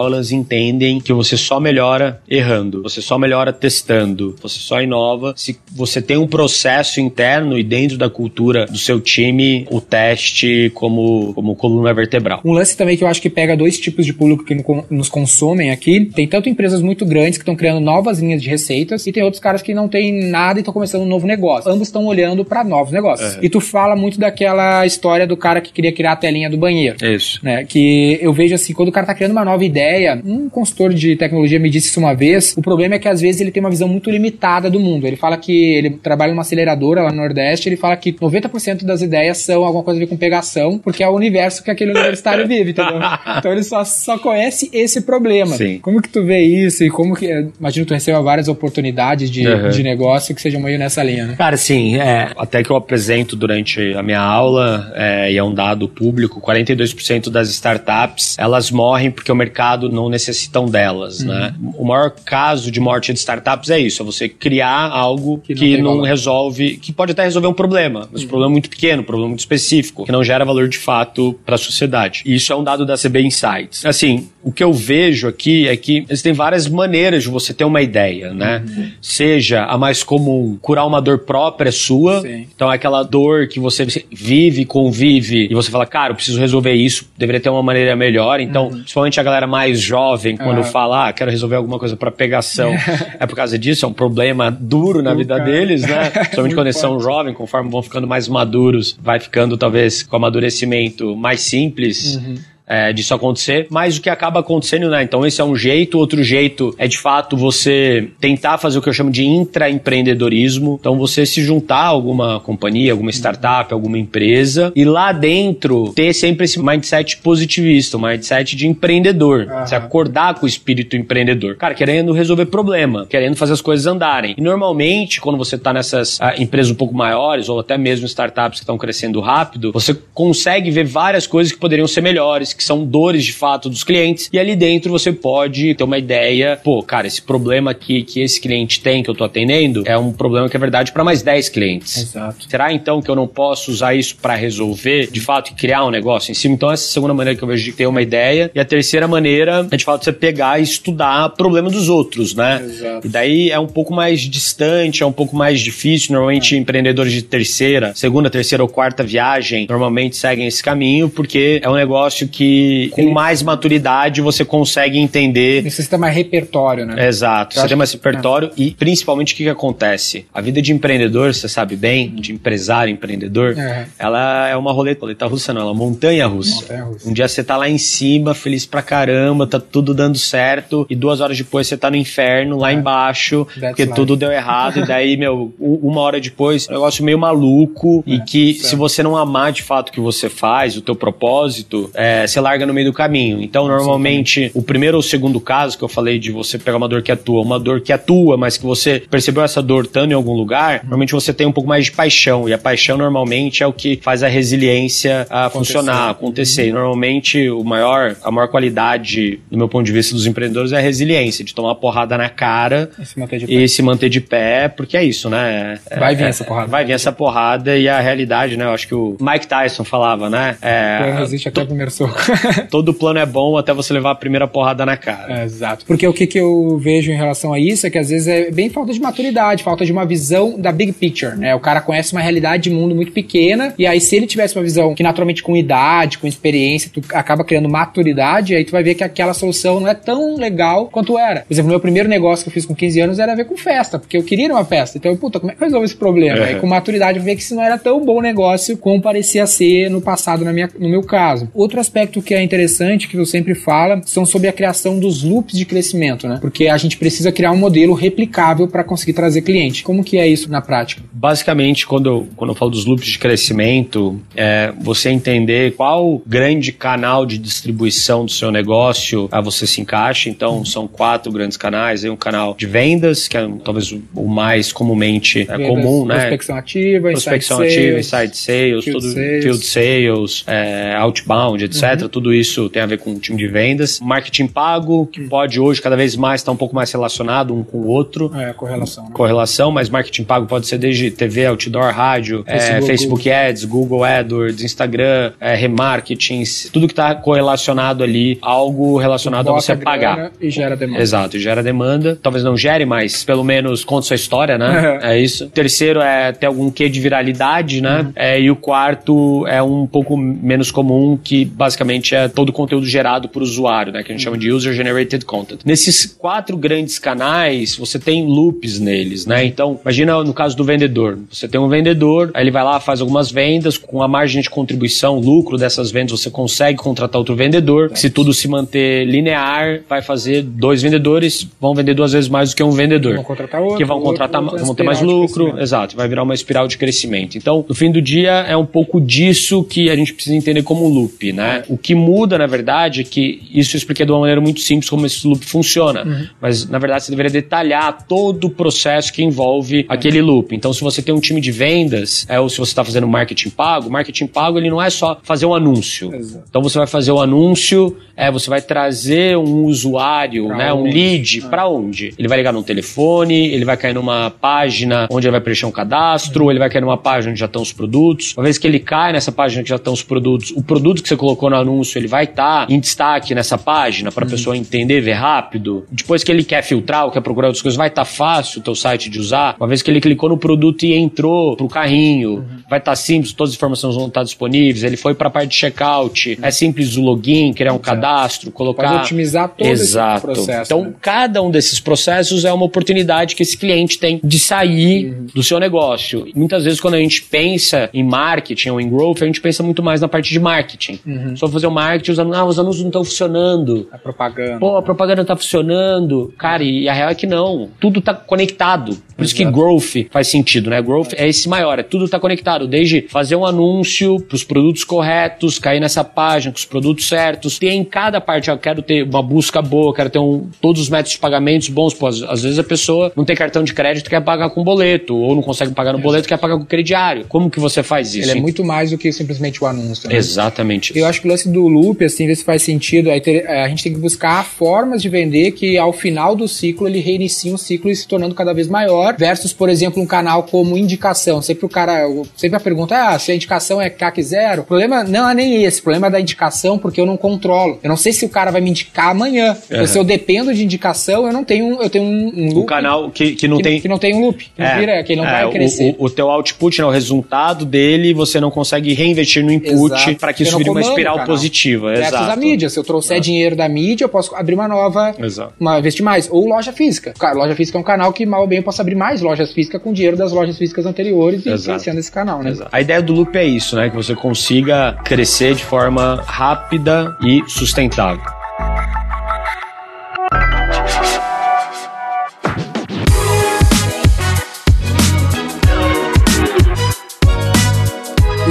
elas 0.08 0.32
entendem 0.32 1.00
que 1.00 1.12
você 1.12 1.36
só 1.36 1.58
melhora 1.60 2.20
errando, 2.28 2.82
você 2.82 3.00
só 3.00 3.18
melhora 3.18 3.52
testando, 3.52 4.34
você 4.40 4.58
só 4.58 4.80
inova 4.82 5.34
se 5.36 5.58
você 5.72 6.00
tem 6.00 6.16
um 6.16 6.26
processo 6.26 7.00
interno 7.00 7.58
e 7.58 7.62
dentro 7.62 7.96
da 7.98 8.08
cultura 8.10 8.66
do 8.66 8.78
seu 8.78 9.00
time 9.00 9.66
o 9.70 9.80
teste 9.80 10.70
como, 10.74 11.32
como 11.34 11.54
coluna 11.54 11.92
vertebral. 11.94 12.40
Um 12.44 12.52
lance 12.52 12.76
também 12.76 12.96
que 12.96 13.04
eu 13.04 13.08
acho 13.08 13.20
que 13.20 13.30
pega 13.30 13.56
dois 13.56 13.78
tipos 13.78 14.04
de 14.06 14.12
público 14.12 14.44
que 14.44 14.54
no- 14.54 14.84
nos 14.90 15.08
consomem 15.08 15.70
aqui. 15.70 16.06
Tem 16.06 16.26
tanto 16.26 16.48
empresas 16.48 16.80
muito 16.82 17.04
grandes 17.04 17.38
que 17.38 17.42
estão 17.42 17.56
criando 17.56 17.80
novas 17.80 18.18
linhas 18.20 18.42
de 18.42 18.48
receitas 18.48 19.06
e 19.06 19.12
tem 19.12 19.22
outros 19.22 19.40
caras 19.40 19.62
que 19.62 19.74
não 19.74 19.88
têm 19.88 20.24
nada 20.30 20.58
e 20.58 20.62
estão 20.62 20.72
começando 20.74 21.02
um 21.02 21.06
novo 21.06 21.26
negócio. 21.26 21.70
Ambos 21.70 21.88
estão 21.88 22.06
olhando 22.06 22.44
para 22.44 22.64
novos 22.64 22.92
negócios. 22.92 23.36
É. 23.36 23.38
E 23.42 23.48
tu 23.48 23.60
fala 23.60 23.94
muito 23.96 24.18
daquela 24.18 24.84
história 24.86 25.26
do 25.26 25.36
cara 25.36 25.60
que 25.60 25.72
queria 25.72 25.92
criar 25.92 26.12
a 26.12 26.16
telinha 26.16 26.48
do 26.50 26.56
banheiro. 26.56 26.96
Isso. 27.04 27.40
Né, 27.42 27.64
que 27.64 28.18
eu 28.20 28.32
vejo 28.32 28.54
assim, 28.54 28.72
quando 28.72 28.88
o 28.88 28.92
cara 28.92 29.06
tá 29.06 29.14
criando 29.14 29.32
uma 29.38 29.44
nova 29.44 29.64
ideia, 29.64 30.20
um 30.24 30.48
consultor 30.48 30.92
de 30.92 31.16
tecnologia 31.16 31.58
me 31.58 31.70
disse 31.70 31.88
isso 31.88 32.00
uma 32.00 32.14
vez, 32.14 32.54
o 32.56 32.62
problema 32.62 32.94
é 32.94 32.98
que 32.98 33.08
às 33.08 33.20
vezes 33.20 33.40
ele 33.40 33.50
tem 33.50 33.62
uma 33.62 33.70
visão 33.70 33.88
muito 33.88 34.10
limitada 34.10 34.70
do 34.70 34.78
mundo. 34.80 35.06
Ele 35.06 35.16
fala 35.16 35.36
que 35.36 35.74
ele 35.74 35.90
trabalha 35.90 36.32
numa 36.32 36.42
aceleradora 36.42 37.02
lá 37.02 37.10
no 37.10 37.16
Nordeste, 37.16 37.68
ele 37.68 37.76
fala 37.76 37.96
que 37.96 38.12
90% 38.12 38.84
das 38.84 39.02
ideias 39.02 39.38
são 39.38 39.64
alguma 39.64 39.82
coisa 39.84 39.98
a 39.98 40.00
ver 40.00 40.06
com 40.06 40.16
pegação, 40.16 40.78
porque 40.78 41.02
é 41.02 41.08
o 41.08 41.12
universo 41.14 41.62
que 41.62 41.70
aquele 41.70 41.90
universitário 41.92 42.46
vive, 42.48 42.70
entendeu? 42.70 43.00
Então 43.38 43.52
ele 43.52 43.62
só, 43.62 43.84
só 43.84 44.18
conhece 44.18 44.68
esse 44.72 45.00
problema. 45.02 45.56
Sim. 45.56 45.78
Como 45.80 46.02
que 46.02 46.08
tu 46.08 46.24
vê 46.24 46.40
isso 46.40 46.84
e 46.84 46.90
como 46.90 47.14
que, 47.14 47.26
imagino 47.58 47.84
que 47.84 47.88
tu 47.88 47.94
receba 47.94 48.20
várias 48.22 48.48
oportunidades 48.48 49.30
de, 49.30 49.48
Uhum. 49.48 49.70
de 49.70 49.82
negócio 49.82 50.34
que 50.34 50.42
sejam 50.42 50.60
meio 50.60 50.78
nessa 50.78 51.02
linha, 51.02 51.24
né? 51.26 51.34
Cara, 51.36 51.56
sim, 51.56 51.96
é, 51.96 52.30
até 52.36 52.62
que 52.62 52.70
eu 52.70 52.76
apresento 52.76 53.34
durante 53.34 53.94
a 53.94 54.02
minha 54.02 54.20
aula, 54.20 54.92
é, 54.94 55.32
e 55.32 55.36
é 55.36 55.42
um 55.42 55.54
dado 55.54 55.88
público, 55.88 56.40
42% 56.40 57.30
das 57.30 57.48
startups, 57.48 58.36
elas 58.38 58.70
morrem 58.70 59.10
porque 59.10 59.27
o 59.32 59.34
mercado 59.34 59.88
não 59.88 60.08
necessitam 60.08 60.66
delas, 60.66 61.20
uhum. 61.20 61.28
né? 61.28 61.54
O 61.76 61.84
maior 61.84 62.10
caso 62.10 62.70
de 62.70 62.80
morte 62.80 63.12
de 63.12 63.18
startups 63.18 63.70
é 63.70 63.78
isso, 63.78 64.02
é 64.02 64.04
você 64.04 64.28
criar 64.28 64.90
algo 64.90 65.38
que, 65.38 65.54
que 65.54 65.78
não, 65.78 65.96
não 65.96 66.02
resolve, 66.02 66.76
que 66.76 66.92
pode 66.92 67.12
até 67.12 67.24
resolver 67.24 67.48
um 67.48 67.54
problema, 67.54 68.08
mas 68.12 68.20
uhum. 68.20 68.26
um 68.26 68.30
problema 68.30 68.52
muito 68.52 68.70
pequeno, 68.70 69.02
um 69.02 69.04
problema 69.04 69.28
muito 69.28 69.40
específico, 69.40 70.04
que 70.04 70.12
não 70.12 70.22
gera 70.24 70.44
valor 70.44 70.68
de 70.68 70.78
fato 70.78 71.38
para 71.44 71.54
a 71.54 71.58
sociedade. 71.58 72.22
E 72.24 72.34
isso 72.34 72.52
é 72.52 72.56
um 72.56 72.64
dado 72.64 72.84
da 72.84 72.96
CB 72.96 73.22
Insights. 73.22 73.84
Assim, 73.84 74.28
o 74.42 74.52
que 74.52 74.62
eu 74.62 74.72
vejo 74.72 75.28
aqui 75.28 75.68
é 75.68 75.76
que 75.76 76.04
existem 76.08 76.32
várias 76.32 76.68
maneiras 76.68 77.22
de 77.22 77.28
você 77.28 77.52
ter 77.52 77.64
uma 77.64 77.82
ideia, 77.82 78.32
né? 78.32 78.64
Uhum. 78.66 78.90
Seja 79.00 79.64
a 79.64 79.76
mais 79.76 80.02
comum, 80.02 80.58
curar 80.60 80.86
uma 80.86 81.00
dor 81.00 81.18
própria 81.18 81.72
sua, 81.72 82.22
Sim. 82.22 82.46
então 82.54 82.70
é 82.70 82.76
aquela 82.76 83.02
dor 83.02 83.48
que 83.48 83.60
você 83.60 83.86
vive, 84.10 84.64
convive 84.64 85.48
e 85.50 85.54
você 85.54 85.70
fala, 85.70 85.86
cara, 85.86 86.12
eu 86.12 86.14
preciso 86.14 86.40
resolver 86.40 86.72
isso, 86.72 87.08
deveria 87.16 87.40
ter 87.40 87.50
uma 87.50 87.62
maneira 87.62 87.94
melhor. 87.96 88.40
Então, 88.40 88.68
uhum. 88.68 88.82
Principalmente 89.08 89.20
a 89.20 89.22
galera 89.22 89.46
mais 89.46 89.80
jovem, 89.80 90.36
quando 90.36 90.58
uhum. 90.58 90.64
fala, 90.64 91.08
ah, 91.08 91.12
quero 91.12 91.30
resolver 91.30 91.56
alguma 91.56 91.78
coisa 91.78 91.96
para 91.96 92.10
pegação, 92.10 92.72
é 93.18 93.26
por 93.26 93.34
causa 93.34 93.58
disso, 93.58 93.84
é 93.84 93.88
um 93.88 93.92
problema 93.92 94.50
duro 94.50 95.02
na 95.02 95.14
vida 95.14 95.38
deles, 95.40 95.82
né? 95.82 96.10
Principalmente 96.10 96.54
quando 96.54 96.66
eles 96.66 96.78
são 96.78 97.00
jovens, 97.00 97.34
conforme 97.34 97.70
vão 97.70 97.82
ficando 97.82 98.06
mais 98.06 98.28
maduros, 98.28 98.98
vai 99.02 99.18
ficando 99.18 99.56
talvez 99.56 100.02
com 100.02 100.16
amadurecimento 100.16 101.16
mais 101.16 101.40
simples. 101.40 102.16
Uhum 102.16 102.36
é, 102.68 102.92
disso 102.92 103.14
acontecer, 103.14 103.66
mas 103.70 103.96
o 103.96 104.02
que 104.02 104.10
acaba 104.10 104.40
acontecendo, 104.40 104.90
né? 104.90 105.02
Então, 105.02 105.26
esse 105.26 105.40
é 105.40 105.44
um 105.44 105.56
jeito, 105.56 105.98
outro 105.98 106.22
jeito 106.22 106.74
é 106.78 106.86
de 106.86 106.98
fato 106.98 107.36
você 107.36 108.08
tentar 108.20 108.58
fazer 108.58 108.78
o 108.78 108.82
que 108.82 108.88
eu 108.88 108.92
chamo 108.92 109.10
de 109.10 109.24
intraempreendedorismo. 109.24 110.78
Então, 110.80 110.96
você 110.96 111.24
se 111.24 111.42
juntar 111.42 111.78
a 111.78 111.86
alguma 111.86 112.40
companhia, 112.40 112.92
alguma 112.92 113.10
startup, 113.10 113.72
alguma 113.72 113.98
empresa 113.98 114.72
e 114.76 114.84
lá 114.84 115.12
dentro 115.12 115.92
ter 115.94 116.12
sempre 116.12 116.44
esse 116.44 116.60
mindset 116.60 117.18
positivista, 117.18 117.96
um 117.96 118.00
mindset 118.00 118.54
de 118.54 118.66
empreendedor. 118.66 119.46
Uhum. 119.50 119.66
Você 119.66 119.74
acordar 119.74 120.34
com 120.34 120.44
o 120.44 120.48
espírito 120.48 120.96
empreendedor. 120.96 121.56
Cara, 121.56 121.74
querendo 121.74 122.12
resolver 122.12 122.46
problema, 122.46 123.06
querendo 123.06 123.36
fazer 123.36 123.54
as 123.54 123.60
coisas 123.60 123.86
andarem. 123.86 124.34
E 124.36 124.40
normalmente, 124.40 125.20
quando 125.20 125.38
você 125.38 125.56
está 125.56 125.72
nessas 125.72 126.20
ah, 126.20 126.34
empresas 126.38 126.70
um 126.70 126.74
pouco 126.74 126.94
maiores 126.94 127.48
ou 127.48 127.60
até 127.60 127.78
mesmo 127.78 128.06
startups 128.06 128.60
que 128.60 128.64
estão 128.64 128.76
crescendo 128.76 129.20
rápido, 129.20 129.72
você 129.72 129.96
consegue 130.12 130.70
ver 130.70 130.84
várias 130.84 131.26
coisas 131.26 131.52
que 131.52 131.58
poderiam 131.58 131.86
ser 131.86 132.00
melhores, 132.00 132.52
que 132.58 132.64
são 132.64 132.84
dores 132.84 133.24
de 133.24 133.32
fato 133.32 133.70
dos 133.70 133.84
clientes, 133.84 134.28
e 134.32 134.38
ali 134.38 134.54
dentro 134.54 134.90
você 134.90 135.12
pode 135.12 135.74
ter 135.74 135.84
uma 135.84 135.96
ideia, 135.96 136.60
pô, 136.62 136.82
cara, 136.82 137.06
esse 137.06 137.22
problema 137.22 137.70
aqui 137.70 138.02
que 138.02 138.20
esse 138.20 138.40
cliente 138.40 138.80
tem, 138.80 139.02
que 139.02 139.08
eu 139.08 139.14
tô 139.14 139.24
atendendo, 139.24 139.84
é 139.86 139.96
um 139.96 140.12
problema 140.12 140.48
que 140.48 140.56
é 140.56 140.60
verdade 140.60 140.92
para 140.92 141.04
mais 141.04 141.22
10 141.22 141.48
clientes. 141.48 141.96
Exato. 141.96 142.46
Será 142.48 142.72
então 142.72 143.00
que 143.00 143.08
eu 143.08 143.14
não 143.14 143.26
posso 143.26 143.70
usar 143.70 143.94
isso 143.94 144.16
para 144.20 144.34
resolver, 144.34 145.08
de 145.10 145.20
fato, 145.20 145.52
e 145.52 145.54
criar 145.54 145.84
um 145.84 145.90
negócio 145.90 146.32
em 146.32 146.34
cima? 146.34 146.54
Então, 146.54 146.70
essa 146.70 146.84
é 146.84 146.88
a 146.88 146.92
segunda 146.92 147.14
maneira 147.14 147.38
que 147.38 147.44
eu 147.44 147.48
vejo 147.48 147.64
de 147.64 147.72
ter 147.72 147.86
uma 147.86 148.02
ideia. 148.02 148.50
E 148.54 148.60
a 148.60 148.64
terceira 148.64 149.06
maneira 149.06 149.66
é, 149.70 149.76
de 149.76 149.84
fato, 149.84 150.04
você 150.04 150.12
pegar 150.12 150.58
e 150.58 150.62
estudar 150.62 151.26
o 151.26 151.30
problema 151.30 151.70
dos 151.70 151.88
outros, 151.88 152.34
né? 152.34 152.60
Exato. 152.64 153.06
E 153.06 153.10
daí 153.10 153.50
é 153.50 153.58
um 153.58 153.66
pouco 153.66 153.94
mais 153.94 154.20
distante, 154.20 155.02
é 155.02 155.06
um 155.06 155.12
pouco 155.12 155.36
mais 155.36 155.60
difícil. 155.60 156.12
Normalmente, 156.12 156.54
é. 156.54 156.58
empreendedores 156.58 157.12
de 157.12 157.22
terceira, 157.22 157.92
segunda, 157.94 158.28
terceira 158.28 158.62
ou 158.62 158.68
quarta 158.68 159.02
viagem, 159.02 159.66
normalmente 159.68 160.16
seguem 160.16 160.46
esse 160.46 160.62
caminho, 160.62 161.08
porque 161.08 161.60
é 161.62 161.68
um 161.68 161.74
negócio 161.74 162.26
que 162.26 162.47
com 162.92 163.10
mais 163.10 163.42
maturidade 163.42 164.20
você 164.20 164.44
consegue 164.44 164.98
entender. 164.98 165.62
Necessita 165.62 165.98
mais 165.98 166.14
repertório, 166.14 166.86
né? 166.86 167.06
Exato. 167.08 167.54
Você 167.54 167.68
tem 167.68 167.76
mais 167.76 167.92
repertório 167.92 168.48
é. 168.48 168.52
e 168.56 168.70
principalmente 168.70 169.34
o 169.34 169.36
que, 169.36 169.44
que 169.44 169.50
acontece? 169.50 170.26
A 170.32 170.40
vida 170.40 170.60
de 170.60 170.72
empreendedor, 170.72 171.34
você 171.34 171.48
sabe 171.48 171.76
bem, 171.76 172.14
de 172.14 172.32
empresário, 172.32 172.92
empreendedor, 172.92 173.58
é. 173.58 173.86
ela 173.98 174.48
é 174.48 174.56
uma 174.56 174.72
roleta, 174.72 175.00
roleta 175.02 175.26
russa 175.26 175.52
não, 175.52 175.62
ela 175.62 175.70
é 175.70 175.72
uma 175.72 175.78
montanha 175.78 176.26
russa. 176.26 176.62
montanha 176.62 176.84
russa. 176.84 177.08
Um 177.08 177.12
dia 177.12 177.28
você 177.28 177.42
tá 177.42 177.56
lá 177.56 177.68
em 177.68 177.78
cima, 177.78 178.34
feliz 178.34 178.66
pra 178.66 178.82
caramba, 178.82 179.46
tá 179.46 179.60
tudo 179.60 179.94
dando 179.94 180.18
certo 180.18 180.86
e 180.88 180.96
duas 180.96 181.20
horas 181.20 181.36
depois 181.36 181.66
você 181.66 181.76
tá 181.76 181.90
no 181.90 181.96
inferno, 181.96 182.58
lá 182.58 182.70
é. 182.70 182.74
embaixo, 182.74 183.46
That's 183.46 183.70
porque 183.70 183.84
life. 183.84 183.94
tudo 183.94 184.16
deu 184.16 184.30
errado 184.30 184.80
e 184.80 184.86
daí, 184.86 185.16
meu, 185.16 185.52
uma 185.58 186.00
hora 186.00 186.20
depois, 186.20 186.68
um 186.68 186.72
negócio 186.72 187.04
meio 187.04 187.18
maluco 187.18 188.02
e 188.06 188.16
é, 188.16 188.20
que 188.20 188.54
certo. 188.54 188.68
se 188.68 188.76
você 188.76 189.02
não 189.02 189.16
amar 189.16 189.52
de 189.52 189.62
fato 189.62 189.88
o 189.88 189.92
que 189.92 190.00
você 190.00 190.28
faz, 190.28 190.76
o 190.76 190.82
teu 190.82 190.94
propósito, 190.94 191.90
é, 191.94 192.26
você 192.26 192.37
larga 192.40 192.66
no 192.66 192.74
meio 192.74 192.86
do 192.86 192.92
caminho. 192.92 193.42
Então, 193.42 193.66
normalmente, 193.66 194.50
o 194.54 194.62
primeiro 194.62 194.96
ou 194.96 195.02
segundo 195.02 195.40
caso 195.40 195.76
que 195.76 195.84
eu 195.84 195.88
falei 195.88 196.18
de 196.18 196.30
você 196.30 196.58
pegar 196.58 196.76
uma 196.76 196.88
dor 196.88 197.02
que 197.02 197.12
atua, 197.12 197.42
uma 197.42 197.58
dor 197.58 197.80
que 197.80 197.92
atua, 197.92 198.36
mas 198.36 198.56
que 198.56 198.64
você 198.64 199.02
percebeu 199.10 199.42
essa 199.42 199.62
dor 199.62 199.84
estando 199.84 200.12
em 200.12 200.14
algum 200.14 200.34
lugar, 200.34 200.80
normalmente 200.82 201.12
você 201.12 201.32
tem 201.32 201.46
um 201.46 201.52
pouco 201.52 201.68
mais 201.68 201.86
de 201.86 201.92
paixão. 201.92 202.48
E 202.48 202.52
a 202.52 202.58
paixão, 202.58 202.96
normalmente, 202.96 203.62
é 203.62 203.66
o 203.66 203.72
que 203.72 203.98
faz 204.02 204.22
a 204.22 204.28
resiliência 204.28 205.26
a 205.30 205.46
acontecer. 205.46 205.74
funcionar, 205.74 206.10
acontecer. 206.10 206.68
E, 206.68 206.72
normalmente, 206.72 207.48
o 207.50 207.64
maior, 207.64 208.16
a 208.22 208.30
maior 208.30 208.48
qualidade, 208.48 209.40
do 209.50 209.56
meu 209.56 209.68
ponto 209.68 209.84
de 209.84 209.92
vista, 209.92 210.14
dos 210.14 210.26
empreendedores 210.26 210.72
é 210.72 210.78
a 210.78 210.80
resiliência, 210.80 211.44
de 211.44 211.54
tomar 211.54 211.68
uma 211.68 211.74
porrada 211.74 212.16
na 212.16 212.28
cara 212.28 212.90
e 212.98 213.04
se 213.04 213.18
manter 213.18 213.38
de 213.38 213.46
pé, 213.46 213.66
se 213.66 213.82
manter 213.82 214.08
de 214.08 214.20
pé 214.20 214.68
porque 214.68 214.96
é 214.96 215.04
isso, 215.04 215.28
né? 215.28 215.78
Vai 215.98 216.14
vir 216.14 216.24
é, 216.24 216.28
essa 216.28 216.44
porrada. 216.44 216.68
Vai 216.68 216.84
vir 216.84 216.92
essa 216.92 217.12
porrada 217.12 217.76
e 217.76 217.88
a 217.88 218.00
realidade, 218.00 218.56
né? 218.56 218.64
Eu 218.64 218.70
acho 218.70 218.86
que 218.86 218.94
o 218.94 219.16
Mike 219.20 219.46
Tyson 219.46 219.84
falava, 219.84 220.30
né? 220.30 220.56
É, 220.62 221.14
resiste 221.18 221.48
até 221.48 221.62
o 221.62 221.66
primeiro 221.66 221.90
soco. 221.90 222.14
todo 222.70 222.94
plano 222.94 223.18
é 223.18 223.26
bom 223.26 223.56
até 223.56 223.72
você 223.72 223.92
levar 223.92 224.12
a 224.12 224.14
primeira 224.14 224.46
porrada 224.46 224.84
na 224.84 224.96
cara. 224.96 225.40
É, 225.40 225.44
exato. 225.44 225.84
Porque 225.86 226.06
o 226.06 226.12
que, 226.12 226.26
que 226.26 226.38
eu 226.38 226.78
vejo 226.78 227.10
em 227.10 227.16
relação 227.16 227.52
a 227.52 227.58
isso 227.58 227.86
é 227.86 227.90
que 227.90 227.98
às 227.98 228.10
vezes 228.10 228.28
é 228.28 228.50
bem 228.50 228.68
falta 228.70 228.92
de 228.92 229.00
maturidade, 229.00 229.62
falta 229.62 229.84
de 229.84 229.92
uma 229.92 230.04
visão 230.04 230.58
da 230.58 230.72
big 230.72 230.92
picture, 230.92 231.36
né? 231.36 231.54
O 231.54 231.60
cara 231.60 231.80
conhece 231.80 232.12
uma 232.12 232.20
realidade 232.20 232.64
de 232.64 232.70
mundo 232.70 232.94
muito 232.94 233.12
pequena 233.12 233.74
e 233.78 233.86
aí 233.86 234.00
se 234.00 234.16
ele 234.16 234.26
tivesse 234.26 234.56
uma 234.56 234.62
visão 234.62 234.94
que 234.94 235.02
naturalmente 235.02 235.42
com 235.42 235.56
idade, 235.56 236.18
com 236.18 236.26
experiência, 236.26 236.90
tu 236.92 237.02
acaba 237.12 237.44
criando 237.44 237.68
maturidade, 237.68 238.54
aí 238.54 238.64
tu 238.64 238.72
vai 238.72 238.82
ver 238.82 238.94
que 238.94 239.04
aquela 239.04 239.34
solução 239.34 239.80
não 239.80 239.88
é 239.88 239.94
tão 239.94 240.36
legal 240.36 240.88
quanto 240.88 241.18
era. 241.18 241.40
Por 241.40 241.52
exemplo, 241.52 241.70
meu 241.70 241.80
primeiro 241.80 242.08
negócio 242.08 242.44
que 242.44 242.50
eu 242.50 242.52
fiz 242.52 242.66
com 242.66 242.74
15 242.74 243.00
anos 243.00 243.18
era 243.18 243.32
a 243.32 243.36
ver 243.36 243.44
com 243.44 243.56
festa, 243.56 243.98
porque 243.98 244.16
eu 244.16 244.22
queria 244.22 244.48
uma 244.52 244.64
festa. 244.64 244.98
Então, 244.98 245.16
puta, 245.16 245.38
como 245.40 245.52
é 245.52 245.54
que 245.54 245.62
eu 245.62 245.66
resolvo 245.66 245.84
esse 245.84 245.96
problema? 245.96 246.38
É. 246.38 246.48
Aí 246.48 246.54
com 246.56 246.66
maturidade 246.66 247.18
eu 247.18 247.24
vi 247.24 247.34
que 247.34 247.42
isso 247.42 247.54
não 247.54 247.62
era 247.62 247.78
tão 247.78 248.04
bom 248.04 248.20
negócio 248.20 248.76
como 248.76 249.00
parecia 249.00 249.46
ser 249.46 249.90
no 249.90 250.00
passado 250.00 250.44
na 250.44 250.52
minha, 250.52 250.68
no 250.78 250.88
meu 250.88 251.02
caso. 251.02 251.48
Outro 251.54 251.80
aspecto 251.80 252.17
que 252.22 252.34
é 252.34 252.42
interessante, 252.42 253.08
que 253.08 253.16
eu 253.16 253.26
sempre 253.26 253.54
fala, 253.54 254.00
são 254.04 254.24
sobre 254.24 254.48
a 254.48 254.52
criação 254.52 254.98
dos 254.98 255.22
loops 255.22 255.56
de 255.56 255.64
crescimento, 255.64 256.28
né? 256.28 256.38
Porque 256.40 256.68
a 256.68 256.76
gente 256.76 256.96
precisa 256.96 257.32
criar 257.32 257.52
um 257.52 257.56
modelo 257.56 257.94
replicável 257.94 258.68
para 258.68 258.84
conseguir 258.84 259.12
trazer 259.12 259.42
cliente. 259.42 259.82
Como 259.82 260.04
que 260.04 260.18
é 260.18 260.26
isso 260.26 260.50
na 260.50 260.60
prática? 260.60 261.02
Basicamente, 261.12 261.86
quando 261.86 262.08
eu, 262.08 262.28
quando 262.36 262.50
eu 262.50 262.54
falo 262.54 262.70
dos 262.70 262.84
loops 262.84 263.06
de 263.06 263.18
crescimento, 263.18 264.20
é 264.36 264.72
você 264.80 265.10
entender 265.10 265.74
qual 265.74 266.22
grande 266.26 266.72
canal 266.72 267.26
de 267.26 267.38
distribuição 267.38 268.24
do 268.24 268.30
seu 268.30 268.50
negócio 268.50 269.28
a 269.30 269.40
você 269.40 269.66
se 269.66 269.80
encaixa. 269.80 270.28
Então, 270.28 270.64
são 270.64 270.86
quatro 270.86 271.30
grandes 271.32 271.56
canais. 271.56 272.04
Um 272.04 272.16
canal 272.16 272.54
de 272.54 272.66
vendas, 272.66 273.28
que 273.28 273.36
é 273.36 273.48
talvez 273.64 273.92
o 274.14 274.26
mais 274.26 274.72
comumente 274.72 275.46
é 275.48 275.66
comum, 275.66 276.04
né? 276.04 276.16
Prospecção 276.16 276.56
ativa, 276.56 277.10
prospecção 277.10 277.60
ativa, 277.62 277.98
inside 277.98 278.36
sales, 278.36 278.84
field 278.84 278.92
todo, 278.92 279.12
sales, 279.12 279.44
field 279.44 279.64
sales 279.64 280.44
é, 280.46 280.94
outbound, 280.96 281.64
etc. 281.64 281.82
Uhum. 281.82 281.97
Tudo 282.06 282.32
isso 282.32 282.68
tem 282.68 282.82
a 282.82 282.86
ver 282.86 282.98
com 282.98 283.12
o 283.12 283.18
time 283.18 283.38
de 283.38 283.48
vendas. 283.48 284.00
Marketing 284.00 284.46
pago, 284.46 285.06
que 285.06 285.22
pode 285.22 285.58
hoje 285.58 285.80
cada 285.80 285.96
vez 285.96 286.14
mais 286.16 286.40
estar 286.40 286.50
tá 286.50 286.54
um 286.54 286.56
pouco 286.56 286.74
mais 286.74 286.92
relacionado 286.92 287.54
um 287.54 287.62
com 287.62 287.78
o 287.78 287.86
outro. 287.86 288.30
É, 288.34 288.52
correlação. 288.52 289.04
Né? 289.04 289.10
Correlação, 289.12 289.70
mas 289.70 289.88
marketing 289.88 290.24
pago 290.24 290.46
pode 290.46 290.66
ser 290.66 290.78
desde 290.78 291.10
TV, 291.10 291.46
outdoor, 291.46 291.92
rádio, 291.92 292.44
Facebook, 292.44 292.84
é, 292.84 292.86
Facebook 292.86 293.24
Google. 293.24 293.48
Ads, 293.48 293.64
Google 293.64 294.04
AdWords, 294.04 294.62
Instagram, 294.62 295.32
é, 295.40 295.54
remarketing, 295.54 296.42
tudo 296.72 296.86
que 296.86 296.92
está 296.92 297.14
correlacionado 297.14 298.04
ali, 298.04 298.38
algo 298.42 298.98
relacionado 298.98 299.48
a 299.50 299.52
você 299.52 299.76
pagar. 299.76 300.32
E 300.40 300.50
gera 300.50 300.76
demanda. 300.76 301.02
Exato, 301.02 301.36
e 301.36 301.40
gera 301.40 301.62
demanda. 301.62 302.18
Talvez 302.20 302.44
não 302.44 302.56
gere, 302.56 302.84
mas 302.84 303.24
pelo 303.24 303.44
menos 303.44 303.84
conta 303.84 304.06
sua 304.06 304.16
história, 304.16 304.58
né? 304.58 304.98
é 305.02 305.18
isso. 305.18 305.46
O 305.46 305.50
terceiro 305.50 306.00
é 306.00 306.32
ter 306.32 306.46
algum 306.46 306.70
quê 306.70 306.88
de 306.88 307.00
viralidade, 307.00 307.80
né? 307.80 308.00
Uhum. 308.00 308.12
É, 308.14 308.40
e 308.40 308.50
o 308.50 308.56
quarto 308.56 309.46
é 309.46 309.62
um 309.62 309.86
pouco 309.86 310.16
menos 310.16 310.70
comum, 310.70 311.18
que 311.22 311.44
basicamente 311.44 311.87
é 312.14 312.28
todo 312.28 312.50
o 312.50 312.52
conteúdo 312.52 312.86
gerado 312.86 313.28
por 313.28 313.42
usuário, 313.42 313.92
né? 313.92 314.02
Que 314.02 314.12
a 314.12 314.14
gente 314.14 314.24
chama 314.24 314.38
de 314.38 314.50
User 314.50 314.72
Generated 314.72 315.24
Content. 315.24 315.60
Nesses 315.64 316.06
quatro 316.06 316.56
grandes 316.56 316.98
canais, 316.98 317.76
você 317.76 317.98
tem 317.98 318.26
loops 318.26 318.78
neles, 318.78 319.26
né? 319.26 319.44
Então, 319.44 319.78
imagina 319.82 320.22
no 320.22 320.34
caso 320.34 320.56
do 320.56 320.64
vendedor. 320.64 321.18
Você 321.30 321.48
tem 321.48 321.60
um 321.60 321.68
vendedor, 321.68 322.30
aí 322.34 322.44
ele 322.44 322.50
vai 322.50 322.64
lá, 322.64 322.80
faz 322.80 323.00
algumas 323.00 323.30
vendas, 323.30 323.78
com 323.78 324.02
a 324.02 324.08
margem 324.08 324.42
de 324.42 324.50
contribuição, 324.50 325.18
lucro 325.18 325.56
dessas 325.56 325.90
vendas, 325.90 326.20
você 326.20 326.30
consegue 326.30 326.78
contratar 326.78 327.18
outro 327.18 327.34
vendedor. 327.34 327.90
Se 327.94 328.10
tudo 328.10 328.32
se 328.34 328.48
manter 328.48 329.04
linear, 329.06 329.80
vai 329.88 330.02
fazer 330.02 330.42
dois 330.42 330.82
vendedores, 330.82 331.46
vão 331.60 331.74
vender 331.74 331.94
duas 331.94 332.12
vezes 332.12 332.28
mais 332.28 332.50
do 332.50 332.56
que 332.56 332.62
um 332.62 332.70
vendedor. 332.70 333.14
Vão 333.14 333.24
contratar 333.24 333.60
outro. 333.62 333.76
Que 333.78 333.84
vão 333.84 334.00
contratar, 334.00 334.42
outro, 334.42 334.64
vão 334.64 334.74
ter 334.74 334.82
mais 334.82 335.00
lucro. 335.00 335.58
Exato, 335.58 335.96
vai 335.96 336.08
virar 336.08 336.22
uma 336.22 336.34
espiral 336.34 336.68
de 336.68 336.76
crescimento. 336.76 337.36
Então, 337.36 337.64
no 337.68 337.74
fim 337.74 337.90
do 337.90 338.02
dia, 338.02 338.44
é 338.48 338.56
um 338.56 338.66
pouco 338.66 339.00
disso 339.00 339.64
que 339.64 339.88
a 339.90 339.96
gente 339.96 340.12
precisa 340.12 340.36
entender 340.36 340.62
como 340.62 340.88
loop, 340.88 341.32
né? 341.32 341.62
O 341.68 341.76
que 341.78 341.94
muda, 341.94 342.36
na 342.36 342.46
verdade, 342.46 343.00
é 343.00 343.04
que 343.04 343.42
isso 343.52 343.76
eu 343.76 343.78
expliquei 343.78 344.04
de 344.04 344.12
uma 344.12 344.20
maneira 344.20 344.40
muito 344.40 344.60
simples 344.60 344.90
como 344.90 345.06
esse 345.06 345.26
loop 345.26 345.44
funciona. 345.46 346.04
Uhum. 346.04 346.26
Mas, 346.40 346.68
na 346.68 346.78
verdade, 346.78 347.04
você 347.04 347.10
deveria 347.10 347.30
detalhar 347.30 348.06
todo 348.06 348.46
o 348.46 348.50
processo 348.50 349.12
que 349.12 349.22
envolve 349.22 349.80
uhum. 349.80 349.86
aquele 349.88 350.20
loop. 350.20 350.54
Então, 350.54 350.72
se 350.72 350.82
você 350.82 351.00
tem 351.00 351.14
um 351.14 351.20
time 351.20 351.40
de 351.40 351.52
vendas, 351.52 352.26
é, 352.28 352.38
ou 352.38 352.48
se 352.48 352.58
você 352.58 352.70
está 352.70 352.84
fazendo 352.84 353.06
marketing 353.06 353.50
pago, 353.50 353.90
marketing 353.90 354.26
pago 354.26 354.58
ele 354.58 354.70
não 354.70 354.82
é 354.82 354.90
só 354.90 355.18
fazer 355.22 355.46
um 355.46 355.54
anúncio. 355.54 356.14
Exato. 356.14 356.44
Então, 356.48 356.62
você 356.62 356.78
vai 356.78 356.86
fazer 356.86 357.12
o 357.12 357.20
anúncio, 357.20 357.96
é, 358.18 358.32
você 358.32 358.50
vai 358.50 358.60
trazer 358.60 359.38
um 359.38 359.64
usuário, 359.64 360.48
pra 360.48 360.56
né, 360.56 360.72
onde? 360.72 360.90
um 360.90 360.92
lead, 360.92 361.42
ah. 361.44 361.48
para 361.48 361.68
onde? 361.68 362.12
Ele 362.18 362.26
vai 362.26 362.36
ligar 362.36 362.52
num 362.52 362.64
telefone, 362.64 363.46
ele 363.46 363.64
vai 363.64 363.76
cair 363.76 363.94
numa 363.94 364.28
página 364.28 365.06
onde 365.08 365.28
ele 365.28 365.32
vai 365.32 365.40
preencher 365.40 365.66
um 365.66 365.70
cadastro, 365.70 366.44
uhum. 366.44 366.50
ele 366.50 366.58
vai 366.58 366.68
cair 366.68 366.80
numa 366.80 366.96
página 366.96 367.30
onde 367.30 367.38
já 367.38 367.46
estão 367.46 367.62
os 367.62 367.72
produtos. 367.72 368.34
Uma 368.36 368.42
vez 368.42 368.58
que 368.58 368.66
ele 368.66 368.80
cai 368.80 369.12
nessa 369.12 369.30
página 369.30 369.62
que 369.62 369.68
já 369.68 369.76
estão 369.76 369.92
os 369.92 370.02
produtos, 370.02 370.50
o 370.50 370.62
produto 370.62 371.00
que 371.00 371.08
você 371.08 371.16
colocou 371.16 371.48
no 371.48 371.56
anúncio, 371.56 371.96
ele 371.96 372.08
vai 372.08 372.24
estar 372.24 372.66
tá 372.66 372.72
em 372.72 372.80
destaque 372.80 373.36
nessa 373.36 373.56
página 373.56 374.10
para 374.10 374.24
a 374.24 374.26
uhum. 374.26 374.30
pessoa 374.32 374.56
entender, 374.56 375.00
ver 375.00 375.12
rápido. 375.12 375.86
Depois 375.88 376.24
que 376.24 376.32
ele 376.32 376.42
quer 376.42 376.62
filtrar 376.62 377.04
ou 377.04 377.12
quer 377.12 377.20
procurar 377.20 377.46
outras 377.46 377.62
coisas, 377.62 377.76
vai 377.76 377.86
estar 377.86 378.04
tá 378.04 378.04
fácil 378.04 378.60
o 378.60 378.64
teu 378.64 378.74
site 378.74 379.08
de 379.08 379.20
usar. 379.20 379.54
Uma 379.60 379.68
vez 379.68 379.80
que 379.80 379.90
ele 379.92 380.00
clicou 380.00 380.28
no 380.28 380.36
produto 380.36 380.84
e 380.84 380.92
entrou 380.92 381.56
pro 381.56 381.68
carrinho, 381.68 382.30
uhum. 382.30 382.62
vai 382.68 382.80
estar 382.80 382.92
tá 382.92 382.96
simples, 382.96 383.32
todas 383.32 383.52
as 383.52 383.56
informações 383.56 383.94
vão 383.94 384.08
estar 384.08 384.24
disponíveis. 384.24 384.82
Ele 384.82 384.96
foi 384.96 385.14
para 385.14 385.28
a 385.28 385.30
parte 385.30 385.50
de 385.50 385.54
checkout, 385.54 386.36
é 386.42 386.50
simples 386.50 386.96
o 386.96 387.02
login, 387.02 387.52
criar 387.52 387.72
um 387.72 387.78
cadastro, 387.78 388.07
colocar. 388.52 388.88
Pode 388.88 389.02
otimizar 389.04 389.48
todo 389.48 389.66
Exato. 389.66 390.22
processo. 390.22 390.72
Então, 390.72 390.84
né? 390.84 390.94
cada 391.00 391.42
um 391.42 391.50
desses 391.50 391.80
processos 391.80 392.44
é 392.44 392.52
uma 392.52 392.64
oportunidade 392.64 393.34
que 393.34 393.42
esse 393.42 393.56
cliente 393.56 393.98
tem 393.98 394.20
de 394.22 394.38
sair 394.38 395.10
uhum. 395.10 395.26
do 395.34 395.42
seu 395.42 395.58
negócio. 395.58 396.26
muitas 396.34 396.64
vezes, 396.64 396.80
quando 396.80 396.94
a 396.94 396.98
gente 396.98 397.22
pensa 397.22 397.88
em 397.92 398.02
marketing 398.02 398.70
ou 398.70 398.80
em 398.80 398.88
growth, 398.88 399.22
a 399.22 399.26
gente 399.26 399.40
pensa 399.40 399.62
muito 399.62 399.82
mais 399.82 400.00
na 400.00 400.08
parte 400.08 400.30
de 400.30 400.40
marketing. 400.40 400.98
Uhum. 401.06 401.36
Só 401.36 401.48
fazer 401.48 401.66
o 401.66 401.70
marketing 401.70 402.12
usando, 402.12 402.34
ah, 402.34 402.44
os 402.44 402.58
anúncios 402.58 402.82
não 402.82 402.88
estão 402.88 403.04
funcionando. 403.04 403.88
A 403.92 403.98
propaganda. 403.98 404.58
Pô, 404.58 404.76
a 404.76 404.82
propaganda 404.82 405.24
tá 405.24 405.36
funcionando. 405.36 406.32
Cara, 406.38 406.62
e 406.62 406.88
a 406.88 406.92
real 406.92 407.10
é 407.10 407.14
que 407.14 407.26
não. 407.26 407.70
Tudo 407.80 408.00
tá 408.00 408.14
conectado. 408.14 408.96
Por 409.18 409.24
Exato. 409.24 409.24
isso 409.24 409.34
que 409.34 409.44
growth 409.44 410.10
faz 410.10 410.28
sentido, 410.28 410.70
né? 410.70 410.80
Growth 410.80 411.12
é. 411.14 411.24
é 411.24 411.28
esse 411.28 411.48
maior, 411.48 411.78
é 411.78 411.82
tudo 411.82 412.08
tá 412.08 412.20
conectado. 412.20 412.66
Desde 412.66 413.02
fazer 413.08 413.36
um 413.36 413.44
anúncio 413.44 414.20
pros 414.20 414.44
produtos 414.44 414.84
corretos, 414.84 415.58
cair 415.58 415.80
nessa 415.80 416.04
página 416.04 416.52
com 416.52 416.58
os 416.58 416.64
produtos 416.64 417.08
certos, 417.08 417.58
ter 417.58 417.70
em 417.70 417.84
cada 417.98 418.20
parte, 418.20 418.48
eu 418.48 418.56
quero 418.56 418.80
ter 418.80 419.02
uma 419.02 419.20
busca 419.20 419.60
boa, 419.60 419.92
quero 419.92 420.08
ter 420.08 420.20
um, 420.20 420.48
todos 420.60 420.82
os 420.82 420.88
métodos 420.88 421.12
de 421.14 421.18
pagamentos 421.18 421.68
bons. 421.68 421.92
Pô, 421.92 422.06
às, 422.06 422.22
às 422.22 422.44
vezes 422.44 422.56
a 422.56 422.62
pessoa 422.62 423.12
não 423.16 423.24
tem 423.24 423.34
cartão 423.34 423.64
de 423.64 423.74
crédito, 423.74 424.08
quer 424.08 424.20
pagar 424.20 424.50
com 424.50 424.62
boleto, 424.62 425.16
ou 425.16 425.34
não 425.34 425.42
consegue 425.42 425.72
pagar 425.72 425.92
no 425.92 425.98
boleto, 425.98 426.28
quer 426.28 426.38
pagar 426.38 426.56
com 426.56 426.64
crediário. 426.64 427.24
Como 427.28 427.50
que 427.50 427.58
você 427.58 427.82
faz 427.82 428.14
isso? 428.14 428.30
Ele 428.30 428.38
é 428.38 428.40
muito 428.40 428.64
mais 428.64 428.92
do 428.92 428.98
que 428.98 429.10
simplesmente 429.10 429.64
o 429.64 429.66
anúncio. 429.66 430.08
Né? 430.08 430.14
Exatamente. 430.14 430.96
Eu 430.96 431.06
acho 431.06 431.20
que 431.20 431.26
o 431.26 431.30
lance 431.30 431.48
do 431.48 431.66
loop, 431.66 432.04
assim, 432.04 432.28
ver 432.28 432.36
se 432.36 432.44
faz 432.44 432.62
sentido. 432.62 433.10
É, 433.10 433.64
a 433.64 433.68
gente 433.68 433.82
tem 433.82 433.92
que 433.92 433.98
buscar 433.98 434.44
formas 434.44 435.02
de 435.02 435.08
vender 435.08 435.50
que 435.50 435.76
ao 435.76 435.92
final 435.92 436.36
do 436.36 436.46
ciclo 436.46 436.86
ele 436.86 437.00
reinicie 437.00 437.52
um 437.52 437.58
ciclo 437.58 437.90
e 437.90 437.96
se 437.96 438.06
tornando 438.06 438.32
cada 438.32 438.54
vez 438.54 438.68
maior, 438.68 439.16
versus, 439.18 439.52
por 439.52 439.68
exemplo, 439.68 440.00
um 440.00 440.06
canal 440.06 440.44
como 440.44 440.78
indicação. 440.78 441.42
Sempre 441.42 441.66
o 441.66 441.68
cara, 441.68 442.06
sempre 442.36 442.58
a 442.58 442.60
pergunta 442.60 442.94
é: 442.94 442.98
ah, 442.98 443.18
se 443.18 443.32
a 443.32 443.34
indicação 443.34 443.82
é 443.82 443.90
CAC 443.90 444.22
zero, 444.22 444.62
o 444.62 444.64
problema 444.64 445.02
não 445.02 445.28
é 445.28 445.34
nem 445.34 445.64
esse, 445.64 445.80
o 445.80 445.82
problema 445.82 446.06
é 446.06 446.10
da 446.10 446.20
indicação 446.20 446.78
porque 446.78 447.00
eu 447.00 447.06
não 447.06 447.16
controlo. 447.16 447.80
Eu 447.82 447.87
não 447.88 447.96
sei 447.96 448.12
se 448.12 448.24
o 448.24 448.28
cara 448.28 448.50
vai 448.50 448.60
me 448.60 448.70
indicar 448.70 449.10
amanhã. 449.10 449.56
Uhum. 449.70 449.86
Se 449.86 449.98
eu 449.98 450.04
dependo 450.04 450.54
de 450.54 450.64
indicação, 450.64 451.26
eu 451.26 451.32
não 451.32 451.44
tenho, 451.44 451.80
eu 451.82 451.90
tenho 451.90 452.04
um, 452.04 452.32
um 452.34 452.46
loop. 452.48 452.58
Um 452.58 452.66
canal 452.66 453.10
que, 453.10 453.34
que 453.34 453.48
não 453.48 453.56
que, 453.56 453.62
tem. 453.62 453.80
Que 453.80 453.88
não 453.88 453.98
tem 453.98 454.14
um 454.14 454.20
loop. 454.20 454.50
Que, 454.54 454.62
é, 454.62 454.78
vira, 454.78 455.02
que 455.02 455.16
não 455.16 455.24
é, 455.24 455.42
vai 455.42 455.50
crescer. 455.50 455.96
O, 455.98 456.06
o, 456.06 456.10
teu 456.10 456.30
output, 456.30 456.80
né, 456.80 456.86
o 456.86 456.90
resultado 456.90 457.64
dele, 457.64 458.14
você 458.14 458.40
não 458.40 458.50
consegue 458.50 458.92
reinvestir 458.94 459.44
no 459.44 459.52
input 459.52 460.14
para 460.16 460.32
que 460.32 460.42
isso 460.42 460.56
vire 460.56 460.70
uma 460.70 460.80
espiral 460.80 461.24
positiva. 461.24 461.88
Versus 461.88 462.08
exato. 462.08 462.30
a 462.30 462.36
mídia. 462.36 462.68
Se 462.68 462.78
eu 462.78 462.84
trouxer 462.84 463.20
dinheiro 463.20 463.56
da 463.56 463.68
mídia, 463.68 464.04
eu 464.04 464.08
posso 464.08 464.34
abrir 464.34 464.54
uma 464.54 464.68
nova. 464.68 465.14
Exato. 465.18 465.54
Uma, 465.58 465.78
investir 465.78 466.04
mais. 466.04 466.28
Ou 466.30 466.46
loja 466.46 466.72
física. 466.72 467.14
Cara, 467.18 467.34
loja 467.36 467.54
física 467.54 467.78
é 467.78 467.80
um 467.80 467.84
canal 467.84 468.12
que 468.12 468.24
mal 468.26 468.42
ou 468.42 468.46
bem 468.46 468.58
eu 468.58 468.64
posso 468.64 468.80
abrir 468.80 468.94
mais 468.94 469.20
lojas 469.20 469.52
físicas 469.52 469.80
com 469.82 469.92
dinheiro 469.92 470.16
das 470.16 470.32
lojas 470.32 470.56
físicas 470.58 470.86
anteriores 470.86 471.44
e 471.46 471.64
crescendo 471.64 471.98
esse 471.98 472.10
canal, 472.10 472.42
né? 472.42 472.50
Exato. 472.50 472.70
A 472.72 472.80
ideia 472.80 473.02
do 473.02 473.12
loop 473.12 473.36
é 473.36 473.44
isso, 473.44 473.76
né? 473.76 473.88
Que 473.88 473.96
você 473.96 474.14
consiga 474.14 474.98
crescer 475.04 475.54
de 475.54 475.64
forma 475.64 476.22
rápida 476.26 477.16
e 477.22 477.42
sustentável. 477.46 477.77
sustentável. 477.78 478.37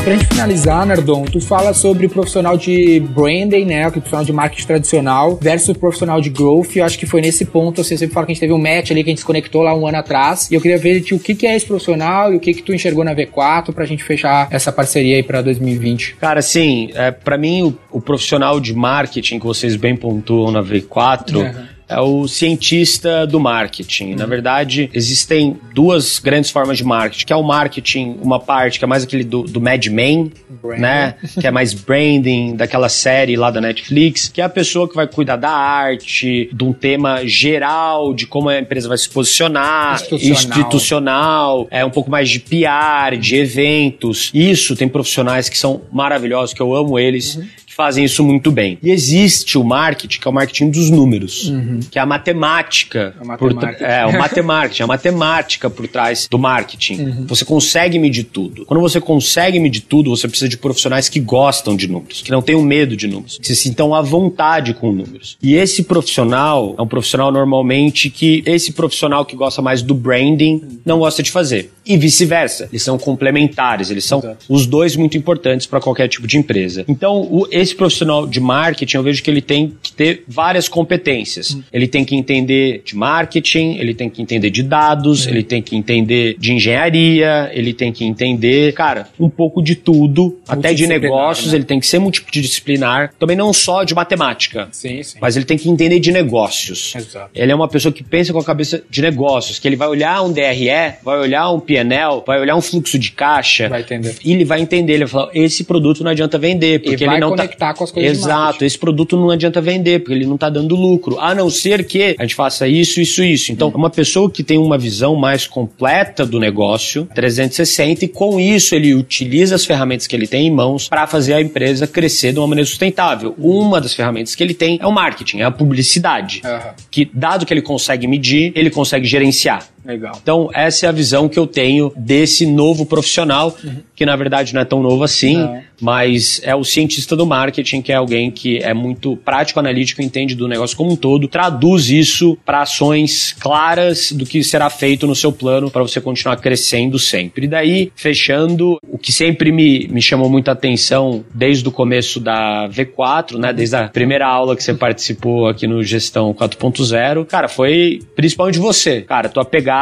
Pra 0.08 0.16
gente 0.16 0.28
finalizar, 0.28 0.86
Nardon, 0.86 1.26
tu 1.26 1.42
fala 1.42 1.74
sobre 1.74 2.06
o 2.06 2.10
profissional 2.10 2.56
de 2.58 3.02
branding, 3.02 3.66
né? 3.66 3.90
O 3.90 3.92
profissional 3.92 4.24
de 4.24 4.32
marketing 4.32 4.66
tradicional 4.66 5.36
versus 5.36 5.68
o 5.68 5.76
profissional 5.76 6.22
de 6.22 6.30
growth. 6.30 6.78
Eu 6.78 6.86
acho 6.86 6.98
que 6.98 7.06
foi 7.06 7.20
nesse 7.20 7.44
ponto, 7.44 7.84
você 7.84 7.98
sempre 7.98 8.14
fala 8.14 8.26
que 8.26 8.32
a 8.32 8.34
gente 8.34 8.40
teve 8.40 8.54
um 8.54 8.58
match 8.58 8.92
ali 8.92 9.04
que 9.04 9.10
a 9.10 9.12
gente 9.12 9.20
se 9.20 9.26
conectou 9.26 9.64
lá 9.64 9.76
um 9.76 9.86
ano 9.86 9.98
atrás. 9.98 10.50
E 10.50 10.56
eu 10.56 10.62
queria 10.62 10.78
ver 10.78 11.02
de 11.02 11.14
o 11.14 11.20
que, 11.20 11.36
que 11.36 11.46
é 11.46 11.58
esse 11.58 11.66
profissional 11.66 12.32
e 12.34 12.38
o 12.38 12.40
que, 12.40 12.54
que 12.54 12.64
tu 12.64 12.74
enxergou 12.74 13.04
na 13.04 13.14
V4 13.14 13.74
pra 13.74 13.84
gente 13.84 14.02
fechar 14.02 14.48
essa 14.50 14.72
parceria 14.72 15.18
aí 15.18 15.24
pra 15.24 15.42
2020. 15.42 16.16
Cara, 16.16 16.42
sim, 16.42 16.90
é, 16.94 17.12
pra 17.12 17.38
mim 17.38 17.64
o, 17.64 17.78
o 17.92 18.00
profissional 18.00 18.62
de 18.62 18.74
marketing 18.74 19.40
que 19.40 19.46
vocês 19.46 19.76
bem 19.76 19.94
pontuam 19.94 20.54
na 20.54 20.64
V4. 20.64 21.36
Uhum 21.36 21.77
é 21.90 22.00
o 22.00 22.28
cientista 22.28 23.26
do 23.26 23.40
marketing. 23.40 24.16
Na 24.16 24.26
verdade, 24.26 24.90
existem 24.94 25.58
duas 25.74 26.20
grandes 26.20 26.52
formas 26.52 26.78
de 26.78 26.84
marketing, 26.84 27.26
que 27.26 27.34
é 27.34 27.36
o 27.36 27.44
marketing, 27.44 28.18
uma 28.22 28.40
parte 28.40 28.78
que 28.78 28.86
é 28.86 28.88
mais 28.88 29.04
aquele 29.04 29.24
do, 29.24 29.44
do 29.44 29.62
Mad 29.62 29.86
Men, 29.88 30.32
branding. 30.62 30.82
né? 30.82 31.16
Que 31.40 31.48
é 31.48 31.52
mais 31.52 31.74
branding, 31.74 32.56
daquela 32.56 32.90
série 32.90 33.38
lá 33.38 33.50
da 33.50 33.62
Netflix, 33.62 34.28
que 34.28 34.42
é 34.42 34.44
a 34.44 34.50
pessoa 34.50 34.88
que 34.88 34.96
vai 34.96 35.08
cuidar 35.08 35.38
da 35.38 35.50
arte, 35.50 36.50
de 36.54 36.64
um 36.64 36.74
tema 36.74 37.26
geral, 37.26 38.14
de 38.14 38.28
como 38.28 38.50
a 38.50 38.60
empresa 38.60 38.90
vai 38.90 38.98
se 38.98 39.10
posicionar, 39.10 39.96
institucional, 39.96 40.60
institucional 40.60 41.68
é 41.72 41.86
um 41.86 41.90
pouco 41.90 42.12
mais 42.12 42.30
de 42.30 42.40
PR, 42.40 43.18
de 43.18 43.36
eventos. 43.36 44.30
Isso 44.34 44.76
tem 44.76 44.90
profissionais 44.90 45.48
que 45.48 45.58
são 45.58 45.82
maravilhosos, 45.92 46.54
que 46.54 46.62
eu 46.62 46.76
amo 46.76 47.00
eles, 47.00 47.36
uhum 47.36 47.48
fazem 47.78 48.04
isso 48.04 48.24
muito 48.24 48.52
bem. 48.52 48.80
E 48.82 48.90
existe 48.90 49.56
o 49.56 49.64
marketing, 49.64 50.20
que 50.20 50.28
é 50.28 50.32
o 50.32 50.34
marketing 50.34 50.72
dos 50.72 50.90
números, 50.90 51.48
uhum. 51.48 51.80
que 51.92 52.00
é 52.00 52.02
a 52.02 52.08
matemática. 52.08 53.16
A 53.22 53.24
matemática. 53.24 53.78
Por, 53.78 53.86
é, 53.86 54.06
o 54.08 54.14
matemática, 54.18 54.84
a 54.84 54.88
matemática 54.88 55.70
por 55.70 55.88
trás 55.88 56.28
do 56.28 56.40
marketing. 56.40 57.02
Uhum. 57.02 57.26
Você 57.28 57.46
consegue 57.46 58.00
medir 58.00 58.24
tudo. 58.24 58.66
Quando 58.66 58.82
você 58.82 59.00
consegue 59.00 59.60
medir 59.60 59.82
tudo, 59.82 60.10
você 60.10 60.28
precisa 60.28 60.50
de 60.50 60.58
profissionais 60.58 61.08
que 61.08 61.20
gostam 61.20 61.76
de 61.76 61.88
números, 61.88 62.24
que 62.24 62.32
não 62.32 62.42
tenham 62.42 62.64
medo 62.64 62.98
de 62.98 63.08
números, 63.08 63.38
que 63.38 63.46
se 63.46 63.56
sintam 63.56 63.94
à 63.94 64.02
vontade 64.02 64.74
com 64.74 64.92
números. 64.92 65.38
E 65.42 65.54
esse 65.54 65.84
profissional 65.84 66.74
é 66.80 66.82
um 66.82 66.88
profissional 66.88 67.32
normalmente 67.32 68.10
que 68.10 68.42
esse 68.48 68.72
profissional 68.72 69.24
que 69.24 69.36
gosta 69.36 69.62
mais 69.62 69.84
do 69.84 69.94
branding 69.94 70.80
não 70.84 70.98
gosta 70.98 71.22
de 71.22 71.30
fazer. 71.30 71.72
E 71.86 71.96
vice-versa. 71.96 72.68
Eles 72.72 72.84
são 72.84 72.98
complementares, 72.98 73.92
eles 73.92 74.04
são 74.04 74.20
Exato. 74.20 74.38
os 74.50 74.66
dois 74.66 74.96
muito 74.96 75.16
importantes 75.16 75.68
para 75.68 75.80
qualquer 75.80 76.08
tipo 76.08 76.28
de 76.28 76.38
empresa. 76.38 76.84
Então, 76.88 77.22
o, 77.22 77.48
esse 77.52 77.67
esse 77.68 77.76
profissional 77.76 78.26
de 78.26 78.40
marketing, 78.40 78.98
eu 78.98 79.04
vejo 79.04 79.22
que 79.22 79.30
ele 79.30 79.42
tem 79.42 79.74
que 79.82 79.92
ter 79.92 80.24
várias 80.28 80.68
competências. 80.68 81.54
Hum. 81.54 81.64
Ele 81.72 81.88
tem 81.88 82.04
que 82.04 82.16
entender 82.16 82.82
de 82.84 82.96
marketing, 82.96 83.78
ele 83.78 83.94
tem 83.94 84.10
que 84.10 84.22
entender 84.22 84.50
de 84.50 84.64
dados, 84.64 85.26
hum. 85.26 85.30
ele 85.30 85.44
tem 85.44 85.62
que 85.62 85.76
entender 85.76 86.36
de 86.40 86.54
engenharia, 86.54 87.50
ele 87.54 87.74
tem 87.74 87.92
que 87.92 88.06
entender, 88.06 88.74
cara, 88.74 89.08
um 89.20 89.30
pouco 89.30 89.62
de 89.62 89.76
tudo, 89.76 90.40
até 90.48 90.74
de 90.74 90.88
negócios, 90.88 91.52
né? 91.52 91.58
ele 91.58 91.66
tem 91.66 91.80
que 91.80 91.88
ser 91.88 92.00
multidisciplinar, 92.00 93.14
também 93.20 93.36
não 93.36 93.54
só 93.54 93.84
de 93.84 93.94
matemática, 93.94 94.68
sim, 94.72 95.04
sim. 95.04 95.18
mas 95.22 95.36
ele 95.36 95.46
tem 95.46 95.58
que 95.58 95.70
entender 95.70 96.00
de 96.00 96.12
negócios. 96.12 96.94
Exato. 96.96 97.30
Ele 97.34 97.52
é 97.52 97.56
uma 97.56 97.68
pessoa 97.68 97.92
que 97.92 98.04
pensa 98.04 98.32
com 98.32 98.40
a 98.40 98.44
cabeça 98.44 98.84
de 98.90 99.02
negócios, 99.02 99.60
que 99.60 99.68
ele 99.68 99.76
vai 99.76 99.88
olhar 99.88 100.22
um 100.22 100.32
DRE, 100.32 100.68
vai 101.04 101.20
olhar 101.20 101.52
um 101.52 101.60
PNL, 101.60 102.24
vai 102.26 102.40
olhar 102.40 102.56
um 102.56 102.62
fluxo 102.62 102.98
de 102.98 103.12
caixa, 103.12 103.70
vai 103.70 103.82
entender. 103.82 104.16
e 104.24 104.34
ele 104.34 104.46
vai 104.46 104.62
entender, 104.62 104.94
ele 104.94 105.06
vai 105.06 105.12
falar, 105.12 105.32
esse 105.34 105.64
produto 105.64 106.04
não 106.04 106.12
adianta 106.12 106.38
vender, 106.38 106.82
porque 106.82 107.04
ele 107.04 107.20
não 107.20 107.36
tá 107.36 107.48
conectar 107.58 107.74
com 107.74 107.84
as 107.84 107.92
coisas 107.92 108.18
Exato, 108.18 108.64
esse 108.64 108.78
produto 108.78 109.18
não 109.18 109.30
adianta 109.32 109.60
vender, 109.60 110.00
porque 110.00 110.14
ele 110.14 110.26
não 110.26 110.36
está 110.36 110.50
dando 110.50 110.76
lucro, 110.76 111.20
a 111.20 111.34
não 111.34 111.50
ser 111.50 111.86
que 111.86 112.16
a 112.18 112.22
gente 112.22 112.36
faça 112.36 112.68
isso, 112.68 113.02
isso, 113.02 113.24
isso. 113.24 113.52
Então, 113.52 113.70
uma 113.70 113.90
pessoa 113.90 114.30
que 114.30 114.44
tem 114.44 114.58
uma 114.58 114.78
visão 114.78 115.16
mais 115.16 115.48
completa 115.48 116.26
do 116.26 116.40
negócio, 116.40 117.08
360, 117.16 118.06
e 118.06 118.08
com 118.08 118.40
isso 118.40 118.76
ele 118.76 118.94
utiliza 118.94 119.56
as 119.56 119.66
ferramentas 119.66 120.08
que 120.08 120.16
ele 120.16 120.28
tem 120.28 120.48
em 120.48 120.52
mãos 120.52 120.88
para 120.88 121.08
fazer 121.08 121.34
a 121.34 121.42
empresa 121.42 121.88
crescer 121.88 122.32
de 122.32 122.40
uma 122.40 122.48
maneira 122.48 122.68
sustentável. 122.68 123.36
Uma 123.38 123.82
das 123.82 123.94
ferramentas 123.94 124.36
que 124.36 124.44
ele 124.44 124.54
tem 124.54 124.78
é 124.82 124.86
o 124.86 124.92
marketing, 124.92 125.40
é 125.40 125.44
a 125.44 125.52
publicidade, 125.52 126.42
uhum. 126.46 126.72
que 126.92 127.10
dado 127.14 127.46
que 127.46 127.54
ele 127.54 127.62
consegue 127.62 128.08
medir, 128.08 128.52
ele 128.56 128.70
consegue 128.70 129.06
gerenciar. 129.08 129.68
Legal. 129.88 130.20
Então, 130.22 130.50
essa 130.54 130.86
é 130.86 130.90
a 130.90 130.92
visão 130.92 131.30
que 131.30 131.40
eu 131.40 131.48
tenho 131.48 131.94
desse 131.96 132.46
novo 132.46 132.86
profissional, 132.86 133.56
uhum. 133.64 133.78
que 133.96 134.06
na 134.06 134.18
verdade 134.18 134.54
não 134.54 134.60
é 134.60 134.66
tão 134.66 134.82
novo 134.82 135.02
assim, 135.02 135.38
não. 135.38 135.62
mas 135.80 136.42
é 136.44 136.54
o 136.54 136.64
cientista 136.64 137.16
do 137.16 137.26
marketing, 137.26 137.82
que 137.82 137.94
é 137.94 137.96
alguém 137.96 138.30
que 138.30 138.58
é 138.58 138.74
muito 138.74 139.16
prático, 139.16 139.62
analítico, 139.62 140.02
entende 140.02 140.36
do 140.36 140.46
negócio 140.46 140.76
como 140.76 140.92
um 140.92 140.96
todo, 140.98 141.30
traduz 141.30 141.90
isso 141.90 142.38
para 142.46 142.64
ações 142.64 143.34
claras 143.40 144.12
do 144.12 144.26
que 144.26 144.44
será 144.44 144.70
feito 144.70 145.08
no 145.08 145.16
seu 145.16 145.32
plano 145.32 145.72
para 145.72 145.84
você 145.84 146.02
continuar 146.02 146.36
crescendo 146.36 147.00
sempre. 147.00 147.46
E 147.46 147.48
daí, 147.48 147.92
fechando, 147.96 148.78
o 148.84 148.98
que 148.98 149.14
sempre 149.14 149.54
me, 149.54 149.88
me 149.88 150.02
chamou 150.02 150.30
muita 150.30 150.52
atenção 150.52 151.24
desde 151.34 151.66
o 151.66 151.72
começo 151.72 152.20
da 152.20 152.68
V4, 152.68 153.38
né, 153.38 153.54
desde 153.54 153.78
a 153.78 153.88
primeira 153.88 154.28
aula 154.28 154.54
que 154.54 154.64
você 154.64 154.74
participou 154.74 155.48
aqui 155.48 155.66
no 155.66 155.82
Gestão 155.82 156.34
4.0, 156.34 157.26
cara, 157.26 157.48
foi 157.48 158.02
principalmente 158.18 158.60
você. 158.60 159.02
Cara, 159.02 159.30
tua 159.30 159.46
pegada 159.46 159.77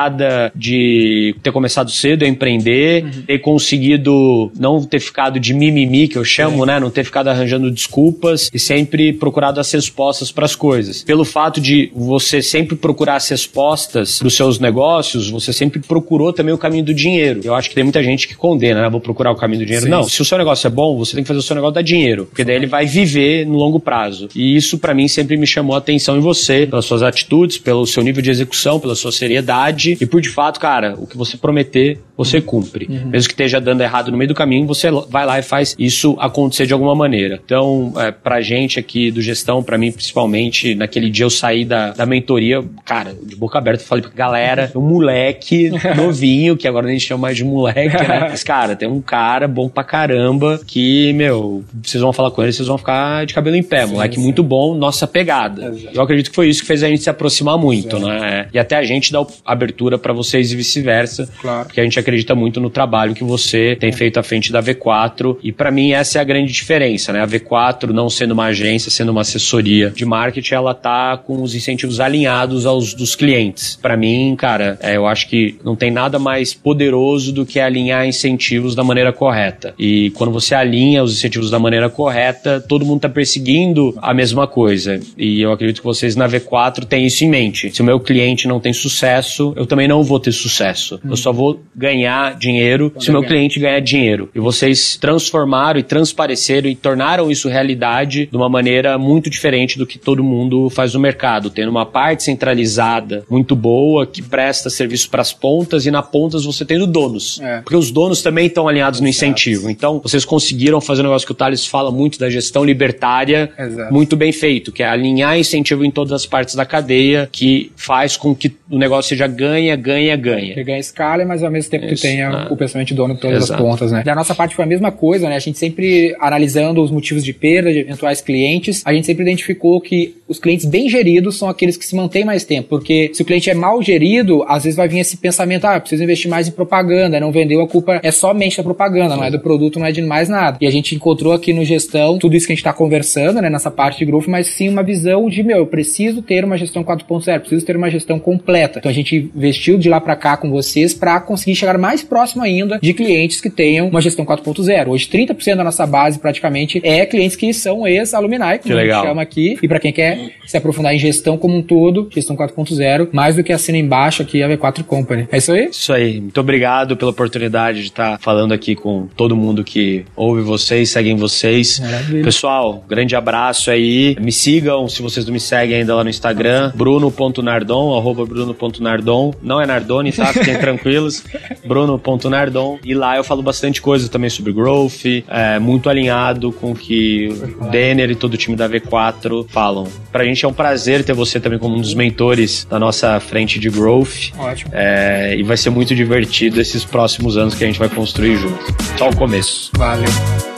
de 0.56 1.36
ter 1.42 1.52
começado 1.52 1.90
cedo 1.92 2.24
a 2.24 2.28
empreender, 2.28 3.04
uhum. 3.04 3.22
ter 3.28 3.40
conseguido 3.40 4.52
não 4.58 4.84
ter 4.84 5.00
ficado 5.00 5.40
de 5.40 5.54
mimimi, 5.54 6.08
que 6.08 6.18
eu 6.18 6.24
chamo, 6.24 6.64
é. 6.64 6.68
né? 6.68 6.80
Não 6.80 6.90
ter 6.90 7.04
ficado 7.04 7.28
arranjando 7.28 7.72
desculpas 7.72 8.50
e 8.54 8.60
sempre 8.60 9.14
procurado 9.14 9.60
as 9.60 9.72
respostas 9.72 10.32
para 10.32 10.46
as 10.46 10.56
coisas. 10.56 11.04
Pelo 11.04 11.26
fato 11.26 11.60
de 11.62 11.92
você 11.96 12.42
sempre 12.42 12.76
procurar 12.76 13.16
as 13.16 13.30
respostas 13.30 14.20
dos 14.20 14.36
seus 14.36 14.60
negócios, 14.60 15.30
você 15.30 15.54
sempre 15.54 15.80
procurou 15.80 16.34
também 16.34 16.54
o 16.54 16.58
caminho 16.58 16.84
do 16.84 16.94
dinheiro. 16.94 17.42
Eu 17.44 17.56
acho 17.56 17.70
que 17.70 17.76
tem 17.76 17.84
muita 17.84 18.04
gente 18.04 18.28
que 18.28 18.36
condena, 18.36 18.82
né? 18.82 18.90
Vou 18.90 19.02
procurar 19.02 19.32
o 19.32 19.36
caminho 19.36 19.60
do 19.60 19.66
dinheiro. 19.66 19.86
Sim. 19.86 19.92
Não, 19.92 20.04
se 20.04 20.22
o 20.22 20.26
seu 20.26 20.38
negócio 20.38 20.68
é 20.68 20.70
bom, 20.70 20.98
você 20.98 21.16
tem 21.16 21.24
que 21.24 21.28
fazer 21.28 21.40
o 21.40 21.44
seu 21.44 21.56
negócio 21.56 21.76
dar 21.76 21.82
dinheiro, 21.82 22.26
porque 22.26 22.44
daí 22.44 22.56
ele 22.56 22.68
vai 22.68 22.86
viver 22.86 23.46
no 23.46 23.56
longo 23.58 23.80
prazo. 23.80 24.30
E 24.36 24.56
isso 24.56 24.78
para 24.78 24.94
mim 24.94 25.08
sempre 25.08 25.38
me 25.38 25.48
chamou 25.48 25.76
a 25.76 25.80
atenção 25.80 26.18
em 26.18 26.20
você, 26.20 26.66
pelas 26.66 26.86
suas 26.86 27.02
atitudes, 27.02 27.58
pelo 27.58 27.86
seu 27.86 28.04
nível 28.04 28.22
de 28.22 28.30
execução, 28.30 28.80
pela 28.80 28.96
sua 28.96 29.12
seriedade 29.12 29.75
e 30.04 30.06
por 30.06 30.22
de 30.22 30.30
fato, 30.30 30.60
cara, 30.60 30.96
o 30.98 31.06
que 31.06 31.18
você 31.18 31.38
prometer, 31.38 32.00
você 32.18 32.42
cumpre. 32.42 32.88
Uhum. 32.90 33.08
Mesmo 33.08 33.28
que 33.28 33.34
esteja 33.34 33.60
dando 33.60 33.82
errado 33.82 34.12
no 34.12 34.18
meio 34.18 34.28
do 34.28 34.36
caminho, 34.36 34.66
você 34.66 34.90
vai 35.10 35.26
lá 35.26 35.40
e 35.40 35.42
faz 35.42 35.76
isso 35.78 36.16
acontecer 36.20 36.66
de 36.66 36.74
alguma 36.74 36.96
maneira. 36.96 37.40
Então, 37.44 37.94
é, 37.98 38.12
pra 38.12 38.42
gente 38.42 38.80
aqui 38.80 39.12
do 39.12 39.22
gestão, 39.22 39.64
para 39.64 39.78
mim 39.78 39.92
principalmente, 39.92 40.76
naquele 40.76 41.10
dia 41.10 41.26
eu 41.26 41.30
saí 41.30 41.66
da, 41.66 41.92
da 41.92 42.06
mentoria, 42.06 42.64
cara, 42.84 43.16
de 43.22 43.36
boca 43.36 43.58
aberta, 43.58 43.84
falei 43.84 44.04
pra 44.04 44.12
galera, 44.14 44.72
um 44.76 44.82
moleque 44.82 45.72
novinho, 45.96 46.56
que 46.56 46.68
agora 46.68 46.88
nem 46.88 47.00
chama 47.00 47.24
mais 47.24 47.38
de 47.38 47.44
moleque, 47.44 47.96
né? 48.08 48.20
Mas, 48.30 48.44
cara, 48.44 48.76
tem 48.76 48.88
um 48.88 49.02
cara 49.02 49.48
bom 49.48 49.68
pra 49.68 49.84
caramba 49.84 50.60
que, 50.66 51.14
meu, 51.14 51.64
vocês 51.84 52.02
vão 52.02 52.14
falar 52.14 52.32
com 52.32 52.42
ele, 52.42 52.52
vocês 52.52 52.68
vão 52.68 52.78
ficar 52.78 53.26
de 53.26 53.34
cabelo 53.34 53.56
em 53.56 53.64
pé. 53.64 53.86
Sim, 53.86 53.94
moleque 53.94 54.16
sim. 54.16 54.22
muito 54.22 54.44
bom, 54.44 54.76
nossa 54.76 55.08
pegada. 55.08 55.68
Exato. 55.68 55.96
Eu 55.96 56.02
acredito 56.02 56.30
que 56.30 56.36
foi 56.36 56.50
isso 56.50 56.62
que 56.62 56.68
fez 56.68 56.84
a 56.84 56.88
gente 56.88 57.04
se 57.04 57.10
aproximar 57.10 57.58
muito, 57.58 57.98
Exato. 57.98 58.12
né? 58.12 58.48
E 58.54 58.60
até 58.60 58.76
a 58.76 58.84
gente 58.84 59.12
dar 59.12 59.26
abertura 59.46 59.98
para 59.98 60.14
vocês 60.14 60.52
e 60.52 60.56
vice-versa. 60.56 61.28
Claro. 61.42 61.66
Porque 61.66 61.80
a 61.80 61.84
gente 61.84 62.00
acredita 62.06 62.36
muito 62.36 62.62
no 62.62 62.70
trabalho 62.70 63.16
que 63.16 63.24
você 63.24 63.76
tem 63.80 63.90
é. 63.90 63.94
feito 63.94 64.20
à 64.20 64.24
frente 64.24 64.52
da 64.52 64.62
V4. 64.62 65.38
E 65.42 65.52
para 65.52 65.72
mim 65.72 65.92
essa 65.92 66.20
é 66.20 66.22
a 66.22 66.24
grande 66.24 66.54
diferença, 66.54 67.12
né? 67.12 67.22
A 67.22 67.28
V4 67.28 67.90
não 67.90 68.10
sendo 68.10 68.32
uma 68.32 68.46
agência, 68.46 68.92
sendo 68.92 69.12
uma 69.12 69.22
assessoria 69.22 69.90
de 69.90 70.06
marketing, 70.06 70.54
ela 70.54 70.74
tá 70.74 71.18
com 71.18 71.42
os 71.42 71.56
incentivos 71.56 72.00
alinhados 72.00 72.66
aos 72.66 72.94
dos 72.94 73.16
clientes. 73.16 73.78
Para 73.82 73.98
mim, 73.98 74.36
cara, 74.38 74.78
é, 74.82 74.96
eu 74.96 75.08
acho 75.08 75.28
que 75.28 75.58
não 75.64 75.76
tem 75.76 75.92
nada 75.92 76.20
mais 76.20 76.54
poderoso 76.54 77.34
do 77.34 77.46
que 77.46 77.60
alinhar 77.60 78.08
incentivos 78.08 78.76
da 78.76 78.84
maneira 78.84 79.12
correta. 79.12 79.74
E 79.78 80.12
quando 80.12 80.32
você 80.32 80.54
alinha 80.54 81.04
os 81.04 81.14
incentivos 81.14 81.50
da 81.50 81.60
maneira 81.60 81.90
correta, 81.90 82.62
todo 82.62 82.86
mundo 82.86 83.02
tá 83.02 83.10
perseguindo 83.10 83.98
a 84.02 84.14
mesma 84.14 84.48
coisa. 84.48 85.00
E 85.18 85.42
eu 85.42 85.52
acredito 85.52 85.80
que 85.80 85.86
vocês 85.86 86.16
na 86.16 86.28
V4 86.28 86.86
têm 86.86 87.06
isso 87.06 87.24
em 87.24 87.30
mente. 87.30 87.74
Se 87.74 87.82
o 87.82 87.86
meu 87.86 88.00
cliente 88.00 88.48
não 88.48 88.60
tem 88.60 88.74
sucesso, 88.74 89.54
eu 89.56 89.66
também 89.66 89.88
não 89.88 90.04
vou 90.04 90.20
ter 90.20 90.32
sucesso. 90.32 91.00
Hum. 91.04 91.10
Eu 91.12 91.18
só 91.18 91.32
vou 91.32 91.62
ganhar 91.76 91.95
dinheiro 92.38 92.92
se 93.00 93.10
o 93.10 93.14
meu 93.14 93.24
cliente 93.24 93.60
ganhar 93.60 93.80
dinheiro. 93.80 94.30
E 94.34 94.40
vocês 94.40 94.98
transformaram 94.98 95.80
e 95.80 95.84
transpareceram 95.84 96.70
e 96.70 96.76
tornaram 96.76 97.32
isso 97.32 97.50
realidade 97.50 98.28
de 98.28 98.36
uma 98.36 98.50
maneira 98.50 98.98
muito 98.98 99.30
diferente 99.30 99.78
do 99.78 99.86
que 99.86 99.98
todo 99.98 100.24
mundo 100.24 100.70
faz 100.70 100.94
no 100.94 101.00
mercado, 101.00 101.50
tendo 101.50 101.70
uma 101.70 101.86
parte 101.86 102.24
centralizada 102.24 103.24
muito 103.30 103.56
boa 103.56 104.06
que 104.06 104.22
presta 104.22 104.70
serviço 104.70 105.10
para 105.10 105.22
as 105.22 105.34
pontas 105.34 105.86
e 105.86 105.92
na 105.92 106.02
pontas 106.02 106.46
você 106.46 106.66
tendo 106.66 106.88
donos. 106.88 107.40
É. 107.42 107.62
Porque 107.62 107.76
os 107.76 107.92
donos 107.92 108.22
também 108.22 108.48
estão 108.48 108.68
alinhados 108.68 109.00
no 109.00 109.08
incentivo. 109.08 109.70
Então, 109.70 110.00
vocês 110.00 110.26
conseguiram 110.26 110.80
fazer 110.82 111.02
um 111.02 111.06
negócio 111.06 111.26
que 111.26 111.32
o 111.32 111.36
Thales 111.36 111.66
fala 111.66 111.92
muito 111.92 112.20
da 112.20 112.30
gestão 112.30 112.64
libertária, 112.64 113.52
Exato. 113.58 113.94
muito 113.94 114.16
bem 114.16 114.32
feito, 114.32 114.72
que 114.72 114.84
é 114.84 114.88
alinhar 114.88 115.38
incentivo 115.38 115.86
em 115.86 115.92
todas 115.92 116.12
as 116.12 116.26
partes 116.26 116.56
da 116.56 116.66
cadeia, 116.66 117.30
que 117.32 117.72
faz 117.76 118.18
com 118.18 118.36
que 118.36 118.54
o 118.70 118.78
negócio 118.78 119.10
seja 119.10 119.28
ganha, 119.28 119.76
ganha, 119.76 120.16
ganha. 120.16 120.54
Que 120.54 120.64
ganha 120.64 120.80
escala, 120.80 121.26
mas 121.26 121.44
ao 121.44 121.52
mesmo 121.52 121.72
tempo 121.72 121.85
Isso, 121.86 122.02
que 122.02 122.08
tenha 122.10 122.30
ah. 122.30 122.48
o 122.52 122.58
pensamento 122.58 122.88
de 122.88 122.94
dono 122.94 123.16
de 123.16 123.22
todas 123.22 123.44
Exato. 123.44 123.54
as 123.54 123.60
pontas, 123.60 123.92
né? 123.92 124.04
Da 124.04 124.16
nossa 124.16 124.36
parte 124.36 124.56
foi 124.56 124.66
a 124.66 124.68
mesma 124.68 124.92
coisa, 124.92 125.30
né? 125.30 125.36
A 125.36 125.40
gente 125.40 125.58
sempre 125.58 126.16
analisando 126.20 126.82
os 126.82 126.92
motivos 126.92 127.24
de 127.24 127.34
perda 127.34 127.72
de 127.72 127.80
eventuais 127.80 128.22
clientes, 128.22 128.82
a 128.86 128.94
gente 128.94 129.06
sempre 129.06 129.24
identificou 129.24 129.80
que 129.82 130.16
os 130.28 130.40
clientes 130.40 130.66
bem 130.66 130.90
geridos 130.90 131.38
são 131.38 131.48
aqueles 131.48 131.78
que 131.78 131.86
se 131.86 131.96
mantêm 131.96 132.26
mais 132.26 132.44
tempo, 132.44 132.70
porque 132.70 133.12
se 133.14 133.22
o 133.22 133.26
cliente 133.26 133.50
é 133.50 133.54
mal 133.54 133.82
gerido, 133.82 134.44
às 134.48 134.64
vezes 134.64 134.76
vai 134.76 134.88
vir 134.88 135.00
esse 135.00 135.18
pensamento, 135.18 135.66
ah, 135.66 135.80
preciso 135.80 136.04
investir 136.04 136.30
mais 136.30 136.48
em 136.48 136.52
propaganda, 136.52 137.20
não 137.20 137.32
vendeu, 137.32 137.62
a 137.62 137.68
culpa 137.68 138.00
é 138.02 138.12
somente 138.12 138.58
da 138.58 138.64
propaganda, 138.64 139.16
não 139.16 139.24
é 139.24 139.30
do 139.30 139.40
produto, 139.40 139.80
não 139.80 139.86
é 139.86 139.92
de 139.92 140.02
mais 140.02 140.28
nada. 140.28 140.58
E 140.60 140.66
a 140.66 140.72
gente 140.72 140.96
encontrou 140.96 141.34
aqui 141.34 141.54
no 141.54 141.64
gestão 141.64 142.18
tudo 142.18 142.36
isso 142.36 142.48
que 142.48 142.54
a 142.54 142.56
gente 142.56 142.62
está 142.62 142.74
conversando, 142.74 143.42
né, 143.42 143.50
nessa 143.50 143.70
parte 143.70 144.00
de 144.00 144.06
growth, 144.06 144.28
mas 144.28 144.48
sim 144.48 144.68
uma 144.68 144.82
visão 144.82 145.30
de, 145.30 145.44
meu, 145.44 145.58
eu 145.58 145.68
preciso 145.68 146.22
ter 146.22 146.44
uma 146.44 146.58
gestão 146.58 146.84
4.0, 146.84 147.40
preciso 147.40 147.66
ter 147.66 147.76
uma 147.76 147.90
gestão 147.90 148.20
completa. 148.20 148.80
Então 148.80 148.90
a 148.90 148.96
gente 148.96 149.30
investiu 149.36 149.78
de 149.78 149.90
lá 149.90 150.02
para 150.02 150.16
cá 150.16 150.38
com 150.38 150.50
vocês 150.50 150.94
para 150.94 151.20
conseguir 151.20 151.56
chegar 151.56 151.75
mais 151.78 152.04
próximo 152.04 152.44
ainda 152.44 152.80
de 152.82 152.94
clientes 152.94 153.42
que 153.42 153.50
tenham 153.50 153.88
uma 153.88 154.02
gestão 154.02 154.26
4.0. 154.26 154.88
Hoje 154.88 155.08
30% 155.08 155.56
da 155.56 155.64
nossa 155.64 155.86
base 155.86 156.20
praticamente 156.20 156.82
é 156.84 157.06
clientes 157.06 157.36
que 157.36 157.54
são 157.54 157.88
ex-alumni, 157.88 158.60
como 158.62 158.78
a 158.78 158.86
gente 158.86 159.02
chama 159.02 159.22
aqui, 159.22 159.58
e 159.62 159.68
para 159.68 159.80
quem 159.80 159.92
quer 159.92 160.32
se 160.46 160.58
aprofundar 160.58 160.94
em 160.94 161.00
gestão 161.00 161.38
como 161.38 161.56
um 161.58 161.62
todo, 161.62 162.10
gestão 162.14 162.36
4.0, 162.36 163.10
mais 163.12 163.36
do 163.36 163.44
que 163.44 163.54
assina 163.54 163.78
embaixo 163.78 164.22
aqui 164.22 164.42
a 164.42 164.48
V4 164.50 164.84
Company. 164.84 165.28
É 165.32 165.38
isso 165.38 165.52
aí? 165.52 165.70
Isso 165.72 165.94
aí. 165.94 166.20
Muito 166.22 166.40
obrigado 166.40 166.96
pela 166.98 167.12
oportunidade 167.12 167.82
de 167.82 167.88
estar 167.88 168.20
falando 168.20 168.54
aqui 168.54 168.76
com 168.76 169.08
todo 169.16 169.36
mundo 169.36 169.64
que 169.64 170.06
ouve 170.16 170.42
vocês, 170.42 170.90
seguem 170.90 171.16
vocês. 171.16 171.80
Maravilha. 171.80 172.24
Pessoal, 172.24 172.84
grande 172.88 173.16
abraço 173.16 173.72
aí. 173.72 174.16
Me 174.20 174.32
sigam 174.32 174.88
se 174.88 175.02
vocês 175.02 175.26
não 175.26 175.34
me 175.34 175.40
seguem 175.40 175.80
ainda 175.80 175.96
lá 175.96 176.04
no 176.04 176.10
Instagram, 176.10 176.72
bruno.nardon, 176.76 177.98
arroba 177.98 178.26
bruno.nardon. 178.26 179.34
Não 179.42 179.62
é 179.62 179.66
Nardone, 179.66 180.12
tá? 180.12 180.28
Fiquem 180.28 180.58
tranquilos. 180.60 181.24
bruno.nardon. 181.66 182.80
E 182.84 182.94
lá 182.94 183.18
eu 183.18 183.24
falo 183.24 183.42
bastante 183.42 183.82
coisa 183.82 184.10
também 184.10 184.30
sobre 184.30 184.54
growth, 184.54 185.06
é, 185.28 185.60
muito 185.60 185.90
alinhado 185.90 186.52
com 186.52 186.72
o 186.72 186.76
que 186.76 187.30
o 187.60 187.70
Denner 187.70 188.12
e 188.12 188.16
todo 188.16 188.34
o 188.34 188.38
time 188.38 188.56
da 188.56 188.70
V4 188.70 189.48
falam. 189.50 189.88
Pra 190.12 190.24
gente 190.24 190.46
é 190.46 190.48
um 190.48 190.54
prazer 190.54 191.04
ter 191.04 191.14
você 191.14 191.40
também 191.40 191.60
como 191.60 191.76
um 191.76 191.82
dos 191.82 191.94
mentores 191.94 192.66
da 192.70 192.80
nossa 192.80 193.20
frente 193.20 193.60
de 193.60 193.70
growth. 193.70 194.32
Ótimo. 194.38 194.72
É, 194.74 195.36
e 195.38 195.44
vai 195.44 195.58
ser 195.58 195.70
muito 195.70 195.96
divertido 195.96 196.60
esses 196.60 196.84
próximos 196.84 197.38
anos 197.38 197.56
que 197.56 197.64
a 197.64 197.68
gente 197.68 197.80
vai 197.80 197.90
construir 197.90 198.38
juntos. 198.38 198.74
Só 198.98 199.10
o 199.10 199.16
começo. 199.16 199.72
Valeu. 199.76 200.55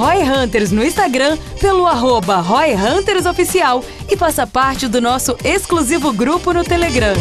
Roy 0.00 0.22
Hunters 0.22 0.70
no 0.70 0.82
Instagram 0.82 1.36
pelo 1.60 1.86
arroba 1.86 2.36
Roy 2.36 2.72
Hunters 2.72 3.26
Oficial 3.26 3.84
e 4.08 4.16
faça 4.16 4.46
parte 4.46 4.88
do 4.88 4.98
nosso 4.98 5.36
exclusivo 5.44 6.10
grupo 6.10 6.54
no 6.54 6.64
Telegram. 6.64 7.12